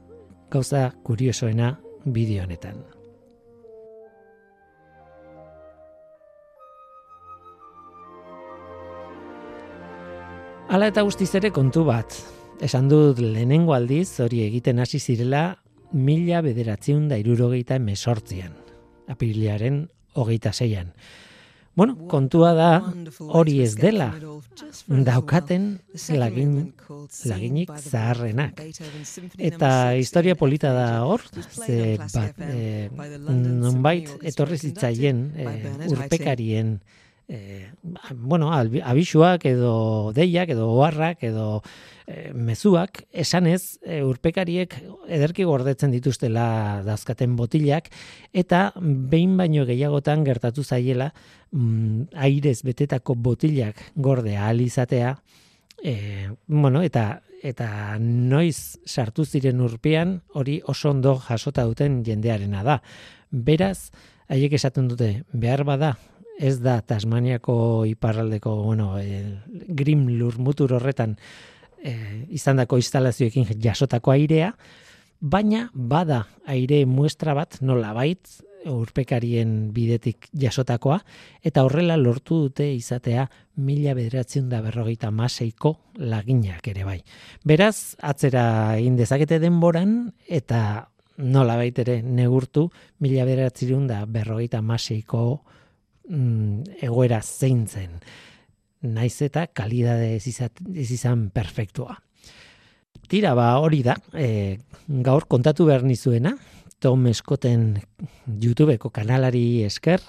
gauza 0.52 0.91
kuriosoena 1.04 1.74
bideo 2.06 2.43
honetan. 2.43 2.84
Hala 10.68 10.89
eta 10.91 11.04
guztiz 11.08 11.30
ere 11.39 11.52
kontu 11.56 11.86
bat. 11.88 12.12
Esan 12.64 12.89
dut 12.91 13.22
lehenengo 13.24 13.72
aldiz 13.76 14.20
hori 14.20 14.41
egiten 14.43 14.82
hasi 14.84 15.00
zirela 15.00 15.62
mila 15.93 16.41
bederatziun 16.43 17.08
da 17.08 17.20
irurogeita 17.22 17.78
emesortzian. 17.80 18.52
Apirilearen 19.08 19.86
hogeita 20.20 20.52
zeian. 20.52 20.91
Bueno, 21.78 21.93
kontua 22.09 22.55
da 22.57 22.69
hori 23.38 23.59
ez 23.61 23.75
dela 23.78 24.07
daukaten 24.88 25.67
lagin, 26.17 26.55
laginik 27.30 27.73
zaharrenak. 27.78 28.63
Eta 29.38 29.69
historia 29.99 30.34
polita 30.39 30.71
da 30.73 30.88
hor, 31.05 31.21
ze 31.53 31.99
bat, 32.15 32.41
e, 32.41 32.89
nonbait 33.30 34.09
etorri 34.25 34.57
zitzaien 34.57 35.21
e, 35.38 35.51
urpekarien 35.91 36.80
e, 37.30 37.69
bueno, 38.15 38.49
abisuak 38.55 39.45
edo 39.45 39.75
deiak 40.17 40.49
edo 40.57 40.71
oharrak 40.80 41.23
edo 41.30 41.61
e, 42.08 42.32
mezuak 42.34 43.03
esanez 43.12 43.78
e, 43.84 44.01
urpekariek 44.08 44.74
ederki 45.08 45.45
gordetzen 45.47 45.91
dituztela 45.91 46.82
dazkaten 46.88 47.36
botilak 47.36 47.91
eta 48.34 48.72
behin 48.80 49.36
baino 49.38 49.68
gehiagotan 49.68 50.24
gertatu 50.24 50.64
zaiela 50.64 51.12
mm, 51.51 52.14
airez 52.16 52.62
betetako 52.64 53.16
botilak 53.16 53.84
gorde 53.95 54.38
ahal 54.38 54.64
izatea 54.64 55.18
e, 55.84 56.30
bueno, 56.47 56.82
eta 56.82 57.22
eta 57.45 57.97
noiz 58.01 58.80
sartu 58.86 59.26
ziren 59.26 59.62
urpean 59.62 60.22
hori 60.34 60.58
oso 60.66 60.89
ondo 60.89 61.16
jasota 61.22 61.68
duten 61.70 61.99
jendearena 62.03 62.64
da. 62.66 62.80
Beraz, 63.30 63.91
haiek 64.28 64.55
esaten 64.58 64.88
dute, 64.89 65.12
behar 65.32 65.64
bada, 65.68 65.93
ez 66.39 66.58
da 66.62 66.80
Tasmaniako 66.82 67.86
iparraldeko, 67.93 68.55
bueno, 68.64 68.95
e, 68.97 69.38
grim 69.47 70.08
lur 70.18 70.39
mutur 70.41 70.74
horretan 70.78 71.16
e, 71.84 72.25
izandako 72.30 72.78
instalazioekin 72.82 73.47
jasotako 73.63 74.11
airea, 74.11 74.53
baina 75.19 75.69
bada 75.73 76.25
aire 76.45 76.86
muestra 76.86 77.34
bat 77.34 77.57
nola 77.61 77.93
bait 77.97 78.28
urpekarien 78.67 79.71
bidetik 79.73 80.28
jasotakoa, 80.36 80.99
eta 81.45 81.63
horrela 81.63 81.97
lortu 81.97 82.41
dute 82.47 82.67
izatea 82.73 83.28
mila 83.63 83.93
bederatzen 83.97 84.49
da 84.49 84.61
berrogeita 84.65 85.11
maseiko 85.11 85.78
laginak 85.97 86.67
ere 86.67 86.84
bai. 86.88 86.99
Beraz, 87.47 87.95
atzera 88.01 88.75
egin 88.78 88.97
dezakete 88.99 89.39
denboran, 89.39 90.11
eta 90.28 90.89
nola 91.17 91.57
ere 91.65 92.01
negurtu 92.03 92.67
mila 92.99 93.25
bederatzen 93.25 93.88
da 93.88 94.05
berrogeita 94.05 94.61
maseiko 94.61 95.41
mm, 96.09 96.82
egoera 96.82 97.21
zein 97.21 97.67
zen. 97.67 97.99
Naiz 98.82 99.15
eta 99.25 99.47
kalidade 99.47 100.15
ez, 100.15 100.28
izan 100.28 101.30
perfektua. 101.34 101.97
Tira 103.07 103.34
ba 103.38 103.55
hori 103.63 103.82
da, 103.86 103.95
e, 104.13 104.59
gaur 104.88 105.25
kontatu 105.32 105.65
behar 105.65 105.86
nizuena, 105.88 106.36
Tom 106.80 107.07
Scotten 107.13 107.80
YouTubeko 108.28 108.91
kanalari 108.93 109.63
esker, 109.65 110.01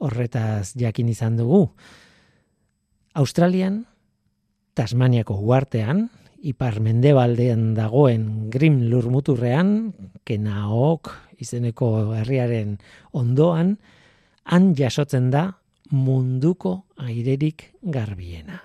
horretaz 0.00 0.72
jakin 0.80 1.10
izan 1.12 1.36
dugu. 1.36 1.66
Australian, 3.20 3.84
Tasmaniako 4.74 5.36
uartean, 5.44 6.06
ipar 6.40 6.78
mendebaldean 6.80 7.74
dagoen 7.76 8.48
grim 8.48 8.80
lurmuturrean, 8.88 9.92
kenaok 10.24 11.10
izeneko 11.42 12.14
herriaren 12.16 12.78
ondoan, 13.12 13.74
han 14.48 14.72
jasotzen 14.78 15.28
da 15.34 15.59
munduko 15.90 16.86
airerik 16.98 17.70
garbiena. 17.82 18.62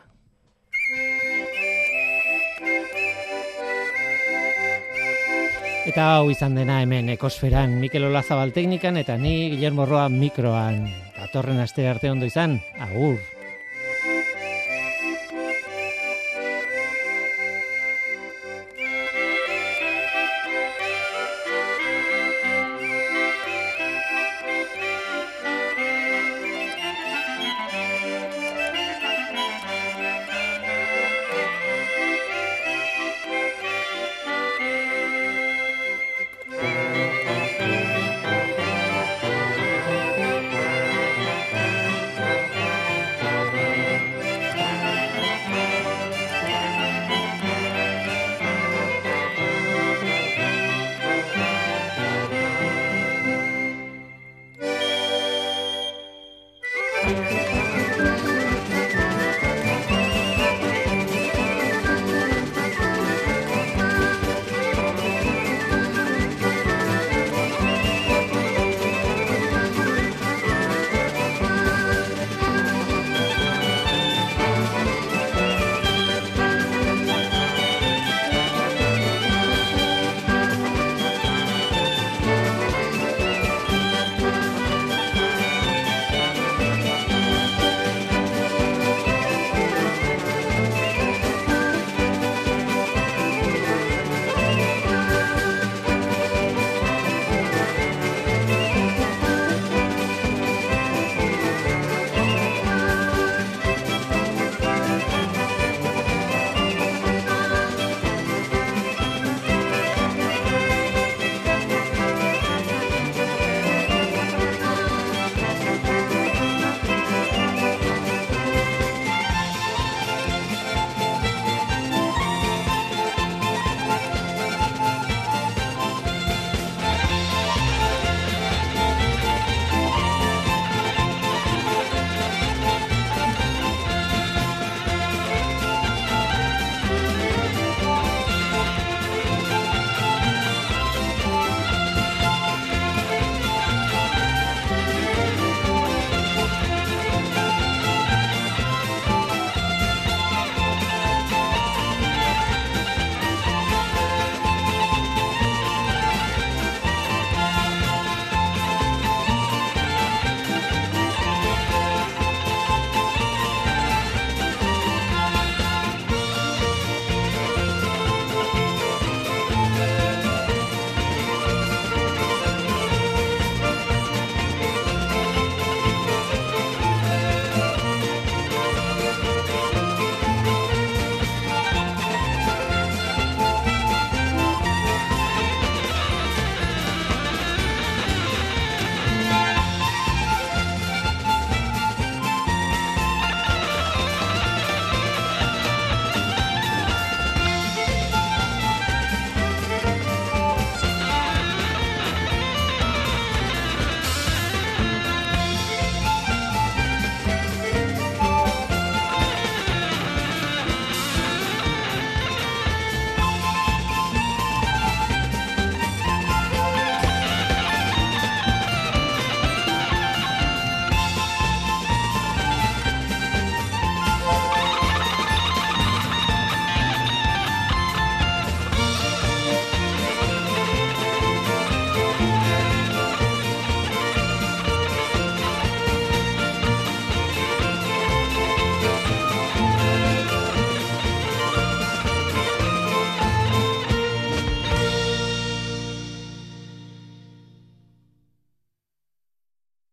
Eta 5.85 6.07
hau 6.15 6.31
izan 6.33 6.55
dena 6.57 6.79
hemen 6.81 7.11
ekosferan 7.13 7.77
Mikel 7.77 8.07
Olazabal 8.07 8.55
teknikan 8.55 8.97
eta 8.97 9.19
ni 9.21 9.51
Guillermo 9.51 9.85
Roa 9.85 10.07
mikroan. 10.09 10.81
Datorren 11.19 11.61
aste 11.61 11.85
arte 11.87 12.09
ondo 12.09 12.25
izan, 12.25 12.57
agur! 12.81 13.34